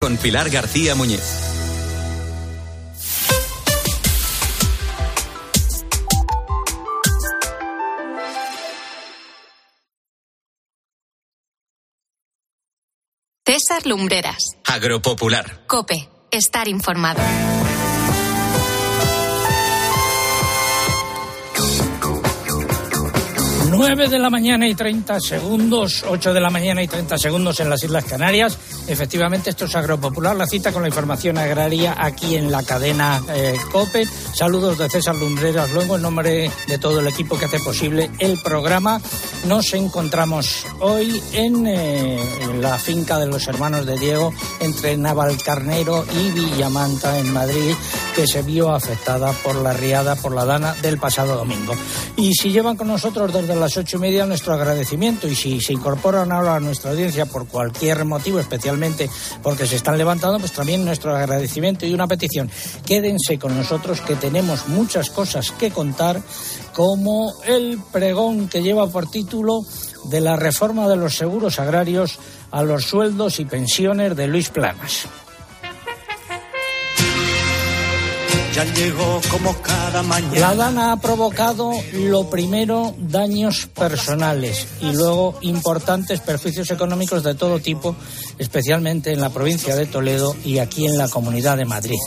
Con 0.00 0.16
Pilar 0.16 0.48
García 0.48 0.94
Muñiz. 0.94 1.20
César 13.44 13.86
Lumbreras. 13.86 14.56
Agropopular. 14.64 15.66
Cope. 15.66 16.08
Estar 16.30 16.68
informado. 16.68 17.20
9 23.70 24.08
de 24.08 24.18
la 24.18 24.30
mañana 24.30 24.66
y 24.66 24.74
30 24.74 25.20
segundos, 25.20 26.04
8 26.08 26.32
de 26.32 26.40
la 26.40 26.48
mañana 26.48 26.82
y 26.82 26.88
30 26.88 27.18
segundos 27.18 27.60
en 27.60 27.68
las 27.68 27.82
Islas 27.84 28.04
Canarias. 28.04 28.58
Efectivamente, 28.86 29.50
esto 29.50 29.66
es 29.66 29.76
Agropopular, 29.76 30.34
la 30.34 30.46
cita 30.46 30.72
con 30.72 30.82
la 30.82 30.88
información 30.88 31.36
agraria 31.36 31.94
aquí 31.98 32.36
en 32.36 32.50
la 32.50 32.62
cadena 32.62 33.20
eh, 33.28 33.54
COPE. 33.70 34.06
Saludos 34.32 34.78
de 34.78 34.88
César 34.88 35.16
Lumbreras, 35.16 35.70
luego 35.72 35.96
en 35.96 36.02
nombre 36.02 36.50
de 36.66 36.78
todo 36.78 37.00
el 37.00 37.08
equipo 37.08 37.38
que 37.38 37.44
hace 37.44 37.60
posible 37.60 38.10
el 38.18 38.40
programa. 38.40 39.00
Nos 39.46 39.74
encontramos 39.74 40.64
hoy 40.80 41.22
en, 41.32 41.66
eh, 41.66 42.18
en 42.40 42.62
la 42.62 42.78
finca 42.78 43.18
de 43.18 43.26
los 43.26 43.46
hermanos 43.48 43.84
de 43.84 43.98
Diego, 43.98 44.32
entre 44.60 44.96
Navalcarnero 44.96 46.06
y 46.18 46.30
Villamanta, 46.30 47.18
en 47.18 47.32
Madrid, 47.32 47.74
que 48.14 48.26
se 48.26 48.42
vio 48.42 48.72
afectada 48.72 49.32
por 49.32 49.56
la 49.56 49.74
riada, 49.74 50.16
por 50.16 50.34
la 50.34 50.44
dana 50.44 50.74
del 50.82 50.98
pasado 50.98 51.36
domingo. 51.36 51.74
Y 52.16 52.32
si 52.34 52.50
llevan 52.50 52.76
con 52.76 52.88
nosotros 52.88 53.32
desde 53.32 53.57
las 53.58 53.76
ocho 53.76 53.96
y 53.96 54.00
media 54.00 54.26
nuestro 54.26 54.54
agradecimiento 54.54 55.28
y 55.28 55.34
si 55.34 55.60
se 55.60 55.72
incorporan 55.72 56.32
ahora 56.32 56.56
a 56.56 56.60
nuestra 56.60 56.92
audiencia 56.92 57.26
por 57.26 57.46
cualquier 57.48 58.04
motivo, 58.04 58.38
especialmente 58.38 59.10
porque 59.42 59.66
se 59.66 59.76
están 59.76 59.98
levantando, 59.98 60.38
pues 60.38 60.52
también 60.52 60.84
nuestro 60.84 61.14
agradecimiento 61.14 61.86
y 61.86 61.94
una 61.94 62.06
petición. 62.06 62.50
Quédense 62.86 63.38
con 63.38 63.56
nosotros 63.56 64.00
que 64.00 64.16
tenemos 64.16 64.68
muchas 64.68 65.10
cosas 65.10 65.50
que 65.50 65.70
contar, 65.70 66.20
como 66.72 67.32
el 67.44 67.78
pregón 67.92 68.48
que 68.48 68.62
lleva 68.62 68.86
por 68.88 69.10
título 69.10 69.62
de 70.04 70.20
la 70.20 70.36
reforma 70.36 70.88
de 70.88 70.96
los 70.96 71.16
seguros 71.16 71.58
agrarios 71.58 72.18
a 72.50 72.62
los 72.62 72.84
sueldos 72.84 73.40
y 73.40 73.44
pensiones 73.44 74.16
de 74.16 74.28
Luis 74.28 74.48
Planas. 74.48 75.06
La 80.40 80.54
Dana 80.56 80.90
ha 80.90 80.96
provocado 81.00 81.70
lo 81.92 82.28
primero 82.28 82.92
daños 82.98 83.68
personales 83.72 84.66
y 84.80 84.92
luego 84.92 85.38
importantes 85.42 86.18
perjuicios 86.20 86.70
económicos 86.72 87.22
de 87.22 87.36
todo 87.36 87.60
tipo, 87.60 87.94
especialmente 88.36 89.12
en 89.12 89.20
la 89.20 89.30
provincia 89.30 89.76
de 89.76 89.86
Toledo 89.86 90.34
y 90.44 90.58
aquí 90.58 90.86
en 90.86 90.98
la 90.98 91.08
Comunidad 91.08 91.56
de 91.56 91.66
Madrid. 91.66 91.98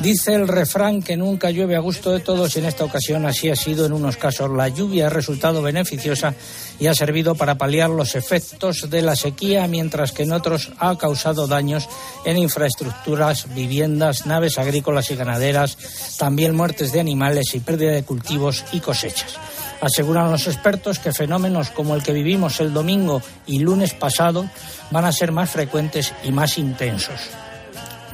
Dice 0.00 0.32
el 0.32 0.46
refrán 0.46 1.02
que 1.02 1.16
nunca 1.16 1.50
llueve 1.50 1.74
a 1.74 1.80
gusto 1.80 2.12
de 2.12 2.20
todos 2.20 2.54
y 2.54 2.60
en 2.60 2.66
esta 2.66 2.84
ocasión 2.84 3.26
así 3.26 3.50
ha 3.50 3.56
sido 3.56 3.84
en 3.84 3.92
unos 3.92 4.16
casos. 4.16 4.48
La 4.48 4.68
lluvia 4.68 5.08
ha 5.08 5.10
resultado 5.10 5.60
beneficiosa 5.60 6.34
y 6.78 6.86
ha 6.86 6.94
servido 6.94 7.34
para 7.34 7.58
paliar 7.58 7.90
los 7.90 8.14
efectos 8.14 8.88
de 8.88 9.02
la 9.02 9.16
sequía, 9.16 9.66
mientras 9.66 10.12
que 10.12 10.22
en 10.22 10.32
otros 10.32 10.70
ha 10.78 10.96
causado 10.96 11.48
daños 11.48 11.88
en 12.24 12.36
infraestructuras, 12.36 13.52
viviendas, 13.52 14.24
naves 14.24 14.58
agrícolas 14.58 15.10
y 15.10 15.16
ganaderas, 15.16 15.76
también 16.16 16.54
muertes 16.54 16.92
de 16.92 17.00
animales 17.00 17.52
y 17.56 17.60
pérdida 17.60 17.90
de 17.90 18.04
cultivos 18.04 18.64
y 18.70 18.78
cosechas. 18.78 19.34
Aseguran 19.80 20.30
los 20.30 20.46
expertos 20.46 21.00
que 21.00 21.12
fenómenos 21.12 21.70
como 21.70 21.96
el 21.96 22.04
que 22.04 22.12
vivimos 22.12 22.60
el 22.60 22.72
domingo 22.72 23.20
y 23.48 23.58
lunes 23.58 23.94
pasado 23.94 24.48
van 24.92 25.04
a 25.04 25.12
ser 25.12 25.32
más 25.32 25.50
frecuentes 25.50 26.14
y 26.22 26.30
más 26.30 26.56
intensos. 26.56 27.18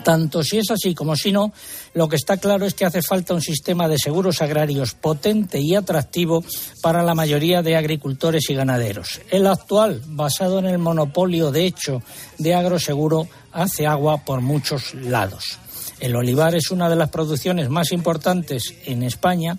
Tanto 0.05 0.45
si 0.45 0.59
es 0.59 0.71
así 0.71 0.95
como 0.95 1.17
si 1.17 1.33
no, 1.33 1.53
lo 1.95 2.09
que 2.09 2.17
está 2.17 2.37
claro 2.37 2.67
es 2.67 2.75
que 2.75 2.85
hace 2.85 3.01
falta 3.01 3.33
un 3.33 3.41
sistema 3.41 3.89
de 3.89 3.99
seguros 3.99 4.43
agrarios 4.43 4.95
potente 4.95 5.59
y 5.61 5.75
atractivo 5.75 6.45
para 6.83 7.03
la 7.03 7.15
mayoría 7.15 7.63
de 7.63 7.75
agricultores 7.75 8.51
y 8.51 8.55
ganaderos. 8.55 9.23
El 9.31 9.47
actual, 9.47 10.03
basado 10.07 10.59
en 10.59 10.67
el 10.67 10.79
monopolio 10.79 11.51
de 11.51 11.65
hecho 11.65 12.03
de 12.39 12.55
agroseguro, 12.55 13.27
hace 13.51 13.87
agua 13.87 14.19
por 14.25 14.43
muchos 14.43 14.93
lados. 14.95 15.59
El 16.01 16.17
olivar 16.17 16.55
es 16.55 16.71
una 16.71 16.91
de 16.91 16.97
las 16.97 17.09
producciones 17.09 17.71
más 17.71 17.91
importantes 17.91 18.75
en 18.85 19.03
España 19.03 19.57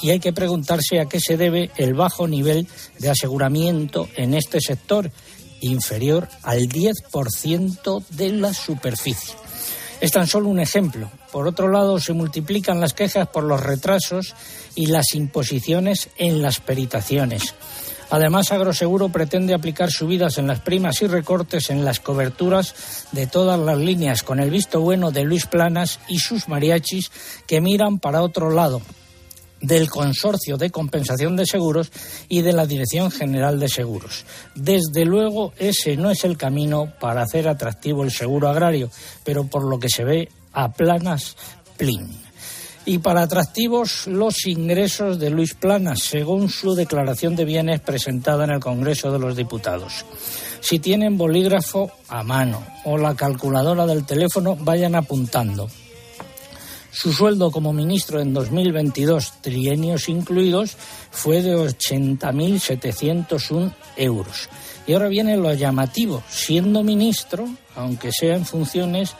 y 0.00 0.10
hay 0.10 0.20
que 0.20 0.32
preguntarse 0.32 1.00
a 1.00 1.06
qué 1.06 1.18
se 1.18 1.36
debe 1.36 1.72
el 1.76 1.94
bajo 1.94 2.28
nivel 2.28 2.68
de 3.00 3.10
aseguramiento 3.10 4.08
en 4.14 4.34
este 4.34 4.60
sector, 4.60 5.10
inferior 5.60 6.28
al 6.44 6.68
10% 6.68 8.06
de 8.10 8.30
la 8.30 8.54
superficie. 8.54 9.47
Es 10.00 10.12
tan 10.12 10.26
solo 10.26 10.48
un 10.48 10.60
ejemplo. 10.60 11.10
Por 11.32 11.48
otro 11.48 11.68
lado, 11.68 11.98
se 11.98 12.12
multiplican 12.12 12.80
las 12.80 12.94
quejas 12.94 13.28
por 13.28 13.44
los 13.44 13.62
retrasos 13.62 14.34
y 14.74 14.86
las 14.86 15.14
imposiciones 15.14 16.10
en 16.16 16.40
las 16.40 16.60
peritaciones. 16.60 17.54
Además, 18.10 18.52
Agroseguro 18.52 19.10
pretende 19.10 19.52
aplicar 19.52 19.90
subidas 19.90 20.38
en 20.38 20.46
las 20.46 20.60
primas 20.60 21.02
y 21.02 21.06
recortes 21.06 21.68
en 21.68 21.84
las 21.84 22.00
coberturas 22.00 23.06
de 23.12 23.26
todas 23.26 23.58
las 23.58 23.76
líneas, 23.76 24.22
con 24.22 24.40
el 24.40 24.50
visto 24.50 24.80
bueno 24.80 25.10
de 25.10 25.24
Luis 25.24 25.46
Planas 25.46 26.00
y 26.08 26.18
sus 26.18 26.48
mariachis 26.48 27.10
que 27.46 27.60
miran 27.60 27.98
para 27.98 28.22
otro 28.22 28.50
lado, 28.50 28.80
del 29.60 29.90
Consorcio 29.90 30.56
de 30.56 30.70
Compensación 30.70 31.36
de 31.36 31.46
Seguros 31.46 31.90
y 32.28 32.42
de 32.42 32.52
la 32.52 32.66
Dirección 32.66 33.10
General 33.10 33.58
de 33.58 33.68
Seguros. 33.68 34.24
Desde 34.54 35.04
luego, 35.04 35.52
ese 35.58 35.96
no 35.96 36.10
es 36.10 36.24
el 36.24 36.36
camino 36.36 36.92
para 37.00 37.22
hacer 37.22 37.48
atractivo 37.48 38.04
el 38.04 38.10
seguro 38.10 38.48
agrario, 38.48 38.90
pero 39.24 39.44
por 39.44 39.64
lo 39.64 39.78
que 39.78 39.88
se 39.88 40.04
ve, 40.04 40.28
a 40.52 40.72
planas 40.72 41.36
plin. 41.76 42.08
Y 42.84 42.98
para 42.98 43.22
atractivos, 43.22 44.06
los 44.06 44.46
ingresos 44.46 45.18
de 45.18 45.28
Luis 45.28 45.52
Planas, 45.52 46.00
según 46.00 46.48
su 46.48 46.74
declaración 46.74 47.36
de 47.36 47.44
bienes 47.44 47.80
presentada 47.80 48.44
en 48.44 48.50
el 48.50 48.60
Congreso 48.60 49.12
de 49.12 49.18
los 49.18 49.36
Diputados. 49.36 50.06
Si 50.60 50.78
tienen 50.78 51.18
bolígrafo 51.18 51.90
a 52.08 52.22
mano 52.22 52.64
o 52.84 52.96
la 52.96 53.14
calculadora 53.14 53.86
del 53.86 54.06
teléfono, 54.06 54.56
vayan 54.56 54.94
apuntando. 54.94 55.68
Su 57.00 57.12
sueldo 57.12 57.52
como 57.52 57.72
ministro 57.72 58.20
en 58.20 58.34
2022, 58.34 59.34
trienios 59.40 60.08
incluidos, 60.08 60.76
fue 61.12 61.42
de 61.42 61.56
80.701 61.56 63.72
euros. 63.96 64.48
Y 64.84 64.94
ahora 64.94 65.06
viene 65.06 65.36
lo 65.36 65.54
llamativo. 65.54 66.24
Siendo 66.28 66.82
ministro, 66.82 67.48
aunque 67.76 68.10
sea 68.10 68.34
en 68.34 68.44
funciones, 68.44 69.14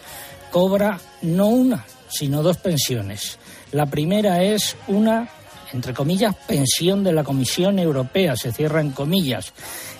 cobra 0.50 0.98
no 1.22 1.46
una, 1.46 1.86
sino 2.08 2.42
dos 2.42 2.56
pensiones. 2.56 3.38
La 3.70 3.86
primera 3.86 4.42
es 4.42 4.74
una, 4.88 5.28
entre 5.72 5.94
comillas, 5.94 6.34
pensión 6.48 7.04
de 7.04 7.12
la 7.12 7.22
Comisión 7.22 7.78
Europea, 7.78 8.34
se 8.34 8.50
cierra 8.50 8.80
en 8.80 8.90
comillas, 8.90 9.52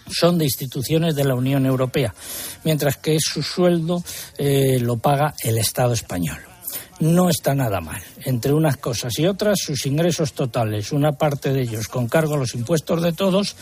son 0.09 0.37
de 0.37 0.45
instituciones 0.45 1.15
de 1.15 1.25
la 1.25 1.35
Unión 1.35 1.65
Europea, 1.65 2.15
mientras 2.63 2.95
que 2.97 3.17
su 3.19 3.43
sueldo 3.43 4.01
eh, 4.37 4.79
lo 4.79 4.97
paga 4.97 5.33
el 5.43 5.57
Estado 5.57 5.91
español 5.93 6.46
no 6.99 7.29
está 7.29 7.53
nada 7.53 7.79
mal. 7.81 8.01
Entre 8.23 8.53
unas 8.53 8.77
cosas 8.77 9.19
y 9.19 9.27
otras, 9.27 9.59
sus 9.59 9.85
ingresos 9.85 10.31
totales, 10.33 10.91
una 10.91 11.11
parte 11.13 11.53
de 11.53 11.61
ellos 11.61 11.87
con 11.87 12.07
cargo 12.07 12.33
a 12.35 12.37
los 12.37 12.55
impuestos 12.55 13.01
de 13.01 13.13
todos, 13.13 13.55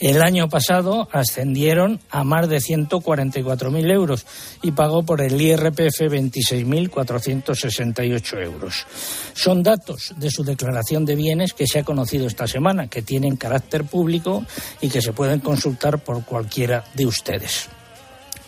el 0.00 0.22
año 0.22 0.48
pasado 0.48 1.08
ascendieron 1.12 2.00
a 2.10 2.24
más 2.24 2.48
de 2.48 2.56
144.000 2.58 3.92
euros 3.92 4.26
y 4.62 4.72
pagó 4.72 5.04
por 5.04 5.20
el 5.20 5.40
IRPF 5.40 6.00
26.468 6.00 8.44
euros. 8.44 8.86
Son 9.34 9.62
datos 9.62 10.14
de 10.16 10.30
su 10.30 10.42
declaración 10.44 11.04
de 11.04 11.14
bienes 11.14 11.52
que 11.52 11.66
se 11.66 11.80
ha 11.80 11.84
conocido 11.84 12.26
esta 12.26 12.46
semana, 12.46 12.88
que 12.88 13.02
tienen 13.02 13.36
carácter 13.36 13.84
público 13.84 14.46
y 14.80 14.88
que 14.88 15.02
se 15.02 15.12
pueden 15.12 15.40
consultar 15.40 15.98
por 15.98 16.24
cualquiera 16.24 16.84
de 16.94 17.04
ustedes. 17.06 17.68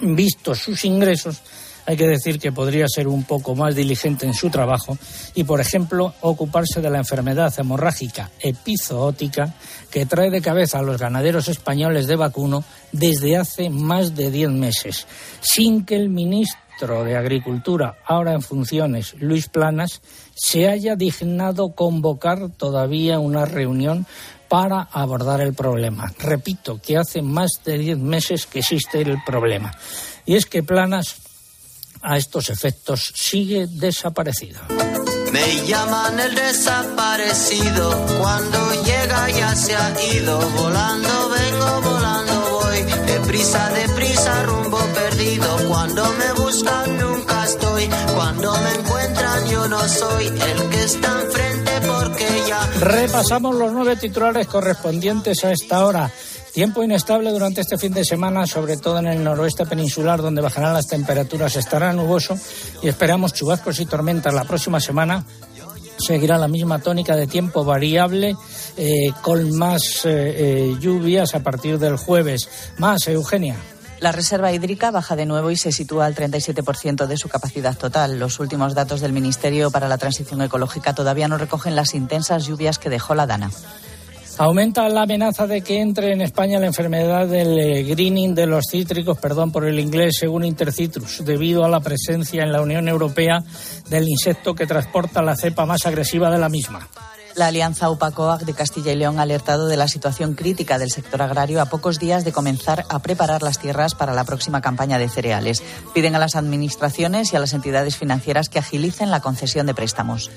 Vistos 0.01 0.61
sus 0.61 0.85
ingresos, 0.85 1.43
hay 1.87 1.97
que 1.97 2.07
decir 2.07 2.39
que 2.39 2.53
podría 2.53 2.87
ser 2.89 3.09
un 3.09 3.25
poco 3.25 3.55
más 3.55 3.75
diligente 3.75 4.27
en 4.27 4.35
su 4.35 4.51
trabajo 4.51 4.97
y, 5.35 5.45
por 5.45 5.61
ejemplo, 5.61 6.15
ocuparse 6.21 6.81
de 6.81 6.91
la 6.91 6.99
enfermedad 6.99 7.53
hemorrágica 7.59 8.31
epizootica 8.41 9.55
que 9.91 10.07
trae 10.07 10.31
de 10.31 10.41
cabeza 10.41 10.79
a 10.79 10.83
los 10.83 10.99
ganaderos 10.99 11.49
españoles 11.49 12.07
de 12.07 12.17
vacuno 12.17 12.65
desde 12.93 13.37
hace 13.37 13.71
más 13.71 14.15
de 14.15 14.31
diez 14.31 14.51
meses, 14.51 15.07
sin 15.41 15.85
que 15.85 15.97
el 15.97 16.09
ministro 16.09 17.05
de 17.05 17.17
Agricultura, 17.17 17.99
ahora 18.07 18.33
en 18.33 18.43
funciones, 18.43 19.15
Luis 19.19 19.49
Planas, 19.49 20.01
se 20.35 20.69
haya 20.69 20.97
dignado 20.97 21.75
convocar 21.75 22.51
todavía 22.51 23.19
una 23.19 23.45
reunión 23.45 24.07
para 24.49 24.89
abordar 24.91 25.41
el 25.41 25.55
problema. 25.55 26.13
Repito 26.19 26.81
que 26.83 26.97
hace 26.97 27.23
más 27.23 27.51
de 27.65 27.79
diez 27.79 27.99
meses 27.99 28.47
que 28.47 28.59
existe 28.61 29.01
el 29.01 29.23
problema. 29.25 29.73
Y 30.27 30.35
es 30.35 30.47
que 30.47 30.63
Planas, 30.63 31.21
a 32.03 32.17
estos 32.17 32.49
efectos, 32.51 33.13
sigue 33.15 33.67
desaparecido. 33.67 34.61
Me 35.33 35.67
llaman 35.67 36.19
el 36.19 36.35
desaparecido, 36.35 38.07
cuando 38.21 38.83
llega 38.83 39.31
ya 39.31 39.55
se 39.55 39.77
ha 39.77 40.15
ido, 40.15 40.41
volando 40.51 41.29
vengo, 41.29 41.81
volando 41.83 42.61
voy, 42.61 42.83
deprisa, 43.07 43.69
deprisa, 43.71 44.43
rumbo 44.43 44.79
perdido, 44.93 45.69
cuando 45.69 46.05
me 46.15 46.43
buscan 46.43 46.99
nunca 46.99 47.45
estoy, 47.45 47.89
cuando 48.15 48.53
me 48.61 48.73
encuentran 48.73 49.47
yo 49.47 49.69
no 49.69 49.89
soy 49.89 50.27
el 50.27 50.69
que 50.71 50.83
está 50.83 51.21
enfrente 51.21 51.71
porque 51.87 52.27
ya... 52.49 52.67
Repasamos 52.81 53.55
los 53.55 53.73
nueve 53.73 53.97
titulares 53.97 54.49
correspondientes 54.49 55.45
a 55.45 55.53
esta 55.53 55.85
hora. 55.85 56.11
Tiempo 56.53 56.83
inestable 56.83 57.31
durante 57.31 57.61
este 57.61 57.79
fin 57.79 57.93
de 57.93 58.05
semana, 58.05 58.45
sobre 58.47 58.77
todo 58.77 58.99
en 58.99 59.07
el 59.07 59.23
noroeste 59.23 59.67
peninsular, 59.67 60.21
donde 60.21 60.41
bajarán 60.41 60.75
las 60.75 60.89
temperaturas, 60.89 61.55
estará 61.55 61.93
nuboso 61.93 62.37
y 62.83 62.89
esperamos 62.89 63.33
chubascos 63.33 63.79
y 63.79 63.87
tormentas 63.87 64.35
la 64.35 64.45
próxima 64.45 64.81
semana. 64.81 65.25
Seguirá 65.97 66.39
la 66.39 66.49
misma 66.49 66.81
tónica 66.81 67.15
de 67.15 67.27
tiempo 67.27 67.65
variable, 67.65 68.35
eh, 68.77 69.13
con 69.23 69.57
más 69.57 70.05
eh, 70.05 70.11
eh, 70.11 70.77
lluvias 70.81 71.35
a 71.35 71.43
partir 71.43 71.79
del 71.79 71.97
jueves. 71.97 72.49
Más, 72.79 73.07
Eugenia. 73.07 73.57
La 74.01 74.11
reserva 74.11 74.51
hídrica 74.51 74.91
baja 74.91 75.15
de 75.15 75.27
nuevo 75.27 75.51
y 75.51 75.57
se 75.57 75.73
sitúa 75.73 76.07
al 76.07 76.15
37% 76.15 77.07
de 77.07 77.17
su 77.19 77.29
capacidad 77.29 77.77
total. 77.77 78.19
Los 78.19 78.41
últimos 78.41 78.75
datos 78.75 79.03
del 79.03 79.13
Ministerio 79.13 79.71
para 79.71 79.89
la 79.89 79.99
Transición 79.99 80.41
Ecológica 80.41 80.95
todavía 80.95 81.29
no 81.29 81.37
recogen 81.37 81.77
las 81.77 81.95
intensas 81.95 82.47
lluvias 82.47 82.79
que 82.79 82.89
dejó 82.89 83.15
la 83.15 83.27
Dana. 83.27 83.51
Aumenta 84.39 84.89
la 84.89 85.03
amenaza 85.03 85.47
de 85.47 85.61
que 85.61 85.81
entre 85.81 86.13
en 86.13 86.23
España 86.23 86.59
la 86.59 86.67
enfermedad 86.67 87.27
del 87.27 87.59
eh, 87.59 87.83
greening 87.85 88.35
de 88.35 88.47
los 88.47 88.65
cítricos, 88.71 89.19
perdón 89.19 89.53
por 89.53 89.67
el 89.67 89.79
inglés, 89.79 90.17
según 90.19 90.45
Intercitrus, 90.45 91.25
debido 91.25 91.65
a 91.65 91.69
la 91.69 91.81
presencia 91.81 92.43
en 92.43 92.53
la 92.53 92.63
Unión 92.63 92.89
Europea 92.89 93.43
del 93.91 94.09
insecto 94.09 94.55
que 94.55 94.67
transporta 94.67 95.23
la 95.23 95.37
cepa 95.37 95.67
más 95.67 95.85
agresiva 95.85 96.31
de 96.31 96.39
la 96.39 96.49
misma. 96.49 96.89
La 97.37 97.47
Alianza 97.47 97.91
UPACOAC 97.91 98.43
de 98.43 98.55
Castilla 98.55 98.93
y 98.93 98.97
León 98.97 99.19
ha 99.19 99.23
alertado 99.23 99.69
de 99.69 99.77
la 99.77 99.89
situación 99.89 100.35
crítica 100.35 100.79
del 100.79 100.91
sector 100.91 101.23
agrario 101.23 101.63
a 101.63 101.67
pocos 101.67 101.99
días 101.99 102.25
de 102.25 102.33
comenzar 102.33 102.85
a 102.89 102.99
preparar 102.99 103.43
las 103.43 103.59
tierras 103.59 103.95
para 103.95 104.15
la 104.15 104.25
próxima 104.25 104.61
campaña 104.61 104.99
de 104.99 105.09
cereales. 105.09 105.63
Piden 105.95 106.17
a 106.17 106.19
las 106.19 106.35
administraciones 106.35 107.33
y 107.33 107.37
a 107.37 107.41
las 107.41 107.53
entidades 107.53 107.97
financieras 107.97 108.49
que 108.49 108.59
agilicen 108.59 109.11
la 109.11 109.21
concesión 109.21 109.67
de 109.67 109.75
préstamos. 109.75 110.31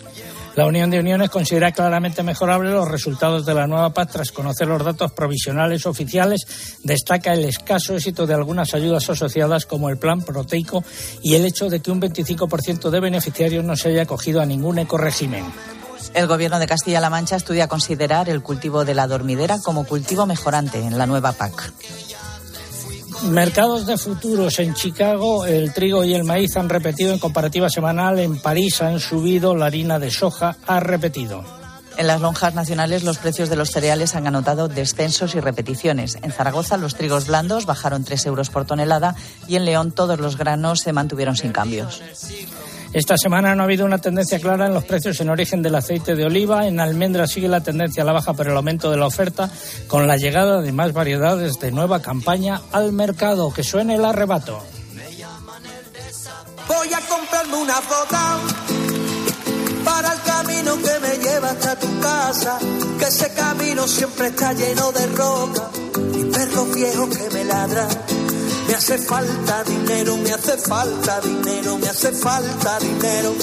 La 0.55 0.67
Unión 0.67 0.91
de 0.91 0.99
Uniones 0.99 1.31
considera 1.31 1.71
claramente 1.71 2.21
mejorables 2.21 2.73
los 2.73 2.87
resultados 2.87 3.43
de 3.43 3.55
la 3.55 3.65
nueva 3.65 3.91
PAC 3.91 4.11
tras 4.11 4.31
conocer 4.31 4.67
los 4.67 4.83
datos 4.83 5.11
provisionales 5.11 5.87
oficiales. 5.87 6.45
Destaca 6.83 7.33
el 7.33 7.45
escaso 7.45 7.95
éxito 7.95 8.27
de 8.27 8.35
algunas 8.35 8.75
ayudas 8.75 9.09
asociadas 9.09 9.65
como 9.65 9.89
el 9.89 9.97
plan 9.97 10.21
proteico 10.21 10.83
y 11.23 11.33
el 11.33 11.45
hecho 11.45 11.69
de 11.69 11.79
que 11.79 11.89
un 11.89 11.99
25% 11.99 12.91
de 12.91 12.99
beneficiarios 12.99 13.65
no 13.65 13.75
se 13.75 13.89
haya 13.89 14.03
acogido 14.03 14.41
a 14.41 14.45
ningún 14.45 14.77
ecorégimen. 14.77 15.43
El 16.13 16.27
Gobierno 16.27 16.59
de 16.59 16.67
Castilla-La 16.67 17.09
Mancha 17.09 17.35
estudia 17.35 17.67
considerar 17.67 18.29
el 18.29 18.43
cultivo 18.43 18.85
de 18.85 18.93
la 18.93 19.07
dormidera 19.07 19.57
como 19.57 19.85
cultivo 19.85 20.27
mejorante 20.27 20.77
en 20.79 20.99
la 20.99 21.07
nueva 21.07 21.31
PAC. 21.31 21.73
Mercados 23.29 23.85
de 23.85 23.97
futuros 23.97 24.59
en 24.59 24.73
Chicago, 24.73 25.45
el 25.45 25.73
trigo 25.73 26.03
y 26.03 26.13
el 26.13 26.23
maíz 26.23 26.57
han 26.57 26.67
repetido 26.67 27.13
en 27.13 27.19
comparativa 27.19 27.69
semanal. 27.69 28.19
En 28.19 28.39
París 28.39 28.81
han 28.81 28.99
subido, 28.99 29.55
la 29.55 29.67
harina 29.67 29.97
de 29.97 30.11
soja 30.11 30.57
ha 30.67 30.79
repetido. 30.79 31.62
En 31.97 32.07
las 32.07 32.21
lonjas 32.21 32.55
nacionales 32.55 33.03
los 33.03 33.17
precios 33.17 33.49
de 33.49 33.55
los 33.55 33.69
cereales 33.69 34.15
han 34.15 34.27
anotado 34.27 34.67
descensos 34.67 35.35
y 35.35 35.39
repeticiones. 35.39 36.17
En 36.21 36.31
Zaragoza 36.31 36.77
los 36.77 36.95
trigos 36.95 37.27
blandos 37.27 37.65
bajaron 37.65 38.03
3 38.03 38.25
euros 38.25 38.49
por 38.49 38.65
tonelada 38.65 39.15
y 39.47 39.55
en 39.55 39.65
León 39.65 39.91
todos 39.91 40.19
los 40.19 40.37
granos 40.37 40.81
se 40.81 40.93
mantuvieron 40.93 41.35
sin 41.35 41.51
cambios. 41.51 42.01
Esta 42.93 43.17
semana 43.17 43.55
no 43.55 43.63
ha 43.63 43.65
habido 43.65 43.85
una 43.85 43.97
tendencia 43.97 44.39
clara 44.39 44.67
en 44.67 44.73
los 44.75 44.83
precios 44.83 45.19
en 45.19 45.29
origen 45.29 45.63
del 45.63 45.73
aceite 45.73 46.13
de 46.13 46.25
oliva. 46.25 46.67
En 46.67 46.79
almendra 46.79 47.25
sigue 47.25 47.47
la 47.47 47.61
tendencia 47.61 48.03
a 48.03 48.05
la 48.05 48.13
baja 48.13 48.33
por 48.33 48.47
el 48.47 48.55
aumento 48.55 48.91
de 48.91 48.97
la 48.97 49.07
oferta, 49.07 49.49
con 49.87 50.07
la 50.07 50.15
llegada 50.15 50.61
de 50.61 50.71
más 50.71 50.93
variedades 50.93 51.59
de 51.59 51.71
nueva 51.71 52.03
campaña 52.03 52.61
al 52.71 52.93
mercado. 52.93 53.51
Que 53.51 53.63
suene 53.63 53.95
el 53.95 54.05
arrebato. 54.05 54.63
Voy 56.67 56.93
a 56.93 56.99
comprarme 57.07 57.55
una 57.55 57.75
foto 57.75 58.17
para 59.83 60.13
el 60.13 60.21
camino 60.21 60.75
que 60.77 60.99
me 60.99 61.12
lleva 61.33 61.49
hasta 61.49 61.75
tu 61.75 61.99
casa, 61.99 62.59
que 62.99 63.05
ese 63.05 63.33
camino 63.33 63.87
siempre 63.87 64.27
está 64.27 64.53
lleno 64.53 64.91
de 64.91 65.05
roca 65.07 65.69
y 66.15 66.23
perros 66.25 66.75
viejos 66.75 67.17
que 67.17 67.29
me 67.31 67.43
ladran. 67.45 67.87
Me 68.67 68.75
hace 68.75 68.97
falta 68.99 69.63
dinero, 69.63 70.17
me 70.17 70.31
hace 70.31 70.57
falta 70.57 71.21
dinero, 71.21 71.77
me 71.77 71.89
hace 71.89 72.11
falta 72.11 72.79
dinero. 72.79 73.33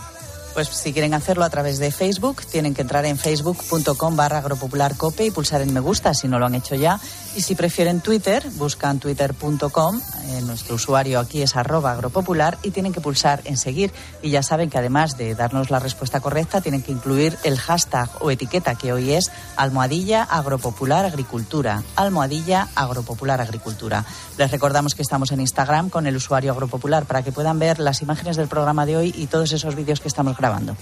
Pues 0.54 0.68
si 0.68 0.94
quieren 0.94 1.16
hacerlo 1.16 1.44
a 1.44 1.50
través 1.50 1.80
de 1.80 1.92
Facebook, 1.92 2.44
tienen 2.46 2.76
que 2.76 2.84
entrar 2.84 3.04
en 3.06 3.18
facebook.com 3.18 4.16
barra 4.16 4.38
agropopularcope 4.38 5.26
y 5.26 5.32
pulsar 5.32 5.62
en 5.62 5.74
me 5.74 5.80
gusta 5.80 6.14
si 6.14 6.28
no 6.28 6.38
lo 6.38 6.46
han 6.46 6.54
hecho 6.54 6.76
ya. 6.76 7.00
Y 7.36 7.42
si 7.42 7.56
prefieren 7.56 8.00
Twitter, 8.00 8.48
buscan 8.58 9.00
twitter.com, 9.00 10.02
eh, 10.26 10.42
nuestro 10.42 10.76
usuario 10.76 11.20
aquí 11.20 11.42
es 11.42 11.56
arroba 11.56 11.92
agropopular 11.92 12.60
y 12.62 12.70
tienen 12.70 12.94
que 12.94 13.02
pulsar 13.02 13.42
en 13.46 13.58
seguir. 13.58 13.92
Y 14.22 14.30
ya 14.30 14.44
saben 14.44 14.70
que 14.70 14.78
además 14.78 15.18
de 15.18 15.34
darnos 15.34 15.72
la 15.72 15.80
respuesta 15.80 16.20
correcta, 16.20 16.62
tienen 16.62 16.84
que 16.84 16.92
incluir 16.92 17.36
el 17.44 17.58
hashtag 17.58 18.10
o 18.20 18.30
etiqueta 18.30 18.76
que 18.76 18.94
hoy 18.94 19.14
es 19.14 19.32
almohadilla 19.56 20.22
agropopular 20.24 21.06
agricultura. 21.06 21.82
Almohadilla 21.96 22.68
agropopular 22.76 23.42
agricultura. 23.42 24.06
Les 24.38 24.52
recordamos 24.52 24.94
que 24.94 25.02
estamos 25.02 25.32
en 25.32 25.42
Instagram 25.42 25.90
con 25.90 26.06
el 26.06 26.16
usuario 26.16 26.52
agropopular 26.52 27.06
para 27.06 27.24
que 27.24 27.32
puedan 27.32 27.58
ver 27.58 27.80
las 27.80 28.04
imágenes 28.04 28.38
del 28.38 28.48
programa 28.48 28.86
de 28.86 28.98
hoy 28.98 29.14
y 29.18 29.26
todos 29.26 29.52
esos 29.54 29.76
vídeos 29.76 30.00
que 30.02 30.08
estamos 30.08 30.38
grabando. 30.38 30.78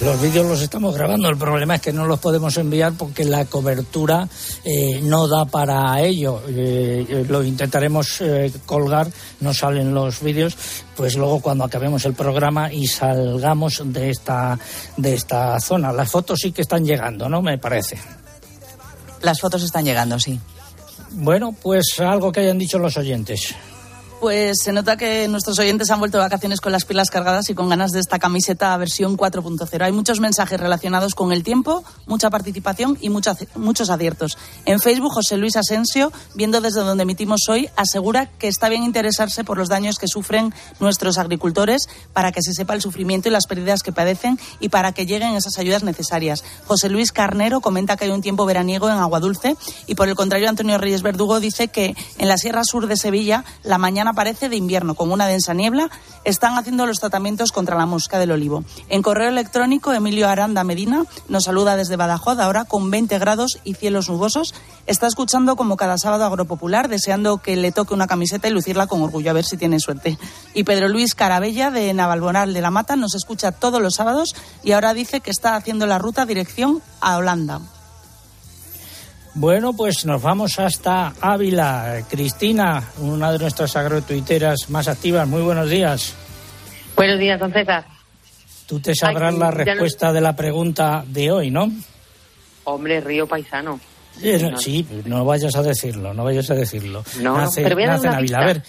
Los 0.00 0.20
vídeos 0.20 0.46
los 0.46 0.60
estamos 0.60 0.94
grabando, 0.94 1.30
el 1.30 1.38
problema 1.38 1.76
es 1.76 1.80
que 1.80 1.92
no 1.92 2.04
los 2.04 2.20
podemos 2.20 2.54
enviar 2.58 2.92
porque 2.92 3.24
la 3.24 3.46
cobertura 3.46 4.28
eh, 4.62 5.00
no 5.02 5.26
da 5.26 5.46
para 5.46 6.02
ello. 6.02 6.42
Eh, 6.48 7.24
lo 7.26 7.42
intentaremos 7.42 8.20
eh, 8.20 8.52
colgar, 8.66 9.08
no 9.40 9.54
salen 9.54 9.94
los 9.94 10.20
vídeos, 10.20 10.54
pues 10.94 11.16
luego 11.16 11.40
cuando 11.40 11.64
acabemos 11.64 12.04
el 12.04 12.12
programa 12.12 12.70
y 12.70 12.86
salgamos 12.86 13.82
de 13.86 14.10
esta, 14.10 14.58
de 14.98 15.14
esta 15.14 15.58
zona. 15.60 15.92
Las 15.92 16.10
fotos 16.10 16.40
sí 16.42 16.52
que 16.52 16.62
están 16.62 16.84
llegando, 16.84 17.30
¿no? 17.30 17.40
Me 17.40 17.56
parece. 17.56 17.98
Las 19.22 19.40
fotos 19.40 19.62
están 19.62 19.86
llegando, 19.86 20.20
sí. 20.20 20.38
Bueno, 21.12 21.56
pues 21.62 21.98
algo 22.00 22.30
que 22.30 22.40
hayan 22.40 22.58
dicho 22.58 22.78
los 22.78 22.98
oyentes. 22.98 23.54
Pues 24.20 24.60
se 24.62 24.72
nota 24.72 24.96
que 24.96 25.28
nuestros 25.28 25.58
oyentes 25.58 25.90
han 25.90 25.98
vuelto 25.98 26.16
de 26.16 26.24
vacaciones 26.24 26.62
con 26.62 26.72
las 26.72 26.86
pilas 26.86 27.10
cargadas 27.10 27.50
y 27.50 27.54
con 27.54 27.68
ganas 27.68 27.92
de 27.92 28.00
esta 28.00 28.18
camiseta 28.18 28.74
versión 28.78 29.18
4.0. 29.18 29.82
Hay 29.82 29.92
muchos 29.92 30.20
mensajes 30.20 30.58
relacionados 30.58 31.14
con 31.14 31.32
el 31.32 31.42
tiempo, 31.42 31.84
mucha 32.06 32.30
participación 32.30 32.96
y 33.02 33.10
muchos, 33.10 33.36
muchos 33.56 33.90
aciertos. 33.90 34.38
En 34.64 34.80
Facebook, 34.80 35.12
José 35.12 35.36
Luis 35.36 35.56
Asensio, 35.56 36.12
viendo 36.34 36.62
desde 36.62 36.80
donde 36.80 37.02
emitimos 37.02 37.42
hoy, 37.50 37.68
asegura 37.76 38.24
que 38.24 38.48
está 38.48 38.70
bien 38.70 38.84
interesarse 38.84 39.44
por 39.44 39.58
los 39.58 39.68
daños 39.68 39.98
que 39.98 40.08
sufren 40.08 40.54
nuestros 40.80 41.18
agricultores 41.18 41.86
para 42.14 42.32
que 42.32 42.40
se 42.40 42.54
sepa 42.54 42.72
el 42.72 42.80
sufrimiento 42.80 43.28
y 43.28 43.32
las 43.32 43.46
pérdidas 43.46 43.82
que 43.82 43.92
padecen 43.92 44.40
y 44.60 44.70
para 44.70 44.92
que 44.92 45.04
lleguen 45.04 45.34
esas 45.34 45.58
ayudas 45.58 45.82
necesarias. 45.82 46.42
José 46.64 46.88
Luis 46.88 47.12
Carnero 47.12 47.60
comenta 47.60 47.98
que 47.98 48.06
hay 48.06 48.10
un 48.10 48.22
tiempo 48.22 48.46
veraniego 48.46 48.88
en 48.88 48.96
Agua 48.96 49.20
Dulce 49.20 49.56
y 49.86 49.94
por 49.94 50.08
el 50.08 50.14
contrario 50.14 50.48
Antonio 50.48 50.78
Reyes 50.78 51.02
Verdugo 51.02 51.38
dice 51.38 51.68
que 51.68 51.94
en 52.16 52.28
la 52.28 52.38
Sierra 52.38 52.62
Sur 52.64 52.86
de 52.86 52.96
Sevilla 52.96 53.44
la 53.62 53.76
mañana 53.76 54.05
aparece 54.08 54.48
de 54.48 54.56
invierno 54.56 54.94
con 54.94 55.10
una 55.12 55.26
densa 55.26 55.54
niebla, 55.54 55.90
están 56.24 56.56
haciendo 56.58 56.86
los 56.86 57.00
tratamientos 57.00 57.52
contra 57.52 57.76
la 57.76 57.86
mosca 57.86 58.18
del 58.18 58.32
olivo. 58.32 58.64
En 58.88 59.02
correo 59.02 59.28
electrónico, 59.28 59.92
Emilio 59.92 60.28
Aranda 60.28 60.64
Medina 60.64 61.04
nos 61.28 61.44
saluda 61.44 61.76
desde 61.76 61.96
Badajoz, 61.96 62.38
ahora 62.38 62.64
con 62.64 62.90
20 62.90 63.18
grados 63.18 63.58
y 63.64 63.74
cielos 63.74 64.08
nubosos. 64.08 64.54
Está 64.86 65.06
escuchando 65.06 65.56
como 65.56 65.76
cada 65.76 65.98
sábado 65.98 66.24
Agropopular, 66.24 66.88
deseando 66.88 67.38
que 67.38 67.56
le 67.56 67.72
toque 67.72 67.94
una 67.94 68.06
camiseta 68.06 68.48
y 68.48 68.52
lucirla 68.52 68.86
con 68.86 69.02
orgullo, 69.02 69.30
a 69.30 69.34
ver 69.34 69.44
si 69.44 69.56
tiene 69.56 69.80
suerte. 69.80 70.18
Y 70.54 70.64
Pedro 70.64 70.88
Luis 70.88 71.14
Carabella, 71.14 71.70
de 71.70 71.92
Navalmoral 71.94 72.52
de 72.54 72.60
la 72.60 72.70
Mata, 72.70 72.96
nos 72.96 73.14
escucha 73.14 73.52
todos 73.52 73.80
los 73.80 73.94
sábados 73.94 74.34
y 74.62 74.72
ahora 74.72 74.94
dice 74.94 75.20
que 75.20 75.30
está 75.30 75.56
haciendo 75.56 75.86
la 75.86 75.98
ruta 75.98 76.26
dirección 76.26 76.82
a 77.00 77.16
Holanda. 77.16 77.60
Bueno, 79.38 79.74
pues 79.74 80.06
nos 80.06 80.22
vamos 80.22 80.58
hasta 80.58 81.12
Ávila. 81.20 82.02
Cristina, 82.08 82.82
una 82.96 83.30
de 83.32 83.38
nuestras 83.38 83.76
agrotuiteras 83.76 84.70
más 84.70 84.88
activas. 84.88 85.28
Muy 85.28 85.42
buenos 85.42 85.68
días. 85.68 86.14
Buenos 86.96 87.18
días, 87.18 87.38
don 87.38 87.52
César. 87.52 87.84
Tú 88.64 88.80
te 88.80 88.94
sabrás 88.94 89.34
la 89.34 89.50
respuesta 89.50 90.10
de 90.14 90.22
la 90.22 90.34
pregunta 90.34 91.04
de 91.06 91.30
hoy, 91.30 91.50
¿no? 91.50 91.70
Hombre, 92.64 93.02
Río 93.02 93.26
Paisano. 93.26 93.78
Sí, 94.56 94.86
no, 95.04 95.26
vayas 95.26 95.54
a 95.54 95.62
decirlo, 95.62 96.14
no 96.14 96.24
vayas 96.24 96.50
a 96.50 96.54
decirlo. 96.54 97.04
No, 97.20 97.46
pero 97.54 97.76
voy 97.76 97.84
a 97.84 97.98
dar 97.98 98.22
una. 98.22 98.38
A 98.38 98.46
ver. 98.46 98.62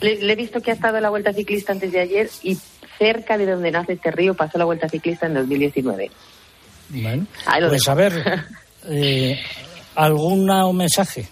Le, 0.00 0.16
le, 0.16 0.32
he 0.32 0.36
visto 0.36 0.60
que 0.60 0.72
ha 0.72 0.74
estado 0.74 0.96
en 0.96 1.04
la 1.04 1.10
Vuelta 1.10 1.32
Ciclista 1.32 1.70
antes 1.70 1.92
de 1.92 2.00
ayer 2.00 2.28
y 2.42 2.58
cerca 2.98 3.38
de 3.38 3.46
donde 3.46 3.70
nace 3.70 3.92
este 3.92 4.10
río 4.10 4.34
pasó 4.34 4.58
la 4.58 4.64
Vuelta 4.64 4.88
Ciclista 4.88 5.26
en 5.26 5.34
2019. 5.34 6.10
Bueno, 6.88 7.26
pues 7.68 7.88
a 7.88 7.94
ver, 7.94 8.44
eh, 8.88 9.40
¿alguna 9.94 10.70
mensaje? 10.72 11.28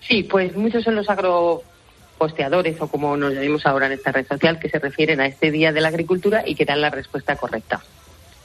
Sí, 0.00 0.24
pues 0.24 0.56
muchos 0.56 0.84
son 0.84 0.96
los 0.96 1.08
agroposteadores 1.08 2.80
o 2.80 2.88
como 2.88 3.16
nos 3.16 3.34
llamamos 3.34 3.64
ahora 3.66 3.86
en 3.86 3.92
esta 3.92 4.12
red 4.12 4.26
social 4.26 4.58
que 4.58 4.68
se 4.68 4.78
refieren 4.78 5.20
a 5.20 5.26
este 5.26 5.50
Día 5.50 5.72
de 5.72 5.80
la 5.80 5.88
Agricultura 5.88 6.42
y 6.46 6.54
que 6.54 6.64
dan 6.64 6.80
la 6.80 6.90
respuesta 6.90 7.36
correcta. 7.36 7.82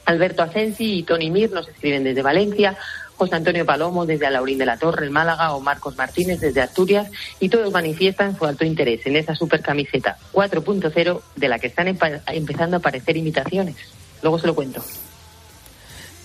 Alberto 0.06 0.42
Asensi 0.42 0.98
y 0.98 1.02
Tony 1.02 1.30
Mir 1.30 1.50
nos 1.50 1.68
escriben 1.68 2.04
desde 2.04 2.22
Valencia, 2.22 2.78
José 3.16 3.34
Antonio 3.34 3.66
Palomo 3.66 4.06
desde 4.06 4.26
Alaurín 4.26 4.56
de 4.56 4.64
la 4.64 4.78
Torre, 4.78 5.04
en 5.04 5.12
Málaga, 5.12 5.52
o 5.52 5.60
Marcos 5.60 5.98
Martínez 5.98 6.40
desde 6.40 6.62
Asturias, 6.62 7.10
y 7.40 7.48
todos 7.48 7.70
manifiestan 7.72 8.38
su 8.38 8.46
alto 8.46 8.64
interés 8.64 9.04
en 9.06 9.16
esa 9.16 9.34
super 9.34 9.60
camiseta 9.60 10.16
4.0 10.32 11.20
de 11.36 11.48
la 11.48 11.58
que 11.58 11.66
están 11.66 11.88
empezando 11.88 12.76
a 12.76 12.78
aparecer 12.78 13.16
imitaciones. 13.16 13.76
Luego 14.22 14.38
se 14.38 14.46
lo 14.46 14.54
cuento. 14.54 14.82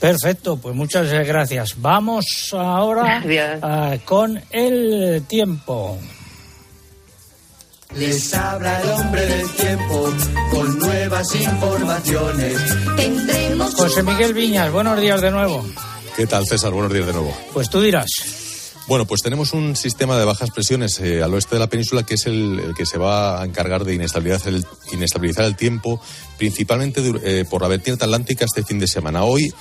Perfecto, 0.03 0.57
pues 0.57 0.75
muchas 0.75 1.09
gracias. 1.25 1.75
Vamos 1.77 2.25
ahora 2.51 3.23
uh, 3.23 4.03
con 4.03 4.37
el 4.49 5.23
tiempo. 5.29 5.97
Les 7.95 8.33
habla 8.33 8.81
el 8.81 8.89
hombre 8.89 9.25
del 9.25 9.49
tiempo 9.51 10.13
con 10.51 10.79
nuevas 10.79 11.33
informaciones. 11.33 12.57
Tendremos 12.97 13.75
José 13.75 14.03
Miguel 14.03 14.33
Viñas, 14.33 14.73
buenos 14.73 14.99
días 14.99 15.21
de 15.21 15.31
nuevo. 15.31 15.65
¿Qué 16.17 16.27
tal, 16.27 16.45
César? 16.47 16.73
Buenos 16.73 16.91
días 16.91 17.05
de 17.05 17.13
nuevo. 17.13 17.33
Pues 17.53 17.69
tú 17.69 17.79
dirás. 17.79 18.09
Bueno, 18.85 19.05
pues 19.05 19.21
tenemos 19.21 19.53
un 19.53 19.77
sistema 19.77 20.19
de 20.19 20.25
bajas 20.25 20.49
presiones 20.51 20.99
eh, 20.99 21.23
al 21.23 21.33
oeste 21.33 21.55
de 21.55 21.59
la 21.59 21.67
península 21.67 22.03
que 22.03 22.15
es 22.15 22.25
el, 22.25 22.59
el, 22.59 22.75
que 22.75 22.85
se 22.85 22.97
va 22.97 23.41
a 23.41 23.45
encargar 23.45 23.85
de 23.85 23.93
inestabilizar 23.93 24.53
el, 24.53 24.65
inestabilizar 24.91 25.45
el 25.45 25.55
tiempo, 25.55 26.01
principalmente 26.37 27.01
eh, 27.23 27.45
por 27.49 27.61
la 27.61 27.69
vertiente 27.69 28.03
atlántica 28.03 28.43
este 28.43 28.63
fin 28.63 28.79
de 28.79 28.87
semana. 28.87 29.23
Hoy 29.23 29.53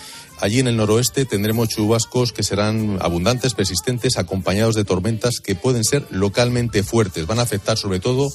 Allí 0.43 0.59
en 0.59 0.67
el 0.67 0.77
noroeste 0.77 1.25
tendremos 1.25 1.69
chubascos 1.69 2.33
que 2.33 2.43
serán 2.43 2.99
abundantes, 3.01 3.55
persistentes, 3.55 4.19
acompañados 4.19 4.75
de 4.75 4.85
tormentas 4.85 5.39
que 5.39 5.55
pueden 5.55 5.85
ser 5.85 6.05
localmente 6.11 6.83
fuertes. 6.83 7.29
Van 7.29 7.39
a 7.39 7.43
afectar 7.43 7.79
sobre 7.79 8.01
todo 8.01 8.29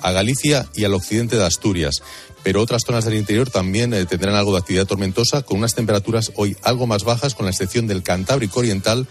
a 0.00 0.10
Galicia 0.10 0.66
y 0.74 0.84
al 0.84 0.94
occidente 0.94 1.36
de 1.36 1.44
Asturias. 1.44 1.96
Pero 2.42 2.62
otras 2.62 2.84
zonas 2.86 3.04
del 3.04 3.18
interior 3.18 3.50
también 3.50 3.92
eh, 3.92 4.06
tendrán 4.06 4.36
algo 4.36 4.52
de 4.52 4.60
actividad 4.60 4.86
tormentosa, 4.86 5.42
con 5.42 5.58
unas 5.58 5.74
temperaturas 5.74 6.32
hoy 6.36 6.56
algo 6.62 6.86
más 6.86 7.04
bajas, 7.04 7.34
con 7.34 7.44
la 7.44 7.50
excepción 7.50 7.86
del 7.86 8.02
Cantábrico 8.02 8.60
Oriental, 8.60 9.06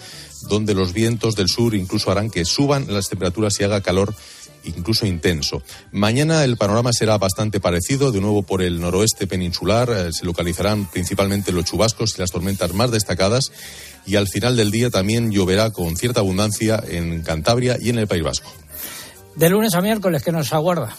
donde 0.49 0.73
los 0.73 0.91
vientos 0.91 1.35
del 1.35 1.49
sur 1.49 1.75
incluso 1.75 2.09
harán 2.09 2.31
que 2.31 2.45
suban 2.45 2.87
las 2.89 3.09
temperaturas 3.09 3.59
y 3.59 3.63
haga 3.63 3.81
calor 3.81 4.15
incluso 4.63 5.05
intenso. 5.05 5.61
Mañana 5.91 6.43
el 6.43 6.57
panorama 6.57 6.93
será 6.93 7.17
bastante 7.17 7.59
parecido, 7.59 8.11
de 8.11 8.21
nuevo 8.21 8.43
por 8.43 8.61
el 8.61 8.79
noroeste 8.79 9.27
peninsular, 9.27 9.89
eh, 9.89 10.09
se 10.11 10.25
localizarán 10.25 10.89
principalmente 10.89 11.51
los 11.51 11.65
chubascos 11.65 12.15
y 12.15 12.21
las 12.21 12.31
tormentas 12.31 12.73
más 12.73 12.91
destacadas 12.91 13.51
y 14.05 14.15
al 14.15 14.27
final 14.27 14.55
del 14.55 14.71
día 14.71 14.89
también 14.89 15.31
lloverá 15.31 15.71
con 15.71 15.95
cierta 15.95 16.19
abundancia 16.19 16.81
en 16.87 17.21
Cantabria 17.21 17.77
y 17.79 17.89
en 17.89 17.99
el 17.99 18.07
País 18.07 18.23
Vasco. 18.23 18.51
De 19.35 19.49
lunes 19.49 19.73
a 19.73 19.81
miércoles, 19.81 20.23
¿qué 20.23 20.31
nos 20.31 20.51
aguarda? 20.53 20.95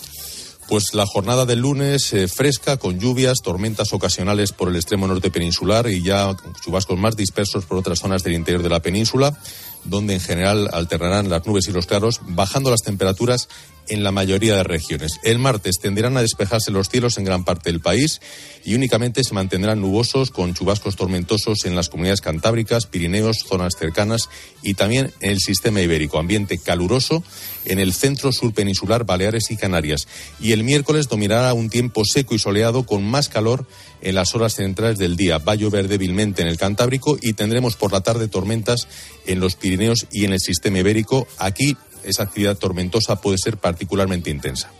Pues 0.69 0.95
la 0.95 1.05
jornada 1.05 1.47
del 1.47 1.59
lunes 1.59 2.13
eh, 2.13 2.29
fresca, 2.29 2.77
con 2.77 3.01
lluvias, 3.01 3.39
tormentas 3.43 3.93
ocasionales 3.93 4.53
por 4.53 4.69
el 4.69 4.77
extremo 4.77 5.09
norte 5.09 5.31
peninsular 5.31 5.89
y 5.91 6.01
ya 6.01 6.37
chubascos 6.65 6.97
más 6.97 7.17
dispersos 7.17 7.65
por 7.65 7.79
otras 7.79 7.99
zonas 7.99 8.23
del 8.23 8.35
interior 8.35 8.63
de 8.63 8.69
la 8.69 8.81
península 8.81 9.37
donde 9.85 10.15
en 10.15 10.21
general 10.21 10.69
alternarán 10.73 11.29
las 11.29 11.47
nubes 11.47 11.69
y 11.69 11.73
los 11.73 11.87
claros, 11.87 12.21
bajando 12.27 12.71
las 12.71 12.83
temperaturas 12.83 13.49
en 13.91 14.03
la 14.03 14.13
mayoría 14.13 14.57
de 14.57 14.63
regiones. 14.63 15.21
El 15.23 15.39
martes 15.39 15.79
tenderán 15.81 16.17
a 16.17 16.23
despejarse 16.23 16.71
los 16.71 16.89
cielos 16.89 17.19
en 17.19 17.25
gran 17.25 17.45
parte 17.45 17.71
del 17.71 17.81
país 17.81 18.21
y 18.65 18.75
únicamente 18.75 19.23
se 19.25 19.35
mantendrán 19.35 19.81
nubosos 19.81 20.31
con 20.31 20.55
chubascos 20.55 20.97
tormentosos 20.97 21.65
en 21.65 21.75
las 21.77 21.89
comunidades 21.89 22.21
cantábricas, 22.21 22.87
Pirineos, 22.87 23.45
zonas 23.47 23.75
cercanas 23.79 24.29
y 24.63 24.75
también 24.75 25.13
en 25.21 25.31
el 25.31 25.41
sistema 25.41 25.81
ibérico. 25.81 26.19
Ambiente 26.19 26.59
caluroso 26.59 27.23
en 27.65 27.79
el 27.79 27.93
centro 27.93 28.33
sur 28.33 28.55
peninsular, 28.55 29.05
Baleares 29.05 29.51
y 29.51 29.57
Canarias. 29.57 30.07
Y 30.41 30.53
el 30.53 30.65
miércoles 30.65 31.09
dominará 31.09 31.53
un 31.53 31.69
tiempo 31.69 32.05
seco 32.05 32.35
y 32.35 32.39
soleado 32.39 32.85
con 32.87 33.05
más 33.05 33.29
calor 33.29 33.67
en 34.03 34.15
las 34.15 34.35
horas 34.35 34.55
centrales 34.55 34.99
del 34.99 35.17
día. 35.17 35.39
Va 35.39 35.53
a 35.53 35.57
llover 35.57 35.89
débilmente 35.89 36.43
en 36.43 36.49
el 36.49 36.57
Cantábrico 36.57 37.19
y 37.21 37.35
tendremos 37.35 37.77
por 37.77 37.93
la 37.93 38.01
tarde 38.01 38.29
tormentas 38.29 38.89
en 39.27 39.41
los 39.41 39.57
Pirineos 39.57 40.07
y 40.11 40.25
en 40.25 40.33
el 40.33 40.41
sistema 40.41 40.79
ibérico. 40.79 41.27
Aquí 41.39 41.77
esa 42.05 42.25
actividad 42.25 42.57
tormentosa 42.57 43.21
puede 43.21 43.39
ser 43.39 43.57
particularmente 43.57 44.31
intensa. 44.31 44.71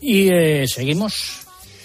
Y 0.00 0.28
eh, 0.28 0.66
seguimos. 0.66 1.42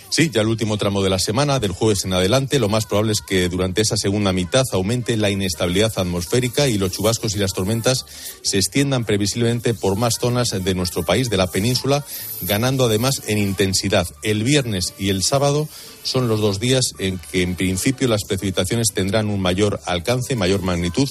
Sí, 0.09 0.29
ya 0.33 0.41
el 0.41 0.47
último 0.47 0.77
tramo 0.77 1.03
de 1.03 1.09
la 1.09 1.19
semana, 1.19 1.59
del 1.59 1.73
jueves 1.73 2.05
en 2.05 2.13
adelante, 2.13 2.59
lo 2.59 2.69
más 2.69 2.85
probable 2.85 3.11
es 3.11 3.21
que 3.21 3.49
durante 3.49 3.81
esa 3.81 3.97
segunda 3.97 4.31
mitad 4.31 4.63
aumente 4.71 5.17
la 5.17 5.29
inestabilidad 5.29 5.91
atmosférica 5.97 6.67
y 6.67 6.77
los 6.77 6.93
chubascos 6.93 7.35
y 7.35 7.39
las 7.39 7.51
tormentas 7.51 8.05
se 8.41 8.57
extiendan 8.57 9.03
previsiblemente 9.03 9.73
por 9.73 9.97
más 9.97 10.15
zonas 10.19 10.49
de 10.49 10.75
nuestro 10.75 11.03
país, 11.03 11.29
de 11.29 11.35
la 11.35 11.47
península, 11.47 12.05
ganando 12.41 12.85
además 12.85 13.21
en 13.27 13.37
intensidad. 13.37 14.07
El 14.23 14.43
viernes 14.43 14.93
y 14.97 15.09
el 15.09 15.23
sábado 15.23 15.67
son 16.03 16.29
los 16.29 16.39
dos 16.39 16.61
días 16.61 16.93
en 16.99 17.19
que 17.31 17.41
en 17.41 17.55
principio 17.55 18.07
las 18.07 18.23
precipitaciones 18.23 18.87
tendrán 18.93 19.29
un 19.29 19.41
mayor 19.41 19.81
alcance, 19.85 20.37
mayor 20.37 20.61
magnitud 20.61 21.09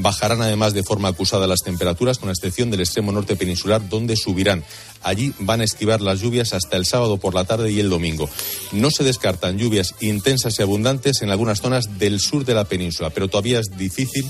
Bajarán 0.00 0.42
además 0.42 0.74
de 0.74 0.82
forma 0.82 1.08
acusada 1.08 1.46
las 1.46 1.60
temperaturas, 1.60 2.18
con 2.18 2.30
excepción 2.30 2.70
del 2.70 2.80
extremo 2.80 3.12
norte 3.12 3.36
peninsular, 3.36 3.88
donde 3.88 4.16
subirán. 4.16 4.64
Allí 5.02 5.32
van 5.40 5.60
a 5.60 5.64
esquivar 5.64 6.00
las 6.00 6.20
lluvias 6.20 6.52
hasta 6.52 6.76
el 6.76 6.86
sábado 6.86 7.18
por 7.18 7.34
la 7.34 7.44
tarde 7.44 7.70
y 7.70 7.80
el 7.80 7.90
domingo. 7.90 8.28
No 8.72 8.90
se 8.90 9.04
descartan 9.04 9.58
lluvias 9.58 9.94
intensas 10.00 10.58
y 10.58 10.62
abundantes 10.62 11.22
en 11.22 11.30
algunas 11.30 11.60
zonas 11.60 11.98
del 11.98 12.20
sur 12.20 12.44
de 12.44 12.54
la 12.54 12.64
península, 12.64 13.10
pero 13.10 13.28
todavía 13.28 13.60
es 13.60 13.76
difícil 13.76 14.24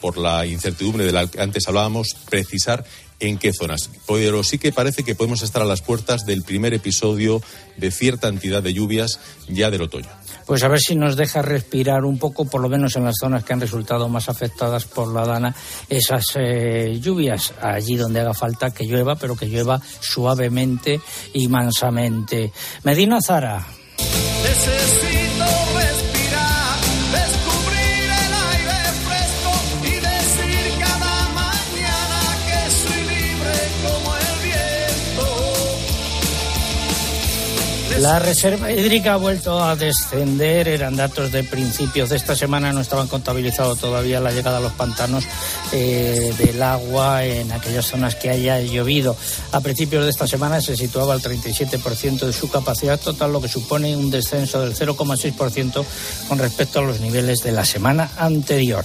por 0.00 0.18
la 0.18 0.44
incertidumbre 0.46 1.04
de 1.04 1.12
la 1.12 1.26
que 1.28 1.40
antes 1.40 1.68
hablábamos, 1.68 2.16
precisar 2.28 2.84
en 3.20 3.38
qué 3.38 3.52
zonas. 3.52 3.90
Pero 4.08 4.42
sí 4.42 4.58
que 4.58 4.72
parece 4.72 5.04
que 5.04 5.14
podemos 5.14 5.42
estar 5.42 5.62
a 5.62 5.66
las 5.66 5.82
puertas 5.82 6.26
del 6.26 6.42
primer 6.42 6.74
episodio 6.74 7.40
de 7.76 7.90
cierta 7.92 8.28
entidad 8.28 8.62
de 8.62 8.74
lluvias 8.74 9.20
ya 9.48 9.70
del 9.70 9.82
otoño 9.82 10.21
pues 10.46 10.62
a 10.62 10.68
ver 10.68 10.80
si 10.80 10.94
nos 10.94 11.16
deja 11.16 11.42
respirar 11.42 12.04
un 12.04 12.18
poco, 12.18 12.44
por 12.44 12.60
lo 12.60 12.68
menos 12.68 12.96
en 12.96 13.04
las 13.04 13.16
zonas 13.20 13.44
que 13.44 13.52
han 13.52 13.60
resultado 13.60 14.08
más 14.08 14.28
afectadas 14.28 14.84
por 14.84 15.12
la 15.12 15.24
dana, 15.24 15.54
esas 15.88 16.24
eh, 16.36 16.98
lluvias, 17.00 17.54
allí 17.60 17.96
donde 17.96 18.20
haga 18.20 18.34
falta 18.34 18.70
que 18.70 18.84
llueva, 18.84 19.16
pero 19.16 19.36
que 19.36 19.46
llueva 19.46 19.80
suavemente 20.00 21.00
y 21.32 21.48
mansamente. 21.48 22.52
Medina 22.84 23.20
Zara. 23.20 23.66
La 38.02 38.18
reserva 38.18 38.72
hídrica 38.72 39.12
ha 39.12 39.16
vuelto 39.16 39.62
a 39.62 39.76
descender, 39.76 40.66
eran 40.66 40.96
datos 40.96 41.30
de 41.30 41.44
principios 41.44 42.10
de 42.10 42.16
esta 42.16 42.34
semana, 42.34 42.72
no 42.72 42.80
estaban 42.80 43.06
contabilizados 43.06 43.78
todavía 43.78 44.18
la 44.18 44.32
llegada 44.32 44.58
a 44.58 44.60
los 44.60 44.72
pantanos 44.72 45.24
eh, 45.70 46.34
del 46.36 46.60
agua 46.60 47.24
en 47.24 47.52
aquellas 47.52 47.86
zonas 47.86 48.16
que 48.16 48.28
haya 48.28 48.60
llovido. 48.60 49.16
A 49.52 49.60
principios 49.60 50.02
de 50.02 50.10
esta 50.10 50.26
semana 50.26 50.60
se 50.60 50.76
situaba 50.76 51.14
al 51.14 51.22
37% 51.22 52.26
de 52.26 52.32
su 52.32 52.50
capacidad 52.50 52.98
total, 52.98 53.32
lo 53.32 53.40
que 53.40 53.46
supone 53.46 53.96
un 53.96 54.10
descenso 54.10 54.60
del 54.60 54.74
0,6% 54.74 55.84
con 56.28 56.40
respecto 56.40 56.80
a 56.80 56.82
los 56.82 56.98
niveles 56.98 57.44
de 57.44 57.52
la 57.52 57.64
semana 57.64 58.10
anterior. 58.16 58.84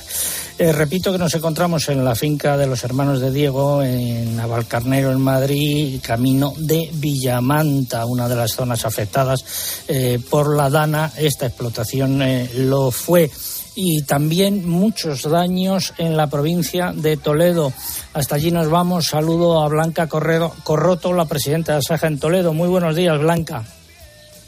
Eh, 0.59 0.71
repito 0.71 1.11
que 1.11 1.19
nos 1.19 1.35
encontramos 1.35 1.87
en 1.89 2.03
la 2.03 2.15
finca 2.15 2.57
de 2.57 2.65
los 2.65 2.83
hermanos 2.83 3.21
de 3.21 3.29
Diego, 3.31 3.83
en 3.83 4.35
Navalcarnero, 4.35 5.11
en 5.11 5.21
Madrid, 5.21 5.99
camino 6.01 6.51
de 6.57 6.89
Villamanta, 6.93 8.07
una 8.07 8.27
de 8.27 8.35
las 8.35 8.53
zonas 8.53 8.83
afectadas 8.83 9.83
eh, 9.87 10.19
por 10.29 10.55
la 10.55 10.71
Dana. 10.71 11.11
Esta 11.15 11.45
explotación 11.45 12.23
eh, 12.23 12.49
lo 12.55 12.89
fue 12.89 13.29
y 13.75 14.01
también 14.01 14.67
muchos 14.67 15.29
daños 15.29 15.93
en 15.99 16.17
la 16.17 16.25
provincia 16.25 16.91
de 16.91 17.17
Toledo. 17.17 17.71
Hasta 18.13 18.33
allí 18.33 18.49
nos 18.49 18.67
vamos. 18.67 19.05
Saludo 19.05 19.61
a 19.61 19.67
Blanca 19.67 20.07
Correro, 20.07 20.51
Corroto, 20.63 21.13
la 21.13 21.25
presidenta 21.25 21.75
de 21.75 21.83
Saja 21.83 22.07
en 22.07 22.17
Toledo. 22.17 22.53
Muy 22.53 22.67
buenos 22.67 22.95
días, 22.95 23.19
Blanca. 23.19 23.63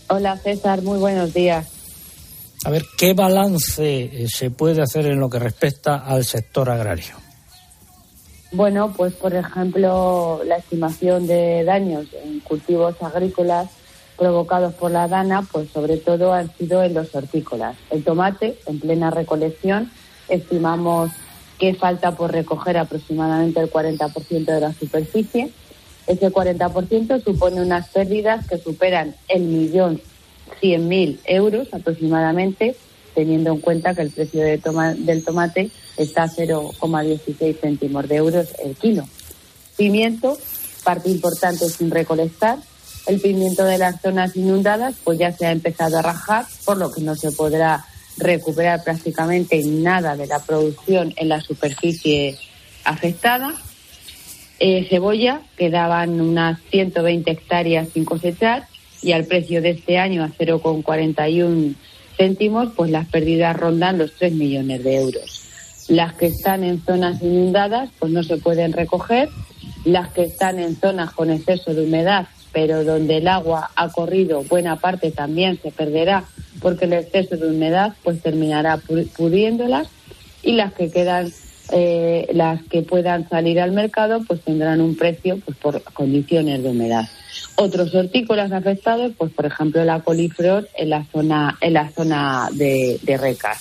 Hola, 0.07 0.37
César. 0.37 0.81
Muy 0.81 0.97
buenos 0.97 1.35
días. 1.35 1.67
A 2.65 2.69
ver, 2.69 2.85
¿qué 2.97 3.13
balance 3.13 4.03
eh, 4.03 4.27
se 4.27 4.51
puede 4.51 4.81
hacer 4.81 5.05
en 5.05 5.19
lo 5.19 5.29
que 5.29 5.39
respecta 5.39 5.97
al 5.97 6.25
sector 6.25 6.69
agrario? 6.69 7.15
Bueno, 8.51 8.93
pues 8.95 9.13
por 9.13 9.33
ejemplo, 9.33 10.41
la 10.45 10.57
estimación 10.57 11.27
de 11.27 11.63
daños 11.63 12.07
en 12.23 12.39
cultivos 12.41 12.95
agrícolas 13.01 13.69
provocados 14.17 14.73
por 14.73 14.91
la 14.91 15.07
dana, 15.07 15.47
pues 15.49 15.69
sobre 15.69 15.97
todo 15.97 16.33
han 16.33 16.53
sido 16.57 16.83
en 16.83 16.93
los 16.93 17.15
hortícolas. 17.15 17.77
El 17.89 18.03
tomate, 18.03 18.59
en 18.65 18.79
plena 18.79 19.09
recolección, 19.11 19.89
estimamos 20.27 21.11
que 21.57 21.73
falta 21.73 22.11
por 22.15 22.31
recoger 22.31 22.77
aproximadamente 22.77 23.61
el 23.61 23.71
40% 23.71 24.45
de 24.45 24.59
la 24.59 24.73
superficie. 24.73 25.51
Ese 26.07 26.31
40% 26.31 27.23
supone 27.23 27.61
unas 27.61 27.89
pérdidas 27.89 28.47
que 28.47 28.57
superan 28.57 29.15
el 29.27 29.43
millón 29.43 30.01
100.000 30.61 31.19
euros 31.25 31.67
aproximadamente, 31.73 32.75
teniendo 33.15 33.51
en 33.51 33.59
cuenta 33.59 33.93
que 33.93 34.01
el 34.01 34.11
precio 34.11 34.41
de 34.41 34.61
del 34.97 35.23
tomate 35.23 35.71
está 35.97 36.23
a 36.23 36.29
0,16 36.29 37.59
céntimos 37.59 38.07
de 38.07 38.15
euros 38.15 38.49
el 38.63 38.75
kilo. 38.75 39.05
Pimiento, 39.77 40.37
parte 40.83 41.09
importante 41.09 41.67
sin 41.69 41.91
recolectar. 41.91 42.57
El 43.07 43.19
pimiento 43.19 43.63
de 43.63 43.77
las 43.77 44.01
zonas 44.01 44.35
inundadas 44.35 44.95
pues 45.03 45.17
ya 45.17 45.31
se 45.31 45.45
ha 45.45 45.51
empezado 45.51 45.97
a 45.97 46.01
rajar, 46.01 46.45
por 46.65 46.77
lo 46.77 46.91
que 46.91 47.01
no 47.01 47.15
se 47.15 47.31
podrá 47.31 47.85
recuperar 48.17 48.83
prácticamente 48.83 49.63
nada 49.63 50.15
de 50.15 50.27
la 50.27 50.39
producción 50.39 51.13
en 51.15 51.29
la 51.29 51.41
superficie 51.41 52.37
afectada. 52.83 53.53
Eh, 54.59 54.85
cebolla, 54.89 55.41
quedaban 55.57 56.19
unas 56.19 56.59
120 56.69 57.31
hectáreas 57.31 57.87
sin 57.93 58.03
cosechar 58.03 58.67
y 59.01 59.11
al 59.13 59.25
precio 59.25 59.61
de 59.61 59.71
este 59.71 59.97
año 59.97 60.23
a 60.23 60.29
0,41 60.29 61.75
céntimos, 62.17 62.69
pues 62.75 62.91
las 62.91 63.07
pérdidas 63.07 63.55
rondan 63.55 63.97
los 63.97 64.13
3 64.13 64.33
millones 64.33 64.83
de 64.83 64.97
euros. 64.97 65.43
Las 65.87 66.13
que 66.13 66.27
están 66.27 66.63
en 66.63 66.83
zonas 66.83 67.21
inundadas, 67.21 67.89
pues 67.97 68.11
no 68.11 68.23
se 68.23 68.37
pueden 68.37 68.73
recoger. 68.73 69.29
Las 69.85 70.09
que 70.09 70.23
están 70.23 70.59
en 70.59 70.75
zonas 70.75 71.11
con 71.11 71.29
exceso 71.29 71.73
de 71.73 71.83
humedad, 71.85 72.27
pero 72.51 72.83
donde 72.83 73.17
el 73.17 73.27
agua 73.27 73.71
ha 73.75 73.89
corrido 73.89 74.43
buena 74.43 74.75
parte 74.75 75.11
también 75.11 75.59
se 75.61 75.71
perderá 75.71 76.25
porque 76.61 76.85
el 76.85 76.93
exceso 76.93 77.37
de 77.37 77.47
humedad 77.47 77.93
pues 78.03 78.21
terminará 78.21 78.79
pudiéndolas 79.15 79.87
y 80.43 80.53
las 80.53 80.73
que 80.73 80.91
quedan 80.91 81.31
eh, 81.71 82.27
las 82.33 82.63
que 82.63 82.81
puedan 82.81 83.29
salir 83.29 83.59
al 83.59 83.71
mercado 83.71 84.21
pues 84.27 84.41
tendrán 84.41 84.81
un 84.81 84.95
precio 84.95 85.39
pues 85.45 85.57
por 85.57 85.81
condiciones 85.93 86.63
de 86.63 86.69
humedad. 86.69 87.07
Otros 87.55 87.93
hortícolas 87.93 88.51
afectados, 88.51 89.11
pues 89.17 89.31
por 89.33 89.45
ejemplo 89.45 89.83
la 89.83 89.99
coliflor 89.99 90.67
en 90.75 90.89
la 90.89 91.05
zona, 91.11 91.57
en 91.61 91.73
la 91.73 91.89
zona 91.91 92.49
de, 92.53 92.99
recas. 93.19 93.59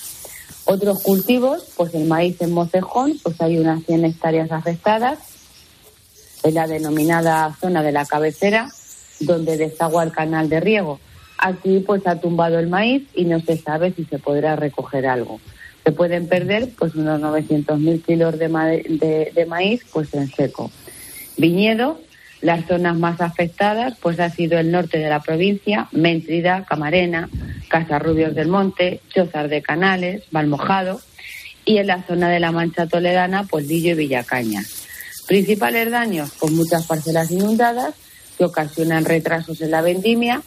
Otros 0.65 1.03
cultivos, 1.03 1.65
pues 1.77 1.95
el 1.95 2.05
maíz 2.05 2.41
en 2.41 2.53
Mocejón, 2.53 3.19
pues 3.23 3.41
hay 3.41 3.59
unas 3.59 3.85
100 3.85 4.05
hectáreas 4.05 4.53
afectadas, 4.53 5.19
en 6.45 6.55
la 6.55 6.67
denominada 6.67 7.57
zona 7.61 7.83
de 7.83 7.93
la 7.93 8.05
cabecera, 8.05 8.69
donde 9.21 9.57
desagua 9.57 10.05
el 10.05 10.13
canal 10.13 10.49
de 10.49 10.61
riego. 10.61 11.01
Aquí 11.39 11.81
pues 11.81 12.07
ha 12.07 12.21
tumbado 12.21 12.59
el 12.59 12.69
maíz 12.69 13.09
y 13.15 13.25
no 13.25 13.41
se 13.41 13.57
sabe 13.57 13.93
si 13.93 14.05
se 14.05 14.19
podrá 14.19 14.57
recoger 14.57 15.07
algo. 15.07 15.41
Se 15.89 15.93
pueden 15.93 16.29
perder 16.29 16.69
pues 16.79 16.95
unos 16.97 17.19
900.000 17.19 18.05
kilos 18.05 18.39
de, 18.39 19.47
maíz 19.49 19.87
pues 19.91 20.13
en 20.13 20.31
seco. 20.31 20.71
Viñedo, 21.39 21.99
las 22.43 22.67
zonas 22.67 22.99
más 22.99 23.23
afectadas 23.23 23.97
pues 23.99 24.21
ha 24.21 24.29
sido 24.29 24.59
el 24.59 24.71
norte 24.71 24.99
de 24.99 25.09
la 25.09 25.23
provincia, 25.23 25.89
Méntrida, 25.93 26.67
Camarena, 26.67 27.31
Casarrubios 27.71 28.35
del 28.35 28.49
Monte, 28.49 29.01
Chozar 29.15 29.49
de 29.49 29.63
Canales, 29.63 30.25
Valmojado 30.31 31.01
y 31.65 31.79
en 31.79 31.87
la 31.87 32.03
zona 32.03 32.29
de 32.29 32.41
la 32.41 32.53
Mancha 32.53 32.87
Toledana, 32.87 33.45
pues 33.45 33.67
Lillo 33.67 33.93
y 33.93 33.95
Villacaña. 33.95 34.63
Principales 35.27 35.91
daños 35.91 36.33
con 36.33 36.55
muchas 36.55 36.85
parcelas 36.85 37.31
inundadas 37.31 37.95
que 38.37 38.45
ocasionan 38.45 39.07
retrasos 39.07 39.63
en 39.63 39.71
la 39.71 39.81
vendimia, 39.81 40.43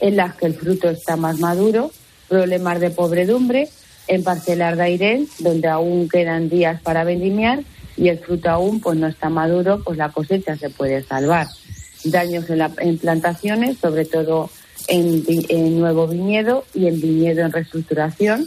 en 0.00 0.16
las 0.16 0.36
que 0.36 0.46
el 0.46 0.54
fruto 0.54 0.88
está 0.88 1.16
más 1.16 1.38
maduro, 1.38 1.90
problemas 2.30 2.80
de 2.80 2.88
pobredumbre, 2.88 3.68
en 4.08 4.22
parcelas 4.22 4.76
de 4.76 4.82
Airén, 4.82 5.28
donde 5.38 5.68
aún 5.68 6.08
quedan 6.08 6.48
días 6.48 6.80
para 6.82 7.04
vendimiar, 7.04 7.62
y 7.96 8.08
el 8.08 8.18
fruto 8.18 8.50
aún 8.50 8.80
pues 8.80 8.98
no 8.98 9.06
está 9.06 9.28
maduro, 9.28 9.82
pues 9.84 9.98
la 9.98 10.10
cosecha 10.10 10.56
se 10.56 10.70
puede 10.70 11.02
salvar. 11.02 11.46
Daños 12.04 12.48
en, 12.50 12.58
la, 12.58 12.68
plantaciones, 12.68 13.78
sobre 13.78 14.04
todo 14.04 14.50
en, 14.88 15.24
en, 15.48 15.80
nuevo 15.80 16.06
viñedo 16.06 16.64
y 16.74 16.86
en 16.86 17.00
viñedo 17.00 17.42
en 17.42 17.52
reestructuración. 17.52 18.46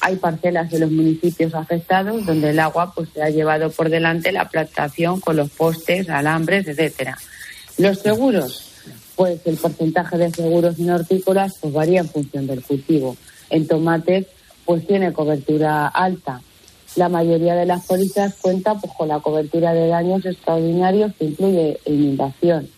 Hay 0.00 0.16
parcelas 0.16 0.70
de 0.70 0.80
los 0.80 0.90
municipios 0.90 1.54
afectados 1.54 2.26
donde 2.26 2.50
el 2.50 2.58
agua 2.58 2.92
pues 2.94 3.08
se 3.14 3.22
ha 3.22 3.30
llevado 3.30 3.70
por 3.70 3.88
delante 3.88 4.32
la 4.32 4.48
plantación 4.48 5.20
con 5.20 5.36
los 5.36 5.50
postes, 5.50 6.08
alambres, 6.10 6.66
etcétera. 6.66 7.16
Los 7.78 8.00
seguros, 8.00 8.72
pues 9.16 9.40
el 9.44 9.56
porcentaje 9.56 10.18
de 10.18 10.30
seguros 10.30 10.78
en 10.78 10.90
hortícolas 10.90 11.54
pues 11.60 11.72
varía 11.72 12.00
en 12.00 12.08
función 12.08 12.46
del 12.46 12.62
cultivo. 12.62 13.16
En 13.50 13.66
tomates 13.66 14.26
pues 14.68 14.86
tiene 14.86 15.14
cobertura 15.14 15.86
alta. 15.86 16.42
La 16.94 17.08
mayoría 17.08 17.54
de 17.54 17.64
las 17.64 17.86
pólizas 17.86 18.34
cuenta 18.34 18.74
pues, 18.74 18.92
con 18.92 19.08
la 19.08 19.20
cobertura 19.20 19.72
de 19.72 19.88
daños 19.88 20.26
extraordinarios 20.26 21.14
que 21.18 21.24
incluye 21.24 21.80
inundación, 21.86 22.68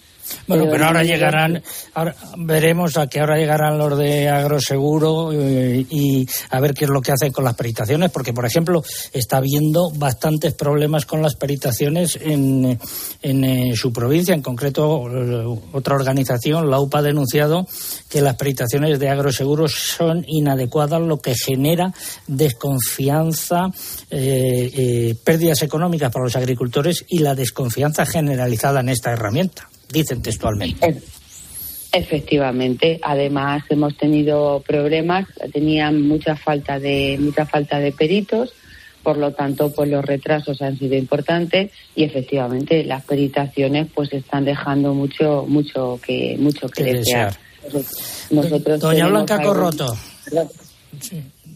bueno, 0.46 0.66
pero, 0.70 0.86
ahora 0.86 1.04
llegarán, 1.04 1.62
ahora 1.94 2.14
veremos 2.36 2.96
a 2.96 3.06
que 3.06 3.20
ahora 3.20 3.36
llegarán 3.36 3.78
los 3.78 3.96
de 3.98 4.28
agroseguro 4.28 5.32
eh, 5.32 5.86
y 5.88 6.26
a 6.50 6.60
ver 6.60 6.74
qué 6.74 6.84
es 6.84 6.90
lo 6.90 7.00
que 7.00 7.12
hacen 7.12 7.32
con 7.32 7.44
las 7.44 7.54
peritaciones, 7.54 8.10
porque 8.10 8.32
por 8.32 8.46
ejemplo 8.46 8.82
está 9.12 9.38
habiendo 9.38 9.90
bastantes 9.90 10.54
problemas 10.54 11.06
con 11.06 11.22
las 11.22 11.36
peritaciones 11.36 12.18
en, 12.20 12.78
en 13.22 13.44
eh, 13.44 13.72
su 13.76 13.92
provincia, 13.92 14.34
en 14.34 14.42
concreto 14.42 15.06
eh, 15.08 15.58
otra 15.72 15.94
organización, 15.94 16.70
la 16.70 16.80
UPA, 16.80 16.98
ha 16.98 17.02
denunciado 17.02 17.66
que 18.08 18.20
las 18.20 18.36
peritaciones 18.36 18.98
de 18.98 19.08
agroseguros 19.08 19.72
son 19.72 20.24
inadecuadas, 20.26 21.00
lo 21.00 21.18
que 21.18 21.34
genera 21.34 21.92
desconfianza, 22.26 23.70
pérdidas 24.08 25.62
económicas 25.62 26.12
para 26.12 26.24
los 26.24 26.36
agricultores 26.36 27.04
y 27.08 27.20
la 27.20 27.34
desconfianza 27.34 28.04
generalizada 28.04 28.80
en 28.80 28.88
esta 28.88 29.12
herramienta 29.12 29.70
dicen 29.92 30.22
textualmente. 30.22 31.02
Efectivamente, 31.92 33.00
además 33.02 33.64
hemos 33.68 33.96
tenido 33.96 34.62
problemas, 34.64 35.26
tenían 35.52 36.02
mucha 36.02 36.36
falta 36.36 36.78
de 36.78 37.16
mucha 37.18 37.46
falta 37.46 37.80
de 37.80 37.90
peritos, 37.90 38.52
por 39.02 39.16
lo 39.16 39.32
tanto, 39.32 39.72
pues 39.72 39.90
los 39.90 40.04
retrasos 40.04 40.62
han 40.62 40.78
sido 40.78 40.94
importantes 40.94 41.72
y 41.96 42.04
efectivamente 42.04 42.84
las 42.84 43.04
peritaciones 43.04 43.88
pues 43.92 44.12
están 44.12 44.44
dejando 44.44 44.94
mucho 44.94 45.46
mucho 45.48 45.98
que 46.04 46.36
mucho 46.38 46.68
que, 46.68 46.84
desear. 46.84 47.34
Nosotros 48.30 48.80
Doña 48.80 49.08
Blanca 49.08 49.42
Corroto. 49.42 49.96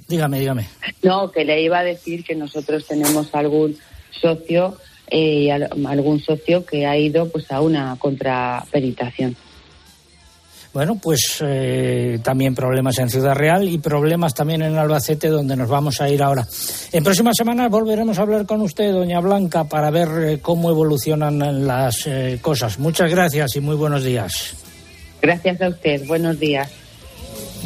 Dígame, 0.09 0.41
dígame. 0.41 0.69
No, 1.03 1.31
que 1.31 1.45
le 1.45 1.63
iba 1.63 1.79
a 1.79 1.85
decir 1.85 2.25
que 2.25 2.35
nosotros 2.35 2.87
tenemos 2.87 3.35
algún 3.35 3.77
socio 4.11 4.77
eh, 5.09 5.51
algún 5.53 6.21
socio 6.21 6.65
que 6.65 6.87
ha 6.87 6.97
ido 6.97 7.29
pues 7.29 7.51
a 7.51 7.61
una 7.61 7.97
contraperitación. 7.99 9.37
Bueno, 10.73 10.99
pues 11.01 11.39
eh, 11.41 12.19
también 12.25 12.53
problemas 12.53 12.99
en 12.99 13.09
Ciudad 13.09 13.35
Real 13.35 13.69
y 13.69 13.79
problemas 13.79 14.35
también 14.35 14.63
en 14.63 14.77
Albacete, 14.77 15.29
donde 15.29 15.55
nos 15.55 15.69
vamos 15.69 16.01
a 16.01 16.09
ir 16.09 16.21
ahora. 16.21 16.49
En 16.91 17.05
próximas 17.05 17.37
semanas 17.37 17.71
volveremos 17.71 18.19
a 18.19 18.23
hablar 18.23 18.45
con 18.45 18.61
usted, 18.61 18.91
doña 18.91 19.21
Blanca, 19.21 19.65
para 19.65 19.91
ver 19.91 20.09
eh, 20.25 20.39
cómo 20.43 20.71
evolucionan 20.71 21.65
las 21.65 22.09
cosas. 22.41 22.81
Muchas 22.81 23.09
gracias 23.09 23.55
y 23.55 23.61
muy 23.61 23.77
buenos 23.77 24.03
días. 24.03 24.57
Gracias 25.23 25.61
a 25.63 25.69
usted. 25.69 26.07
Buenos 26.07 26.41
días. 26.41 26.69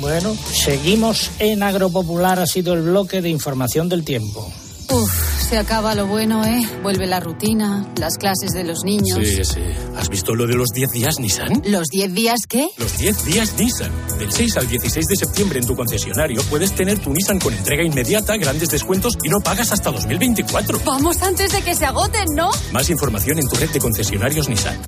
Bueno, 0.01 0.35
seguimos 0.35 1.31
en 1.41 1.63
Agropopular. 1.63 2.39
Ha 2.39 2.47
sido 2.47 2.75
el 2.75 2.83
bloque 2.83 3.21
de 3.21 3.31
información 3.31 3.89
del 3.89 4.05
tiempo. 4.05 4.49
Uf, 4.91 5.11
se 5.49 5.59
acaba 5.59 5.95
lo 5.95 6.07
bueno, 6.07 6.45
¿eh? 6.47 6.67
Vuelve 6.83 7.07
la 7.07 7.21
rutina, 7.21 7.87
las 7.97 8.17
clases 8.17 8.53
de 8.53 8.65
los 8.65 8.85
niños. 8.85 9.19
Sí, 9.23 9.45
sí. 9.45 9.61
¿Has 9.97 10.09
visto 10.09 10.35
lo 10.35 10.47
de 10.47 10.55
los 10.55 10.69
10 10.71 10.91
días 10.91 11.19
Nissan? 11.21 11.63
¿Los 11.67 11.89
10 11.89 12.15
días 12.15 12.41
qué? 12.49 12.69
Los 12.79 12.97
10 12.97 13.25
días 13.27 13.55
Nissan. 13.59 13.93
Del 14.19 14.33
6 14.33 14.57
al 14.57 14.67
16 14.67 15.07
de 15.07 15.17
septiembre 15.17 15.59
en 15.59 15.67
tu 15.67 15.77
concesionario 15.77 16.43
puedes 16.49 16.73
tener 16.75 16.99
tu 17.01 17.13
Nissan 17.13 17.39
con 17.39 17.53
entrega 17.53 17.83
inmediata, 17.83 18.37
grandes 18.37 18.71
descuentos 18.71 19.19
y 19.23 19.29
no 19.29 19.41
pagas 19.41 19.73
hasta 19.73 19.91
2024. 19.91 20.81
Vamos 20.87 21.23
antes 21.23 21.53
de 21.53 21.61
que 21.61 21.75
se 21.75 21.85
agoten, 21.85 22.27
¿no? 22.35 22.51
Más 22.73 22.89
información 22.89 23.39
en 23.39 23.49
tu 23.49 23.57
red 23.57 23.71
de 23.71 23.81
concesionarios 23.81 24.49
Nissan. 24.49 24.81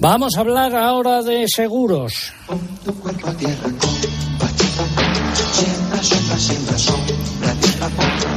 Vamos 0.00 0.36
a 0.36 0.40
hablar 0.40 0.74
ahora 0.76 1.22
de 1.22 1.46
seguros. 1.48 2.32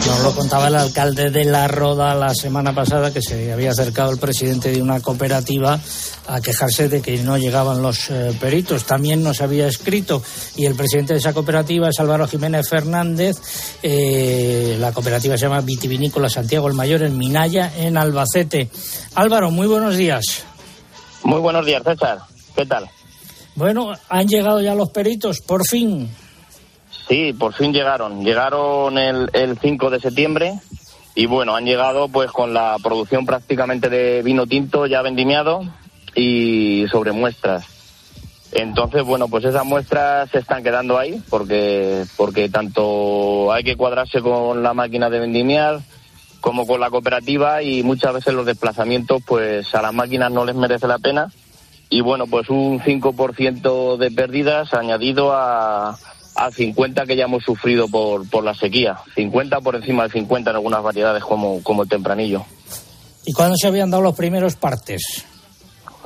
Nos 0.07 0.23
lo 0.23 0.35
contaba 0.35 0.67
el 0.67 0.75
alcalde 0.75 1.29
de 1.29 1.45
La 1.45 1.67
Roda 1.67 2.15
la 2.15 2.33
semana 2.33 2.73
pasada 2.73 3.13
que 3.13 3.21
se 3.21 3.53
había 3.53 3.71
acercado 3.71 4.11
el 4.11 4.17
presidente 4.17 4.71
de 4.71 4.81
una 4.81 4.99
cooperativa 4.99 5.79
a 6.27 6.41
quejarse 6.41 6.89
de 6.89 7.01
que 7.01 7.17
no 7.23 7.37
llegaban 7.37 7.81
los 7.81 8.09
eh, 8.09 8.35
peritos. 8.39 8.85
También 8.85 9.23
nos 9.23 9.41
había 9.41 9.67
escrito 9.67 10.23
y 10.55 10.65
el 10.65 10.75
presidente 10.75 11.13
de 11.13 11.19
esa 11.19 11.33
cooperativa 11.33 11.89
es 11.89 11.99
Álvaro 11.99 12.27
Jiménez 12.27 12.67
Fernández. 12.67 13.37
Eh, 13.83 14.77
la 14.79 14.91
cooperativa 14.91 15.37
se 15.37 15.45
llama 15.45 15.61
Vitivinícola 15.61 16.29
Santiago 16.29 16.67
el 16.67 16.73
Mayor 16.73 17.03
en 17.03 17.17
Minaya, 17.17 17.71
en 17.77 17.97
Albacete. 17.97 18.69
Álvaro, 19.15 19.51
muy 19.51 19.67
buenos 19.67 19.95
días. 19.95 20.43
Muy 21.23 21.39
buenos 21.39 21.65
días, 21.65 21.83
César. 21.83 22.19
¿Qué 22.55 22.65
tal? 22.65 22.89
Bueno, 23.55 23.91
han 24.09 24.27
llegado 24.27 24.61
ya 24.61 24.73
los 24.73 24.89
peritos, 24.89 25.39
por 25.41 25.67
fin. 25.67 26.09
Sí, 27.11 27.33
por 27.33 27.53
fin 27.53 27.73
llegaron. 27.73 28.23
Llegaron 28.23 28.97
el, 28.97 29.29
el 29.33 29.59
5 29.59 29.89
de 29.89 29.99
septiembre 29.99 30.53
y 31.13 31.25
bueno, 31.25 31.57
han 31.57 31.65
llegado 31.65 32.07
pues 32.07 32.31
con 32.31 32.53
la 32.53 32.77
producción 32.81 33.25
prácticamente 33.25 33.89
de 33.89 34.21
vino 34.23 34.47
tinto 34.47 34.85
ya 34.85 35.01
vendimiado 35.01 35.61
y 36.15 36.85
sobre 36.89 37.11
muestras. 37.11 37.65
Entonces, 38.53 39.03
bueno, 39.03 39.27
pues 39.27 39.43
esas 39.43 39.65
muestras 39.65 40.29
se 40.29 40.37
están 40.37 40.63
quedando 40.63 40.97
ahí 40.97 41.21
porque, 41.29 42.05
porque 42.15 42.47
tanto 42.47 43.51
hay 43.51 43.65
que 43.65 43.75
cuadrarse 43.75 44.21
con 44.21 44.63
la 44.63 44.73
máquina 44.73 45.09
de 45.09 45.19
vendimiar 45.19 45.81
como 46.39 46.65
con 46.65 46.79
la 46.79 46.89
cooperativa 46.89 47.61
y 47.61 47.83
muchas 47.83 48.13
veces 48.13 48.33
los 48.33 48.45
desplazamientos 48.45 49.21
pues 49.27 49.75
a 49.75 49.81
las 49.81 49.93
máquinas 49.93 50.31
no 50.31 50.45
les 50.45 50.55
merece 50.55 50.87
la 50.87 50.97
pena 50.97 51.27
y 51.89 51.99
bueno, 51.99 52.25
pues 52.27 52.49
un 52.49 52.79
5% 52.79 53.97
de 53.97 54.11
pérdidas 54.11 54.73
añadido 54.73 55.33
a, 55.33 55.97
a 56.35 56.51
50 56.51 57.05
que 57.05 57.15
ya 57.15 57.25
hemos 57.25 57.43
sufrido 57.43 57.87
por, 57.87 58.29
por 58.29 58.43
la 58.43 58.53
sequía. 58.53 58.97
50 59.15 59.61
por 59.61 59.75
encima 59.75 60.03
de 60.03 60.09
50 60.09 60.49
en 60.49 60.55
algunas 60.55 60.83
variedades 60.83 61.23
como, 61.23 61.61
como 61.63 61.83
el 61.83 61.89
tempranillo. 61.89 62.45
¿Y 63.25 63.33
cuándo 63.33 63.55
se 63.55 63.67
habían 63.67 63.91
dado 63.91 64.03
los 64.03 64.15
primeros 64.15 64.55
partes? 64.55 65.25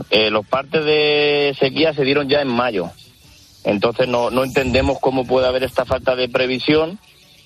Eh, 0.09 0.29
los 0.29 0.45
partes 0.45 0.83
de 0.83 1.55
sequía 1.59 1.93
se 1.93 2.03
dieron 2.03 2.27
ya 2.27 2.41
en 2.41 2.49
mayo. 2.49 2.91
Entonces 3.63 4.07
no, 4.07 4.29
no 4.29 4.43
entendemos 4.43 4.99
cómo 4.99 5.25
puede 5.25 5.47
haber 5.47 5.63
esta 5.63 5.85
falta 5.85 6.15
de 6.15 6.29
previsión 6.29 6.99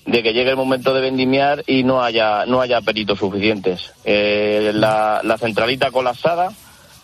de 0.06 0.22
que 0.22 0.32
llegue 0.32 0.50
el 0.50 0.56
momento 0.56 0.92
de 0.94 1.00
vendimiar 1.00 1.62
y 1.66 1.84
no 1.84 2.02
haya, 2.02 2.44
no 2.46 2.60
haya 2.60 2.80
peritos 2.80 3.18
suficientes. 3.18 3.92
Eh, 4.04 4.72
la, 4.74 5.20
la 5.22 5.38
centralita 5.38 5.90
colapsada 5.90 6.50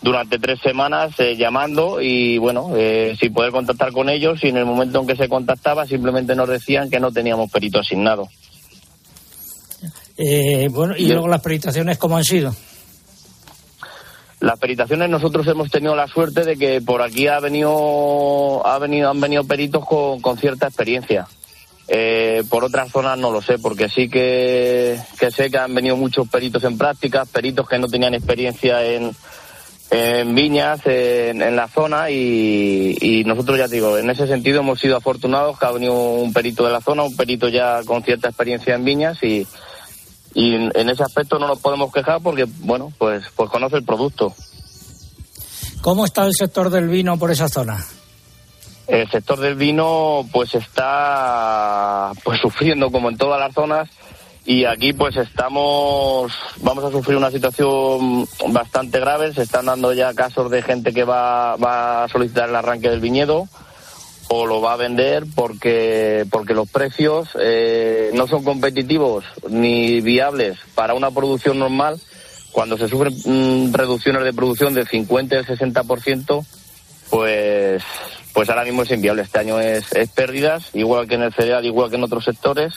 durante 0.01 0.37
tres 0.39 0.59
semanas 0.61 1.19
eh, 1.19 1.35
llamando 1.35 2.01
y 2.01 2.37
bueno, 2.37 2.71
eh, 2.75 3.15
sin 3.19 3.33
poder 3.33 3.51
contactar 3.51 3.91
con 3.91 4.09
ellos 4.09 4.43
y 4.43 4.49
en 4.49 4.57
el 4.57 4.65
momento 4.65 5.01
en 5.01 5.07
que 5.07 5.15
se 5.15 5.27
contactaba 5.27 5.85
simplemente 5.85 6.35
nos 6.35 6.49
decían 6.49 6.89
que 6.89 6.99
no 6.99 7.11
teníamos 7.11 7.51
perito 7.51 7.79
asignado. 7.79 8.27
Eh, 10.17 10.67
bueno, 10.71 10.95
y 10.97 11.07
luego 11.07 11.27
las 11.27 11.41
peritaciones, 11.41 11.97
¿cómo 11.97 12.17
han 12.17 12.23
sido? 12.23 12.55
Las 14.39 14.59
peritaciones 14.59 15.09
nosotros 15.09 15.47
hemos 15.47 15.69
tenido 15.71 15.95
la 15.95 16.07
suerte 16.07 16.43
de 16.43 16.57
que 16.57 16.81
por 16.81 17.01
aquí 17.01 17.27
ha 17.27 17.39
venido, 17.39 18.65
ha 18.65 18.77
venido, 18.77 19.09
han 19.09 19.19
venido 19.19 19.43
peritos 19.43 19.85
con, 19.85 20.21
con 20.21 20.37
cierta 20.37 20.67
experiencia. 20.67 21.27
Eh, 21.87 22.43
por 22.49 22.65
otras 22.65 22.91
zonas 22.91 23.17
no 23.17 23.31
lo 23.31 23.41
sé, 23.41 23.57
porque 23.59 23.89
sí 23.89 24.09
que, 24.09 24.99
que 25.19 25.31
sé 25.31 25.49
que 25.49 25.57
han 25.57 25.73
venido 25.73 25.95
muchos 25.95 26.27
peritos 26.27 26.63
en 26.65 26.77
prácticas, 26.77 27.29
peritos 27.29 27.67
que 27.67 27.79
no 27.79 27.87
tenían 27.87 28.13
experiencia 28.13 28.83
en, 28.83 29.15
en 29.89 30.35
viñas, 30.35 30.81
en, 30.85 31.41
en 31.41 31.55
la 31.55 31.67
zona 31.67 32.09
y, 32.09 32.97
y, 32.99 33.23
nosotros 33.23 33.57
ya 33.57 33.67
digo, 33.67 33.97
en 33.97 34.09
ese 34.09 34.27
sentido 34.27 34.59
hemos 34.59 34.79
sido 34.79 34.97
afortunados 34.97 35.57
que 35.57 35.65
ha 35.65 35.71
venido 35.71 35.93
un 35.93 36.33
perito 36.33 36.65
de 36.65 36.73
la 36.73 36.81
zona, 36.81 37.03
un 37.03 37.15
perito 37.15 37.47
ya 37.47 37.81
con 37.85 38.03
cierta 38.03 38.27
experiencia 38.27 38.75
en 38.75 38.83
viñas 38.83 39.23
y, 39.23 39.47
y 40.33 40.55
en, 40.55 40.71
en 40.75 40.89
ese 40.89 41.03
aspecto 41.03 41.39
no 41.39 41.47
nos 41.47 41.59
podemos 41.59 41.91
quejar 41.93 42.21
porque, 42.21 42.45
bueno, 42.59 42.91
pues, 42.97 43.23
pues 43.35 43.49
conoce 43.49 43.77
el 43.77 43.83
producto. 43.83 44.33
¿Cómo 45.81 46.05
está 46.05 46.25
el 46.25 46.33
sector 46.33 46.69
del 46.69 46.89
vino 46.89 47.17
por 47.17 47.31
esa 47.31 47.47
zona? 47.47 47.85
El 48.87 49.09
sector 49.09 49.39
del 49.39 49.55
vino 49.55 50.25
pues 50.31 50.55
está 50.55 52.11
pues 52.23 52.39
sufriendo 52.39 52.89
como 52.89 53.09
en 53.09 53.17
todas 53.17 53.39
las 53.39 53.53
zonas 53.53 53.89
y 54.47 54.63
aquí 54.63 54.93
pues 54.93 55.17
estamos 55.17 56.31
vamos 56.61 56.83
a 56.85 56.89
sufrir 56.89 57.17
una 57.17 57.29
situación 57.29 58.25
bastante 58.47 58.97
grave. 58.97 59.33
Se 59.33 59.41
están 59.41 59.65
dando 59.65 59.91
ya 59.91 60.13
casos 60.13 60.49
de 60.49 60.61
gente 60.61 60.93
que 60.93 61.03
va, 61.03 61.57
va 61.57 62.05
a 62.05 62.07
solicitar 62.07 62.47
el 62.47 62.55
arranque 62.55 62.89
del 62.89 63.01
viñedo 63.01 63.49
o 64.29 64.45
lo 64.45 64.61
va 64.61 64.71
a 64.71 64.77
vender 64.77 65.25
porque 65.35 66.25
porque 66.31 66.53
los 66.53 66.69
precios 66.69 67.27
eh, 67.37 68.11
no 68.13 68.25
son 68.27 68.45
competitivos 68.45 69.25
ni 69.49 69.99
viables 69.99 70.57
para 70.75 70.93
una 70.93 71.11
producción 71.11 71.59
normal. 71.59 71.99
Cuando 72.53 72.77
se 72.77 72.87
sufren 72.87 73.13
mmm, 73.25 73.73
reducciones 73.73 74.23
de 74.23 74.31
producción 74.31 74.73
del 74.73 74.87
50 74.87 75.35
y 75.35 75.37
el 75.39 75.45
60% 75.45 76.45
pues 77.09 77.83
pues 78.31 78.49
ahora 78.49 78.63
mismo 78.63 78.83
es 78.83 78.91
inviable. 78.91 79.23
Este 79.23 79.39
año 79.39 79.59
es, 79.59 79.91
es 79.91 80.09
pérdidas 80.09 80.69
igual 80.73 81.05
que 81.05 81.15
en 81.15 81.23
el 81.23 81.33
cereal 81.33 81.65
igual 81.65 81.89
que 81.89 81.97
en 81.97 82.05
otros 82.05 82.23
sectores 82.23 82.75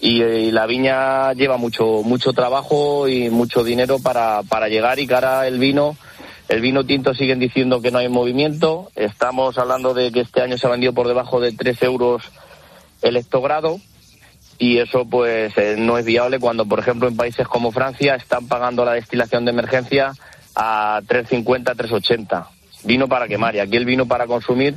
y, 0.00 0.22
y, 0.22 0.50
la 0.50 0.66
viña 0.66 1.32
lleva 1.32 1.56
mucho 1.56 2.02
mucho 2.04 2.32
trabajo 2.32 3.08
y 3.08 3.30
mucho 3.30 3.64
dinero 3.64 3.98
para, 3.98 4.42
para 4.48 4.68
llegar 4.68 4.98
y 4.98 5.06
cara 5.06 5.46
el 5.46 5.58
vino 5.58 5.96
el 6.48 6.62
vino 6.62 6.84
tinto 6.84 7.12
siguen 7.12 7.38
diciendo 7.38 7.82
que 7.82 7.90
no 7.90 7.98
hay 7.98 8.08
movimiento. 8.08 8.90
Estamos 8.96 9.58
hablando 9.58 9.92
de 9.92 10.10
que 10.10 10.20
este 10.20 10.40
año 10.40 10.56
se 10.56 10.66
ha 10.66 10.70
vendido 10.70 10.94
por 10.94 11.06
debajo 11.06 11.40
de 11.40 11.52
3 11.52 11.82
euros 11.82 12.22
el 13.02 13.16
hectogrado 13.16 13.78
y 14.58 14.78
eso 14.78 15.04
pues 15.04 15.56
eh, 15.56 15.76
no 15.78 15.98
es 15.98 16.06
viable 16.06 16.40
cuando 16.40 16.66
por 16.66 16.78
ejemplo 16.80 17.06
en 17.06 17.16
países 17.16 17.46
como 17.46 17.70
Francia 17.70 18.14
están 18.16 18.48
pagando 18.48 18.84
la 18.84 18.94
destilación 18.94 19.44
de 19.44 19.52
emergencia 19.52 20.14
a 20.56 21.00
3.50 21.06 21.76
3.80 21.76 22.46
vino 22.82 23.06
para 23.06 23.28
quemar 23.28 23.54
y 23.54 23.60
aquí 23.60 23.76
el 23.76 23.84
vino 23.84 24.06
para 24.06 24.26
consumir 24.26 24.74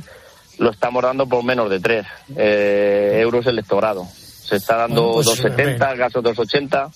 lo 0.58 0.70
estamos 0.70 1.02
dando 1.02 1.26
por 1.26 1.42
menos 1.42 1.68
de 1.68 1.80
3 1.80 2.06
eh, 2.36 3.18
euros 3.22 3.44
el 3.46 3.58
hectogrado 3.58 4.06
se 4.42 4.56
está 4.56 4.76
dando 4.76 5.12
pues, 5.12 5.26
270, 5.26 5.94
gaso 5.94 6.22
280 6.22 6.90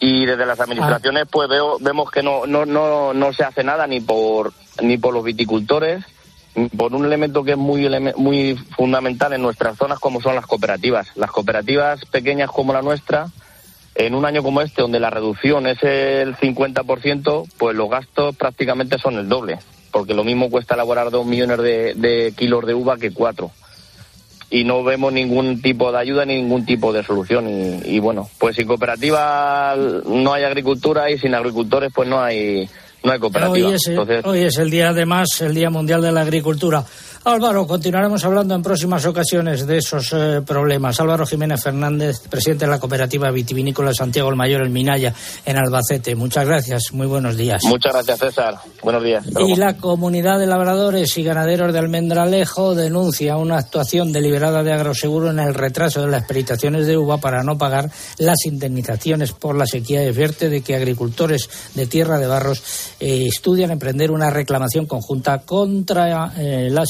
y 0.00 0.24
desde 0.26 0.46
las 0.46 0.60
administraciones 0.60 1.26
pues 1.30 1.48
veo, 1.48 1.78
vemos 1.80 2.10
que 2.10 2.22
no, 2.22 2.46
no, 2.46 2.64
no, 2.64 3.12
no 3.12 3.32
se 3.32 3.44
hace 3.44 3.62
nada 3.62 3.86
ni 3.86 4.00
por 4.00 4.52
ni 4.82 4.96
por 4.96 5.12
los 5.12 5.24
viticultores 5.24 6.04
por 6.76 6.94
un 6.94 7.04
elemento 7.04 7.44
que 7.44 7.52
es 7.52 7.56
muy 7.56 7.88
muy 8.16 8.56
fundamental 8.76 9.32
en 9.32 9.42
nuestras 9.42 9.76
zonas 9.76 9.98
como 9.98 10.20
son 10.20 10.34
las 10.34 10.46
cooperativas. 10.46 11.08
Las 11.14 11.30
cooperativas 11.30 12.04
pequeñas 12.06 12.50
como 12.50 12.72
la 12.72 12.82
nuestra 12.82 13.28
en 13.94 14.14
un 14.14 14.24
año 14.24 14.42
como 14.42 14.60
este 14.60 14.82
donde 14.82 15.00
la 15.00 15.10
reducción 15.10 15.66
es 15.66 15.82
el 15.82 16.36
50%, 16.36 17.48
pues 17.58 17.76
los 17.76 17.90
gastos 17.90 18.36
prácticamente 18.36 18.98
son 18.98 19.16
el 19.16 19.28
doble, 19.28 19.58
porque 19.90 20.14
lo 20.14 20.24
mismo 20.24 20.48
cuesta 20.48 20.74
elaborar 20.74 21.10
dos 21.10 21.26
millones 21.26 21.58
de, 21.58 21.94
de 21.94 22.32
kilos 22.36 22.66
de 22.66 22.74
uva 22.74 22.96
que 22.96 23.12
cuatro 23.12 23.50
y 24.50 24.64
no 24.64 24.82
vemos 24.82 25.12
ningún 25.12 25.62
tipo 25.62 25.92
de 25.92 25.98
ayuda 25.98 26.24
ni 26.24 26.34
ningún 26.34 26.66
tipo 26.66 26.92
de 26.92 27.04
solución. 27.04 27.48
Y, 27.48 27.96
y, 27.96 28.00
bueno, 28.00 28.28
pues 28.38 28.56
sin 28.56 28.66
cooperativa 28.66 29.76
no 30.04 30.34
hay 30.34 30.42
agricultura 30.42 31.10
y 31.10 31.18
sin 31.18 31.34
agricultores 31.34 31.92
pues 31.94 32.08
no 32.08 32.20
hay 32.20 32.68
no 33.02 33.12
hay 33.12 33.18
cooperativa. 33.18 33.68
Hoy 33.68 33.74
es, 33.74 33.86
Entonces... 33.86 34.24
hoy 34.24 34.40
es 34.40 34.58
el 34.58 34.70
día 34.70 34.90
además, 34.90 35.40
el 35.40 35.54
Día 35.54 35.70
Mundial 35.70 36.02
de 36.02 36.12
la 36.12 36.20
Agricultura. 36.20 36.84
Álvaro, 37.22 37.66
continuaremos 37.66 38.24
hablando 38.24 38.54
en 38.54 38.62
próximas 38.62 39.04
ocasiones 39.04 39.66
de 39.66 39.76
esos 39.76 40.10
eh, 40.14 40.40
problemas. 40.40 40.98
Álvaro 41.00 41.26
Jiménez 41.26 41.62
Fernández, 41.62 42.20
presidente 42.30 42.64
de 42.64 42.70
la 42.70 42.80
cooperativa 42.80 43.30
vitivinícola 43.30 43.92
Santiago 43.92 44.30
el 44.30 44.36
Mayor, 44.36 44.62
el 44.62 44.70
Minaya, 44.70 45.12
en 45.44 45.58
Albacete. 45.58 46.14
Muchas 46.14 46.46
gracias, 46.46 46.84
muy 46.92 47.06
buenos 47.06 47.36
días. 47.36 47.62
Muchas 47.64 47.92
gracias, 47.92 48.20
César. 48.20 48.54
Buenos 48.82 49.04
días. 49.04 49.26
Y 49.38 49.54
la 49.56 49.76
comunidad 49.76 50.38
de 50.38 50.46
labradores 50.46 51.18
y 51.18 51.22
ganaderos 51.22 51.74
de 51.74 51.78
Almendralejo 51.80 52.74
denuncia 52.74 53.36
una 53.36 53.58
actuación 53.58 54.12
deliberada 54.12 54.62
de 54.62 54.72
Agroseguro 54.72 55.30
en 55.30 55.40
el 55.40 55.52
retraso 55.52 56.00
de 56.00 56.08
las 56.08 56.24
peritaciones 56.24 56.86
de 56.86 56.96
uva 56.96 57.18
para 57.18 57.42
no 57.42 57.58
pagar 57.58 57.90
las 58.16 58.46
indemnizaciones 58.46 59.32
por 59.32 59.56
la 59.56 59.66
sequía 59.66 60.00
advierte 60.00 60.48
de 60.48 60.62
que 60.62 60.74
agricultores 60.74 61.50
de 61.74 61.86
Tierra 61.86 62.18
de 62.18 62.26
Barros 62.26 62.62
eh, 62.98 63.26
estudian 63.26 63.72
emprender 63.72 64.10
una 64.10 64.30
reclamación 64.30 64.86
conjunta 64.86 65.40
contra 65.40 66.32
eh, 66.38 66.70
la 66.70 66.86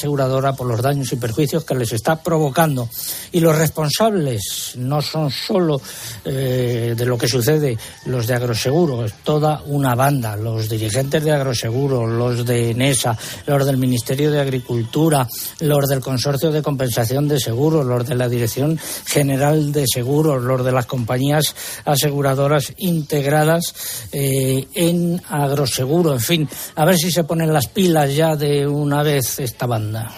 por 0.57 0.67
los 0.67 0.83
daños 0.83 1.13
y 1.13 1.17
perjuicios 1.17 1.65
que 1.65 1.75
les 1.75 1.93
está 1.93 2.23
provocando. 2.23 2.89
Y 3.33 3.41
los 3.41 3.57
responsables 3.57 4.75
no 4.77 5.01
son 5.01 5.31
solo 5.31 5.81
eh, 6.25 6.95
de 6.97 7.07
lo 7.07 7.17
que 7.17 7.29
sucede 7.29 7.77
los 8.07 8.27
de 8.27 8.35
Agroseguro, 8.35 9.05
es 9.05 9.15
toda 9.23 9.63
una 9.67 9.95
banda, 9.95 10.37
los 10.37 10.69
dirigentes 10.69 11.23
de 11.25 11.33
Agroseguro, 11.33 12.07
los 12.07 12.45
de 12.45 12.75
NESA, 12.75 13.17
los 13.47 13.67
del 13.67 13.77
Ministerio 13.77 14.31
de 14.31 14.41
Agricultura, 14.41 15.27
los 15.61 15.89
del 15.89 16.01
Consorcio 16.01 16.51
de 16.51 16.63
Compensación 16.63 17.29
de 17.29 17.41
Seguros, 17.41 17.87
los 17.87 18.07
de 18.07 18.15
la 18.15 18.29
Dirección 18.29 18.79
General 19.07 19.73
de 19.73 19.85
Seguros, 19.87 20.43
los 20.43 20.65
de 20.65 20.73
las 20.73 20.87
compañías 20.87 21.55
aseguradoras 21.85 22.73
integradas 22.79 23.75
eh, 24.13 24.67
en 24.75 25.21
Agroseguro, 25.29 26.13
en 26.13 26.21
fin, 26.21 26.49
a 26.75 26.85
ver 26.85 26.97
si 26.97 27.11
se 27.11 27.25
ponen 27.25 27.53
las 27.53 27.69
pilas 27.69 28.15
ya 28.15 28.37
de 28.37 28.67
una 28.67 29.03
vez 29.03 29.39
esta 29.39 29.67
banda. 29.67 30.10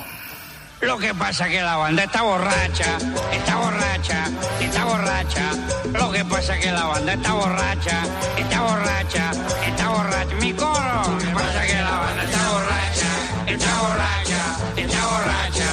Lo 0.83 0.99
que 0.99 1.15
pasa 1.15 1.49
que 1.49 1.63
la 1.63 1.77
banda 1.77 2.03
está 2.03 2.23
borracha, 2.23 2.99
está 3.33 3.57
borracha, 3.57 4.25
está 4.61 4.85
borracha. 4.85 5.53
Lo 5.93 6.11
que 6.11 6.25
pasa 6.25 6.59
que 6.59 6.73
la 6.73 6.85
banda 6.87 7.13
está 7.15 7.33
borracha, 7.35 8.03
está 8.37 8.61
borracha, 8.63 9.31
está 9.65 9.89
borracha. 9.91 10.35
Mi 10.41 10.53
coro. 10.53 11.03
Lo 11.09 11.19
que 11.19 11.27
pasa 11.27 11.67
que 11.67 11.75
la 11.75 11.99
banda 11.99 12.25
está 12.25 12.51
borracha, 12.51 13.11
está 13.47 13.81
borracha, 13.81 14.57
está 14.77 15.07
borracha. 15.07 15.72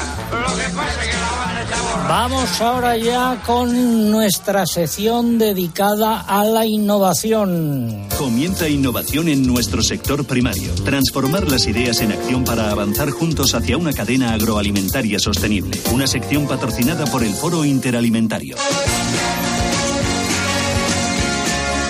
Vamos 2.08 2.60
ahora 2.60 2.98
ya 2.98 3.42
con 3.46 4.10
nuestra 4.10 4.66
sección 4.66 5.38
dedicada 5.38 6.22
a 6.22 6.44
la 6.44 6.66
innovación. 6.66 8.08
Comienza 8.18 8.68
innovación 8.68 9.28
en 9.30 9.46
nuestro 9.46 9.84
sector 9.84 10.26
primario. 10.26 10.74
Transformar 10.84 11.48
las 11.50 11.68
ideas 11.68 12.02
en 12.02 12.12
acción 12.12 12.44
para 12.44 12.72
avanzar 12.72 13.12
juntos 13.12 13.54
hacia 13.54 13.78
una 13.78 13.94
cadena 13.94 14.34
agroalimentaria 14.34 15.20
sostenible. 15.20 15.80
Una 15.94 16.08
sección 16.08 16.48
patrocinada 16.48 17.06
por 17.06 17.24
el 17.24 17.34
Foro 17.34 17.64
Interalimentario. 17.64 18.56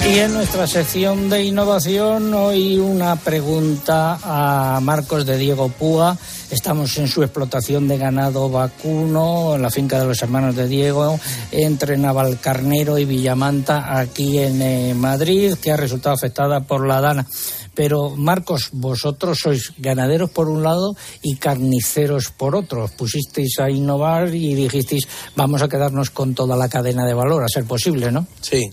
Y 0.07 0.19
en 0.19 0.33
nuestra 0.33 0.65
sección 0.65 1.29
de 1.29 1.43
innovación, 1.43 2.33
hoy 2.33 2.79
una 2.79 3.15
pregunta 3.15 4.19
a 4.23 4.79
Marcos 4.79 5.25
de 5.25 5.38
Diego 5.38 5.69
Púa. 5.69 6.17
Estamos 6.49 6.97
en 6.97 7.07
su 7.07 7.21
explotación 7.21 7.88
de 7.88 7.97
ganado 7.97 8.49
vacuno, 8.49 9.55
en 9.55 9.62
la 9.62 9.69
finca 9.69 9.99
de 9.99 10.05
los 10.05 10.21
hermanos 10.21 10.55
de 10.55 10.67
Diego, 10.67 11.19
entre 11.51 11.97
Navalcarnero 11.97 12.97
y 12.97 13.05
Villamanta, 13.05 13.99
aquí 13.99 14.39
en 14.39 14.62
eh, 14.62 14.93
Madrid, 14.95 15.55
que 15.62 15.71
ha 15.71 15.77
resultado 15.77 16.15
afectada 16.15 16.62
por 16.62 16.88
la 16.88 17.01
dana. 17.01 17.27
Pero, 17.75 18.15
Marcos, 18.15 18.69
vosotros 18.73 19.38
sois 19.39 19.71
ganaderos 19.77 20.31
por 20.31 20.49
un 20.49 20.63
lado 20.63 20.95
y 21.21 21.35
carniceros 21.35 22.31
por 22.31 22.55
otro. 22.55 22.89
Pusisteis 22.97 23.59
a 23.59 23.69
innovar 23.69 24.33
y 24.33 24.55
dijisteis, 24.55 25.07
vamos 25.35 25.62
a 25.62 25.69
quedarnos 25.69 26.09
con 26.09 26.33
toda 26.33 26.57
la 26.57 26.67
cadena 26.67 27.05
de 27.05 27.13
valor, 27.13 27.43
a 27.43 27.47
ser 27.47 27.65
posible, 27.65 28.12
¿no? 28.12 28.27
Sí. 28.41 28.69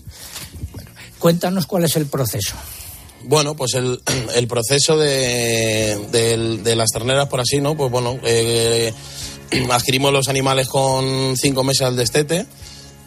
Cuéntanos 1.19 1.65
cuál 1.67 1.85
es 1.85 1.95
el 1.95 2.05
proceso. 2.05 2.55
Bueno, 3.23 3.55
pues 3.55 3.73
el, 3.73 4.01
el 4.35 4.47
proceso 4.47 4.97
de, 4.97 5.97
de- 6.11 6.57
de 6.63 6.75
las 6.75 6.89
terneras, 6.91 7.27
por 7.27 7.39
así, 7.41 7.59
¿no? 7.59 7.75
Pues 7.75 7.91
bueno, 7.91 8.19
eh, 8.23 8.93
adquirimos 9.71 10.13
los 10.13 10.27
animales 10.29 10.67
con 10.67 11.35
cinco 11.37 11.63
meses 11.63 11.83
al 11.83 11.95
destete, 11.95 12.45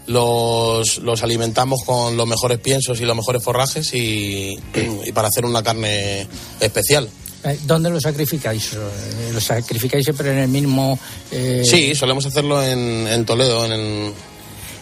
los, 0.06 0.98
los 0.98 1.22
alimentamos 1.22 1.82
con 1.84 2.16
los 2.16 2.26
mejores 2.26 2.58
piensos 2.58 3.00
y 3.00 3.04
los 3.04 3.14
mejores 3.16 3.42
forrajes 3.42 3.94
y, 3.94 4.58
y 5.06 5.12
para 5.12 5.28
hacer 5.28 5.44
una 5.44 5.62
carne 5.62 6.26
especial. 6.60 7.08
Eh, 7.44 7.58
¿Dónde 7.64 7.88
lo 7.88 7.98
sacrificáis? 8.00 8.74
Eh, 8.74 9.30
¿Lo 9.32 9.40
sacrificáis 9.40 10.04
siempre 10.04 10.30
en 10.32 10.38
el 10.38 10.48
mismo...? 10.48 10.98
eh, 11.30 11.62
Sí, 11.64 11.94
solemos 11.94 12.26
hacerlo 12.26 12.62
en, 12.62 13.06
en 13.08 13.24
Toledo, 13.24 13.64
en 13.64 13.72
el, 13.72 14.12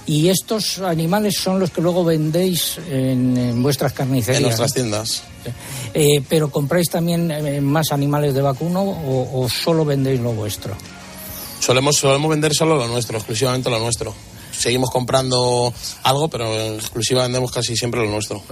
¿Y 0.09 0.31
estos 0.31 0.79
animales 0.79 1.35
son 1.37 1.61
los 1.61 1.71
que 1.71 1.83
luego 1.83 2.03
vendéis 2.03 2.79
en, 2.91 3.37
en 3.37 3.63
vuestras 3.63 3.93
carnicerías? 3.93 4.39
en 4.39 4.43
nuestras 4.45 4.73
tiendas. 4.73 5.23
Eh, 5.93 6.23
¿Pero 6.27 6.51
compráis 6.51 6.89
también 6.89 7.31
eh, 7.31 7.61
más 7.61 7.93
animales 7.93 8.33
de 8.33 8.41
vacuno 8.41 8.81
o, 8.83 9.43
o 9.45 9.49
solo 9.51 9.85
vendéis 9.85 10.21
lo 10.21 10.33
vuestro? 10.33 10.75
Solemos, 11.61 11.97
solemos 11.97 12.31
vender 12.31 12.55
solo 12.55 12.77
lo 12.77 12.89
nuestro, 12.89 13.19
exclusivamente 13.19 13.69
lo 13.69 13.79
nuestro. 13.79 14.15
Seguimos 14.59 14.91
comprando 14.91 15.73
algo, 16.03 16.29
pero 16.29 16.53
en 16.53 16.75
exclusiva 16.75 17.23
vendemos 17.23 17.53
casi 17.53 17.77
siempre 17.77 18.01
lo 18.01 18.11
nuestro. 18.11 18.43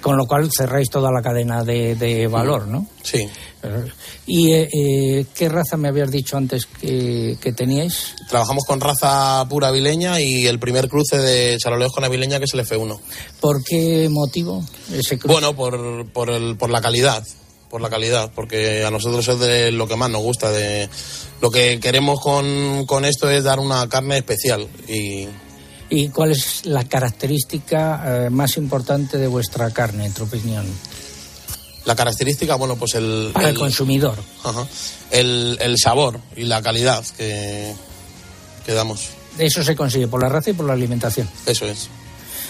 Con 0.00 0.16
lo 0.16 0.26
cual 0.26 0.50
cerráis 0.50 0.88
toda 0.88 1.10
la 1.12 1.20
cadena 1.20 1.62
de, 1.62 1.94
de 1.94 2.26
valor, 2.26 2.66
¿no? 2.66 2.86
Sí. 3.02 3.28
¿Y 4.26 4.52
eh, 4.52 4.68
eh, 4.72 5.26
qué 5.34 5.48
raza 5.48 5.76
me 5.76 5.88
habías 5.88 6.10
dicho 6.10 6.36
antes 6.36 6.66
que, 6.66 7.36
que 7.40 7.52
teníais? 7.52 8.14
Trabajamos 8.28 8.64
con 8.64 8.80
raza 8.80 9.44
pura 9.48 9.68
avileña 9.68 10.20
y 10.20 10.46
el 10.46 10.58
primer 10.58 10.88
cruce 10.88 11.18
de 11.18 11.58
charolones 11.58 11.92
con 11.92 12.04
avileña 12.04 12.38
que 12.38 12.44
es 12.44 12.54
el 12.54 12.60
F1. 12.60 12.98
¿Por 13.40 13.62
qué 13.62 14.08
motivo 14.10 14.64
ese 14.92 15.18
cruce? 15.18 15.32
Bueno, 15.32 15.54
por, 15.54 16.10
por, 16.10 16.30
el, 16.30 16.56
por 16.56 16.70
la 16.70 16.80
calidad, 16.80 17.26
por 17.68 17.82
la 17.82 17.90
calidad, 17.90 18.32
porque 18.34 18.84
a 18.84 18.90
nosotros 18.90 19.28
es 19.28 19.38
de 19.38 19.72
lo 19.72 19.86
que 19.86 19.96
más 19.96 20.10
nos 20.10 20.22
gusta. 20.22 20.50
De, 20.50 20.88
lo 21.40 21.50
que 21.50 21.80
queremos 21.80 22.20
con, 22.20 22.86
con 22.86 23.04
esto 23.04 23.28
es 23.28 23.44
dar 23.44 23.60
una 23.60 23.88
carne 23.88 24.18
especial 24.18 24.68
y 24.88 25.28
¿Y 25.90 26.08
cuál 26.08 26.30
es 26.30 26.64
la 26.66 26.84
característica 26.84 28.26
eh, 28.26 28.30
más 28.30 28.56
importante 28.56 29.18
de 29.18 29.26
vuestra 29.26 29.70
carne, 29.70 30.06
en 30.06 30.14
tu 30.14 30.22
opinión? 30.22 30.66
la 31.84 31.96
característica, 31.96 32.54
bueno, 32.56 32.76
pues 32.76 32.94
el... 32.94 33.30
Para 33.32 33.48
el 33.48 33.58
consumidor. 33.58 34.18
Ajá. 34.44 34.66
el, 35.10 35.58
el 35.60 35.76
sabor 35.78 36.20
y 36.36 36.44
la 36.44 36.62
calidad 36.62 37.04
que, 37.16 37.74
que 38.64 38.72
damos. 38.72 39.08
Eso 39.38 39.64
se 39.64 39.74
consigue 39.74 40.06
por 40.06 40.22
la 40.22 40.28
raza 40.28 40.50
y 40.50 40.52
por 40.52 40.66
la 40.66 40.74
alimentación. 40.74 41.28
Eso 41.46 41.66
es. 41.66 41.88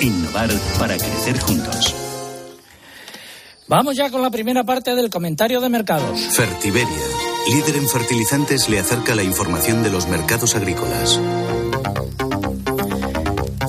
Innovar 0.00 0.50
para 0.78 0.96
crecer 0.96 1.38
juntos. 1.40 1.94
Vamos 3.68 3.96
ya 3.96 4.10
con 4.10 4.22
la 4.22 4.30
primera 4.30 4.64
parte 4.64 4.94
del 4.94 5.10
comentario 5.10 5.60
de 5.60 5.68
mercados. 5.68 6.20
Fertiberia, 6.20 6.88
líder 7.50 7.76
en 7.76 7.88
fertilizantes, 7.88 8.68
le 8.68 8.78
acerca 8.78 9.14
la 9.14 9.24
información 9.24 9.82
de 9.82 9.90
los 9.90 10.06
mercados 10.06 10.54
agrícolas. 10.54 11.20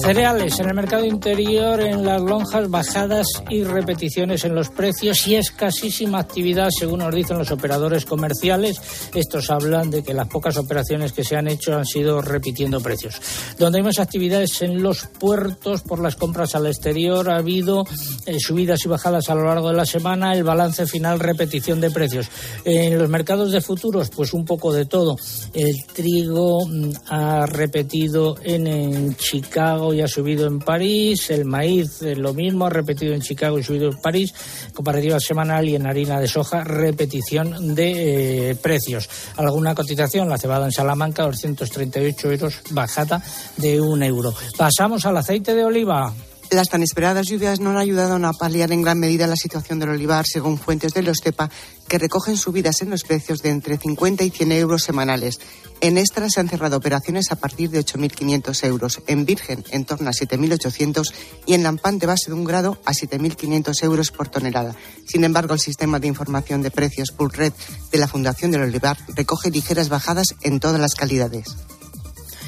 Cereales 0.08 0.58
en 0.62 0.70
el 0.70 0.74
mercado 0.74 1.04
interior, 1.04 1.82
en 1.82 2.06
las 2.06 2.22
lonjas, 2.22 2.70
bajadas 2.70 3.28
y 3.50 3.66
repeticiones 3.66 4.46
en 4.46 4.56
los 4.56 4.70
precios 4.70 5.28
y 5.28 5.36
escasísima 5.36 6.20
actividad, 6.20 6.70
según 6.70 7.00
nos 7.00 7.14
dicen 7.14 7.38
los 7.38 7.52
operadores 7.52 8.06
comerciales. 8.06 8.80
Estos 9.14 9.52
hablan 9.52 9.90
de 9.90 10.04
que 10.04 10.14
las 10.14 10.30
pocas 10.30 10.56
operaciones 10.56 11.12
que 11.12 11.26
se 11.26 11.36
han 11.36 11.50
hecho 11.50 11.76
han 11.76 11.86
sido 11.86 12.22
repitiendo 12.22 12.80
precios. 12.80 13.20
Donde 13.60 13.80
hay 13.80 13.84
más 13.84 14.00
actividades 14.00 14.62
en 14.62 14.82
los 14.82 15.08
puertos 15.08 15.82
por 15.82 16.00
las 16.00 16.16
compras 16.16 16.56
al 16.56 16.68
exterior, 16.68 17.30
ha 17.30 17.40
habido 17.40 17.84
eh, 18.26 18.40
subidas 18.40 18.86
y 18.86 18.88
bajadas 18.88 19.30
a 19.30 19.36
lo 19.36 19.44
largo 19.44 19.68
de 19.68 19.76
la 19.76 19.86
semana, 19.86 20.34
el 20.34 20.46
balance 20.46 20.88
final, 20.88 21.20
repetición 21.20 21.82
de 21.82 21.92
precios. 21.92 22.30
En 22.64 22.98
los 22.98 23.10
mercados 23.10 23.52
de 23.52 23.60
futuros, 23.60 24.10
pues 24.10 24.32
un 24.32 24.46
poco 24.46 24.72
de 24.72 24.86
todo. 24.86 25.18
El 25.54 25.86
trigo 25.94 26.66
mm, 26.66 26.92
ha 27.10 27.46
repetido 27.46 28.38
en, 28.42 28.68
en 28.68 29.18
Chicago 29.18 29.97
ha 30.02 30.08
subido 30.08 30.48
en 30.48 30.60
París, 30.60 31.30
el 31.30 31.46
maíz 31.46 32.02
eh, 32.02 32.16
lo 32.16 32.34
mismo, 32.34 32.66
ha 32.66 32.70
repetido 32.70 33.14
en 33.14 33.22
Chicago 33.22 33.60
y 33.60 33.64
subido 33.64 33.90
en 33.90 33.98
París, 33.98 34.34
comparativa 34.74 35.20
semanal 35.20 35.68
y 35.68 35.76
en 35.76 35.88
harina 35.88 36.20
de 36.20 36.28
soja 36.28 36.64
repetición 36.64 37.76
de 37.76 38.52
eh, 38.52 38.56
precios. 38.56 39.10
Alguna 39.38 39.76
cotización, 39.76 40.30
la 40.30 40.38
cebada 40.38 40.66
en 40.66 40.72
Salamanca 40.72 41.24
238 41.24 42.32
euros, 42.32 42.62
bajada 42.72 43.22
de 43.58 43.80
un 43.82 44.04
euro. 44.04 44.34
Pasamos 44.58 45.06
al 45.06 45.18
aceite 45.18 45.56
de 45.56 45.64
oliva. 45.64 46.14
Las 46.50 46.70
tan 46.70 46.82
esperadas 46.82 47.28
lluvias 47.28 47.60
no 47.60 47.72
han 47.72 47.78
ayudado 47.78 48.16
a 48.26 48.34
paliar 48.34 48.72
en 48.72 48.82
gran 48.82 49.00
medida 49.00 49.28
la 49.28 49.36
situación 49.36 49.80
del 49.80 49.90
olivar, 49.90 50.26
según 50.26 50.58
fuentes 50.58 50.94
de 50.94 51.02
los 51.02 51.18
CEPA, 51.22 51.50
que 51.90 51.98
recogen 51.98 52.38
subidas 52.38 52.82
en 52.82 52.90
los 52.90 53.04
precios 53.04 53.42
de 53.42 53.50
entre 53.50 53.78
50 53.78 54.24
y 54.24 54.30
100 54.30 54.54
euros 54.54 54.84
semanales. 54.84 55.40
En 55.82 55.98
Extra 55.98 56.30
se 56.30 56.40
han 56.40 56.48
cerrado 56.48 56.78
operaciones 56.78 57.32
a 57.32 57.36
partir 57.36 57.70
de 57.70 57.84
8.500 57.84 58.66
euros, 58.66 59.02
en 59.08 59.26
Virgen 59.26 59.66
en 59.72 59.84
torno 59.84 60.10
a 60.10 60.14
7.800 60.14 61.14
y 61.46 61.54
en 61.54 61.64
Lampante 61.64 62.06
base 62.06 62.32
de 62.32 62.34
un 62.34 62.46
grado 62.46 62.80
a 62.86 62.94
7.500 62.94 63.84
euros 63.84 64.12
por 64.12 64.30
tonelada. 64.30 64.74
Sin 65.06 65.26
embargo, 65.26 65.54
el 65.54 65.60
sistema 65.60 66.00
de 66.00 66.08
información 66.08 66.62
de 66.62 66.72
precios 66.72 67.14
Red 67.18 67.54
de 67.92 67.98
la 67.98 68.08
Fundación 68.08 68.52
del 68.52 68.62
Olivar 68.62 68.98
recoge 69.16 69.52
ligeras 69.52 69.90
bajadas 69.90 70.28
en 70.44 70.62
todas 70.62 70.80
las 70.80 70.96
calidades. 70.96 71.58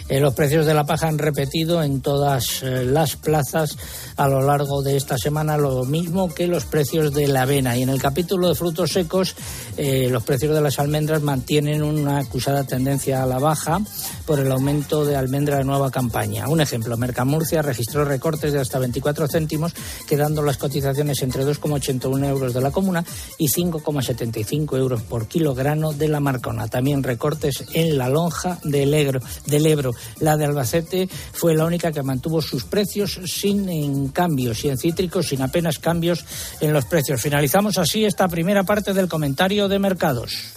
Eh, 0.09 0.19
los 0.19 0.33
precios 0.33 0.65
de 0.65 0.73
la 0.73 0.85
paja 0.85 1.07
han 1.07 1.19
repetido 1.19 1.83
en 1.83 2.01
todas 2.01 2.63
eh, 2.63 2.83
las 2.83 3.15
plazas 3.15 3.77
a 4.17 4.27
lo 4.27 4.41
largo 4.41 4.81
de 4.81 4.97
esta 4.97 5.17
semana, 5.17 5.55
lo 5.55 5.85
mismo 5.85 6.33
que 6.33 6.47
los 6.47 6.65
precios 6.65 7.13
de 7.13 7.27
la 7.27 7.43
avena. 7.43 7.77
Y 7.77 7.83
en 7.83 7.89
el 7.89 8.01
capítulo 8.01 8.49
de 8.49 8.55
frutos 8.55 8.91
secos, 8.91 9.35
eh, 9.77 10.09
los 10.09 10.23
precios 10.23 10.55
de 10.55 10.61
las 10.61 10.79
almendras 10.79 11.21
mantienen 11.21 11.83
una 11.83 12.19
acusada 12.19 12.63
tendencia 12.63 13.21
a 13.21 13.27
la 13.27 13.37
baja 13.37 13.81
por 14.25 14.39
el 14.39 14.51
aumento 14.51 15.05
de 15.05 15.15
almendra 15.15 15.57
de 15.57 15.63
nueva 15.63 15.91
campaña. 15.91 16.49
Un 16.49 16.59
ejemplo, 16.59 16.97
Mercamurcia 16.97 17.61
registró 17.61 18.03
recortes 18.03 18.51
de 18.51 18.59
hasta 18.59 18.79
24 18.79 19.27
céntimos, 19.27 19.73
quedando 20.07 20.41
las 20.41 20.57
cotizaciones 20.57 21.21
entre 21.21 21.45
2,81 21.45 22.27
euros 22.27 22.53
de 22.53 22.61
la 22.61 22.71
comuna 22.71 23.05
y 23.37 23.47
5,75 23.47 24.75
euros 24.75 25.03
por 25.03 25.27
kilogramo 25.27 25.93
de 25.93 26.07
la 26.07 26.19
Marcona. 26.19 26.67
También 26.67 27.03
recortes 27.03 27.63
en 27.73 27.97
la 27.97 28.09
lonja 28.09 28.59
del 28.63 28.93
Ebro. 28.93 29.19
Del 29.45 29.67
Ebro. 29.67 29.93
La 30.19 30.37
de 30.37 30.45
Albacete 30.45 31.09
fue 31.33 31.55
la 31.55 31.65
única 31.65 31.91
que 31.91 32.03
mantuvo 32.03 32.41
sus 32.41 32.63
precios 32.63 33.19
sin 33.25 34.09
cambios 34.09 34.63
y 34.63 34.69
en 34.69 34.77
cítricos 34.77 35.27
sin 35.27 35.41
apenas 35.41 35.79
cambios 35.79 36.25
en 36.61 36.73
los 36.73 36.85
precios. 36.85 37.21
Finalizamos 37.21 37.77
así 37.77 38.05
esta 38.05 38.27
primera 38.27 38.63
parte 38.63 38.93
del 38.93 39.07
comentario 39.07 39.67
de 39.67 39.79
mercados. 39.79 40.53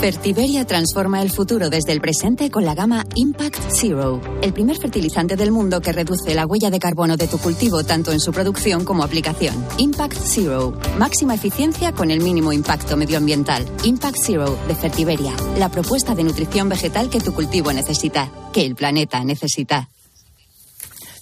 Fertiberia 0.00 0.64
transforma 0.64 1.22
el 1.22 1.30
futuro 1.30 1.70
desde 1.70 1.92
el 1.92 2.00
presente 2.00 2.50
con 2.50 2.64
la 2.64 2.74
gama 2.74 3.04
Impact 3.14 3.56
Zero, 3.70 4.20
el 4.42 4.52
primer 4.52 4.76
fertilizante 4.76 5.36
del 5.36 5.52
mundo 5.52 5.80
que 5.80 5.92
reduce 5.92 6.34
la 6.34 6.46
huella 6.46 6.70
de 6.70 6.80
carbono 6.80 7.16
de 7.16 7.28
tu 7.28 7.38
cultivo 7.38 7.84
tanto 7.84 8.10
en 8.10 8.18
su 8.18 8.32
producción 8.32 8.84
como 8.84 9.04
aplicación. 9.04 9.64
Impact 9.78 10.16
Zero, 10.16 10.76
máxima 10.98 11.34
eficiencia 11.34 11.92
con 11.92 12.10
el 12.10 12.20
mínimo 12.20 12.52
impacto 12.52 12.96
medioambiental. 12.96 13.64
Impact 13.84 14.16
Zero 14.24 14.58
de 14.66 14.74
Fertiberia, 14.74 15.34
la 15.56 15.68
propuesta 15.68 16.14
de 16.14 16.24
nutrición 16.24 16.68
vegetal 16.68 17.08
que 17.08 17.20
tu 17.20 17.32
cultivo 17.32 17.72
necesita 17.72 18.30
que 18.52 18.66
el 18.66 18.74
planeta 18.74 19.22
necesita. 19.22 19.88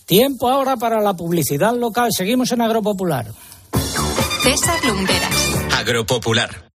Tiempo 0.06 0.48
ahora 0.48 0.76
para 0.76 1.00
la 1.00 1.14
publicidad 1.14 1.76
local. 1.76 2.10
Seguimos 2.16 2.50
en 2.50 2.62
Agropopular. 2.62 3.30
César 4.42 4.84
Lumberas. 4.84 5.52
Agropopular. 5.78 6.69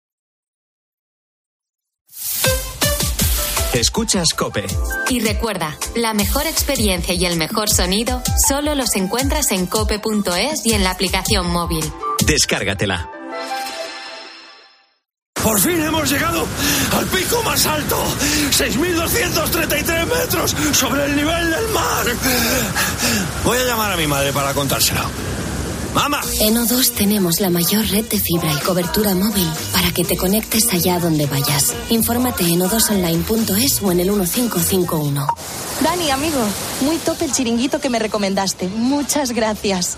Escuchas 3.76 4.32
Cope. 4.32 4.64
Y 5.10 5.20
recuerda, 5.20 5.76
la 5.94 6.14
mejor 6.14 6.46
experiencia 6.46 7.12
y 7.12 7.26
el 7.26 7.36
mejor 7.36 7.68
sonido 7.68 8.22
solo 8.48 8.74
los 8.74 8.96
encuentras 8.96 9.50
en 9.50 9.66
cope.es 9.66 10.64
y 10.64 10.72
en 10.72 10.82
la 10.82 10.92
aplicación 10.92 11.50
móvil. 11.50 11.84
Descárgatela. 12.24 13.10
Por 15.42 15.60
fin 15.60 15.82
hemos 15.82 16.10
llegado 16.10 16.46
al 16.96 17.06
pico 17.06 17.42
más 17.42 17.66
alto, 17.66 18.02
6.233 18.52 20.06
metros 20.06 20.56
sobre 20.72 21.04
el 21.04 21.14
nivel 21.14 21.50
del 21.50 21.68
mar. 21.68 22.06
Voy 23.44 23.58
a 23.58 23.64
llamar 23.64 23.92
a 23.92 23.96
mi 23.98 24.06
madre 24.06 24.32
para 24.32 24.54
contárselo. 24.54 25.35
¡Mamá! 25.96 26.20
En 26.40 26.56
O2 26.56 26.92
tenemos 26.92 27.40
la 27.40 27.48
mayor 27.48 27.82
red 27.86 28.04
de 28.04 28.20
fibra 28.20 28.52
y 28.52 28.62
cobertura 28.62 29.14
móvil 29.14 29.48
para 29.72 29.90
que 29.92 30.04
te 30.04 30.14
conectes 30.14 30.70
allá 30.70 30.98
donde 30.98 31.24
vayas. 31.24 31.74
Infórmate 31.88 32.44
en 32.44 32.60
o2online.es 32.60 33.82
o 33.82 33.90
en 33.92 34.00
el 34.00 34.10
1551. 34.10 35.26
Dani, 35.82 36.10
amigo, 36.10 36.38
muy 36.82 36.98
top 36.98 37.22
el 37.22 37.32
chiringuito 37.32 37.80
que 37.80 37.88
me 37.88 37.98
recomendaste. 37.98 38.68
Muchas 38.68 39.32
gracias. 39.32 39.96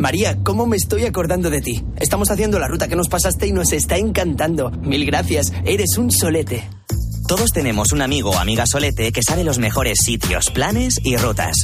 María, 0.00 0.38
¿cómo 0.42 0.64
me 0.64 0.78
estoy 0.78 1.04
acordando 1.04 1.50
de 1.50 1.60
ti? 1.60 1.84
Estamos 1.96 2.30
haciendo 2.30 2.58
la 2.58 2.66
ruta 2.66 2.88
que 2.88 2.96
nos 2.96 3.10
pasaste 3.10 3.46
y 3.46 3.52
nos 3.52 3.72
está 3.72 3.98
encantando. 3.98 4.70
Mil 4.70 5.04
gracias, 5.04 5.52
eres 5.66 5.98
un 5.98 6.10
solete. 6.10 6.66
Todos 7.28 7.50
tenemos 7.52 7.92
un 7.92 8.00
amigo 8.00 8.30
o 8.30 8.38
amiga 8.38 8.66
solete 8.66 9.12
que 9.12 9.22
sabe 9.22 9.44
los 9.44 9.58
mejores 9.58 9.98
sitios, 10.02 10.50
planes 10.50 10.98
y 11.04 11.18
rutas. 11.18 11.56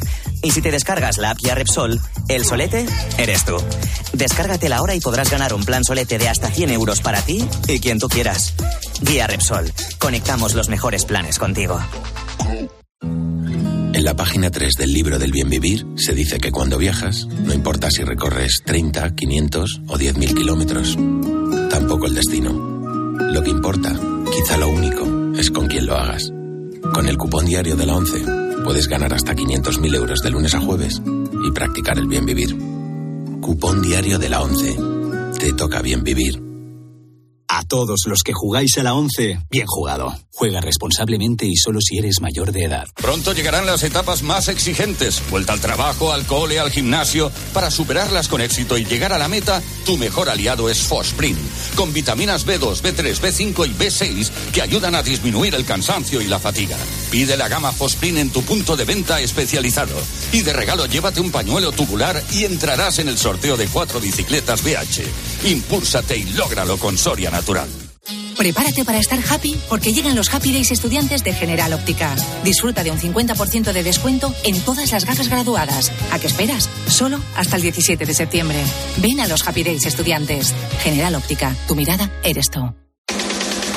Y 0.43 0.51
si 0.51 0.61
te 0.61 0.71
descargas 0.71 1.17
la 1.17 1.31
app 1.31 1.39
Ya 1.41 1.55
Repsol, 1.55 1.99
el 2.29 2.45
solete 2.45 2.85
eres 3.17 3.47
tú. 3.47 3.57
Descárgatela 4.13 4.77
ahora 4.77 4.95
y 4.95 5.01
podrás 5.01 5.31
ganar 5.31 5.55
un 5.55 5.65
plan 5.65 5.83
solete 5.83 6.19
de 6.19 6.29
hasta 6.29 6.51
100 6.51 6.71
euros 6.71 7.01
para 7.01 7.23
ti 7.23 7.43
y 7.67 7.81
quien 7.81 7.99
tú 7.99 8.09
quieras. 8.09 8.53
Guía 9.01 9.27
Repsol. 9.27 9.73
Conectamos 9.99 10.55
los 10.55 10.69
mejores 10.69 11.07
planes 11.07 11.39
contigo. 11.39 11.81
En 13.01 14.05
la 14.05 14.15
página 14.15 14.51
3 14.51 14.75
del 14.75 14.93
libro 14.93 15.19
del 15.19 15.33
bien 15.33 15.49
vivir 15.49 15.87
se 15.97 16.13
dice 16.13 16.41
que 16.41 16.53
cuando 16.53 16.77
viajas, 16.77 17.27
no 17.27 17.55
importa 17.55 17.91
si 17.91 18.05
recorres 18.05 18.61
30, 18.67 19.15
500 19.15 19.81
o 19.87 19.97
10.000 19.97 20.35
kilómetros, 20.35 20.99
tampoco 21.71 22.05
el 22.05 22.15
destino. 22.15 22.53
Lo 23.33 23.43
que 23.43 23.51
importa, 23.51 23.99
quizá 24.31 24.59
lo 24.59 24.69
único, 24.69 25.14
es 25.37 25.51
con 25.51 25.67
quién 25.67 25.87
lo 25.87 25.97
hagas. 25.97 26.33
Con 26.93 27.07
el 27.09 27.17
cupón 27.17 27.45
diario 27.47 27.77
de 27.77 27.87
la 27.87 27.97
11 27.97 28.25
puedes 28.65 28.89
ganar 28.89 29.13
hasta 29.15 29.35
500.000 29.35 29.95
euros 29.95 30.21
de 30.21 30.31
lunes 30.31 30.55
a 30.55 30.61
jueves 30.61 31.01
y 31.47 31.51
practicar 31.53 31.99
el 31.99 32.07
bien 32.07 32.27
vivir. 32.27 32.57
Cupón 33.41 33.83
diario 33.83 34.19
de 34.19 34.29
la 34.29 34.43
11. 34.43 34.77
Te 35.39 35.53
toca 35.53 35.83
bien 35.83 36.03
vivir. 36.03 36.44
A 37.57 37.63
todos 37.63 38.01
los 38.07 38.25
que 38.25 38.33
jugáis 38.33 38.77
a 38.79 38.83
la 38.83 38.95
11, 38.95 39.39
bien 39.49 39.67
jugado. 39.69 40.13
Juega 40.33 40.61
responsablemente 40.61 41.47
y 41.47 41.55
solo 41.55 41.79
si 41.81 41.99
eres 41.99 42.21
mayor 42.21 42.51
de 42.51 42.65
edad. 42.65 42.89
Pronto 42.97 43.33
llegarán 43.33 43.65
las 43.65 43.85
etapas 43.85 44.25
más 44.25 44.49
exigentes. 44.49 45.23
Vuelta 45.31 45.53
al 45.53 45.61
trabajo, 45.61 46.13
al 46.13 46.27
cole, 46.27 46.59
al 46.59 46.73
gimnasio. 46.73 47.31
Para 47.53 47.71
superarlas 47.71 48.27
con 48.27 48.41
éxito 48.41 48.77
y 48.77 48.85
llegar 48.85 49.13
a 49.13 49.19
la 49.19 49.29
meta, 49.29 49.63
tu 49.87 49.97
mejor 49.97 50.31
aliado 50.31 50.69
es 50.69 50.81
Fosprin. 50.81 51.39
Con 51.77 51.93
vitaminas 51.93 52.45
B2, 52.45 52.83
B3, 52.83 53.21
B5 53.21 53.69
y 53.69 53.75
B6 53.75 54.31
que 54.53 54.61
ayudan 54.61 54.97
a 54.97 55.05
disminuir 55.05 55.55
el 55.55 55.65
cansancio 55.65 56.21
y 56.21 56.27
la 56.27 56.41
fatiga. 56.41 56.77
Pide 57.13 57.37
la 57.37 57.47
gama 57.47 57.71
Fosprin 57.71 58.19
en 58.19 58.31
tu 58.31 58.43
punto 58.43 58.77
de 58.77 58.85
venta 58.85 59.21
especializado. 59.21 59.95
Y 60.33 60.41
de 60.41 60.53
regalo 60.53 60.87
llévate 60.87 61.21
un 61.21 61.31
pañuelo 61.31 61.71
tubular 61.71 62.21
y 62.33 62.47
entrarás 62.47 62.99
en 62.99 63.09
el 63.09 63.17
sorteo 63.17 63.57
de 63.57 63.69
cuatro 63.69 64.01
bicicletas 64.01 64.65
BH. 64.65 65.05
Impúlsate 65.45 66.17
y 66.17 66.25
lógralo 66.33 66.79
con 66.79 66.97
Soria 66.97 67.31
Natural. 67.31 67.69
Prepárate 68.37 68.85
para 68.85 68.99
estar 68.99 69.19
happy 69.31 69.57
porque 69.69 69.93
llegan 69.93 70.17
los 70.17 70.33
Happy 70.33 70.53
Days 70.53 70.71
estudiantes 70.71 71.23
de 71.23 71.33
General 71.33 71.73
Óptica. 71.73 72.15
Disfruta 72.43 72.83
de 72.83 72.91
un 72.91 72.99
50% 72.99 73.73
de 73.73 73.83
descuento 73.83 74.35
en 74.45 74.61
todas 74.61 74.91
las 74.91 75.05
gafas 75.05 75.29
graduadas. 75.29 75.93
¿A 76.11 76.19
qué 76.19 76.27
esperas? 76.27 76.69
Solo 76.89 77.21
hasta 77.37 77.57
el 77.57 77.63
17 77.63 78.05
de 78.05 78.15
septiembre. 78.15 78.63
Ven 78.99 79.21
a 79.21 79.29
los 79.29 79.47
Happy 79.47 79.63
Days 79.63 79.87
estudiantes. 79.87 80.53
General 80.83 81.15
Óptica, 81.15 81.55
tu 81.69 81.75
mirada 81.75 82.11
eres 82.23 82.51
tú. 82.51 82.84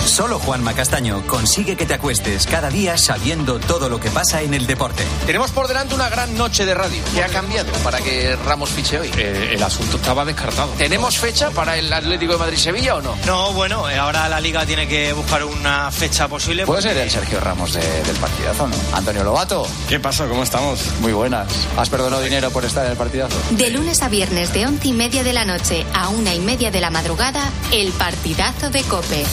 Solo 0.08 0.40
Juanma 0.40 0.74
Castaño 0.74 1.22
consigue 1.28 1.76
que 1.76 1.86
te 1.86 1.94
acuestes 1.94 2.48
cada 2.48 2.70
día 2.70 2.98
sabiendo 2.98 3.60
todo 3.60 3.88
lo 3.90 4.00
que 4.00 4.10
pasa 4.10 4.42
en 4.42 4.54
el 4.54 4.66
deporte. 4.66 5.04
Tenemos 5.28 5.52
por 5.52 5.68
delante 5.68 5.94
una 5.94 6.10
gran 6.10 6.36
noche 6.36 6.66
de 6.66 6.74
radio. 6.74 7.04
¿Qué 7.14 7.24
ha 7.24 7.28
cambiado 7.28 7.72
para 7.84 8.00
que 8.00 8.36
Ramos 8.38 8.70
fiche 8.70 9.00
hoy? 9.00 9.12
Eh, 9.18 9.52
el 9.54 9.62
asunto 9.62 9.98
estaba 9.98 10.26
descartado. 10.26 10.70
¿Tenemos 10.78 11.18
fecha 11.20 11.52
para 11.52 11.78
el 11.78 11.92
Atlético 11.94 12.34
de 12.34 12.40
Madrid-Sevilla 12.40 12.96
o 12.96 13.02
no? 13.02 13.16
No, 13.28 13.52
bueno, 13.54 13.88
eh, 13.90 13.98
ahora 13.98 14.28
la 14.30 14.40
liga 14.40 14.66
tiene 14.66 14.88
que 14.88 15.14
buscar 15.14 15.44
una 15.44 15.92
fecha 15.92 16.28
posible. 16.28 16.66
Puede 16.66 16.82
ser 16.82 16.98
el 16.98 17.12
Sergio 17.12 17.40
Ramos 17.40 17.74
de- 17.74 18.04
del 18.04 18.16
partidazo, 18.16 18.68
¿no? 18.68 18.76
Antonio 18.94 19.24
Lobato. 19.24 19.68
¿Qué 19.88 20.00
pasa? 20.00 20.26
¿Cómo 20.28 20.42
estamos? 20.44 20.80
Muy 21.02 21.12
buenas. 21.12 21.48
¿Has 21.78 21.90
perdonado 21.90 22.24
dinero 22.24 22.50
por 22.50 22.66
estar 22.66 22.86
en 22.86 22.92
el 22.92 22.98
partidazo? 22.98 23.36
De 23.52 23.70
lunes 23.70 24.02
a 24.02 24.10
viernes 24.10 24.52
de 24.54 24.66
once 24.66 24.88
y 24.88 24.94
media 24.94 25.24
de 25.24 25.34
la 25.34 25.46
noche 25.46 25.86
a 25.94 26.10
una 26.10 26.34
y 26.34 26.40
media 26.40 26.72
de 26.72 26.80
la 26.82 26.90
madrugada, 26.90 27.52
el 27.72 27.92
partidazo 27.92 28.70
de 28.72 28.82
Cope. 28.84 29.26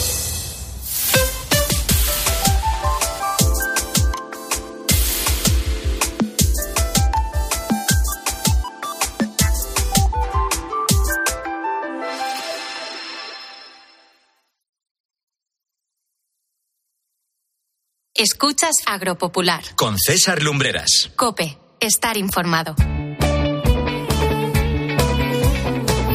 Escuchas 18.27 18.77
Agropopular. 18.87 19.61
Con 19.75 19.99
César 19.99 20.41
Lumbreras. 20.41 21.11
Cope. 21.15 21.59
estar 21.79 22.17
informado. 22.17 22.73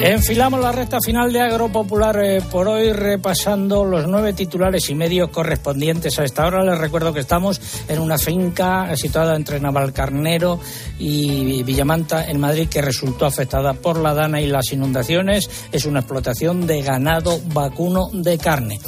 Enfilamos 0.02 0.58
la 0.58 0.72
recta 0.72 0.98
final 1.00 1.32
de 1.32 1.40
Agropopular 1.40 2.20
eh, 2.20 2.42
por 2.50 2.66
hoy 2.66 2.92
repasando 2.92 3.84
los 3.84 4.08
nueve 4.08 4.32
titulares 4.32 4.90
y 4.90 4.96
medio 4.96 5.30
correspondientes 5.30 6.18
a 6.18 6.24
esta 6.24 6.46
hora. 6.46 6.64
Les 6.64 6.78
recuerdo 6.78 7.12
que 7.12 7.20
estamos 7.20 7.60
en 7.86 8.00
una 8.00 8.18
finca 8.18 8.96
situada 8.96 9.36
entre 9.36 9.60
Navalcarnero 9.60 10.58
y 10.98 11.62
Villamanta 11.62 12.28
en 12.28 12.40
Madrid 12.40 12.68
que 12.68 12.82
resultó 12.82 13.24
afectada 13.24 13.74
por 13.74 14.00
la 14.00 14.14
dana 14.14 14.40
y 14.40 14.48
las 14.48 14.72
inundaciones. 14.72 15.48
Es 15.70 15.84
una 15.84 16.00
explotación 16.00 16.66
de 16.66 16.82
ganado 16.82 17.40
vacuno 17.52 18.10
de 18.12 18.36
carne. 18.36 18.80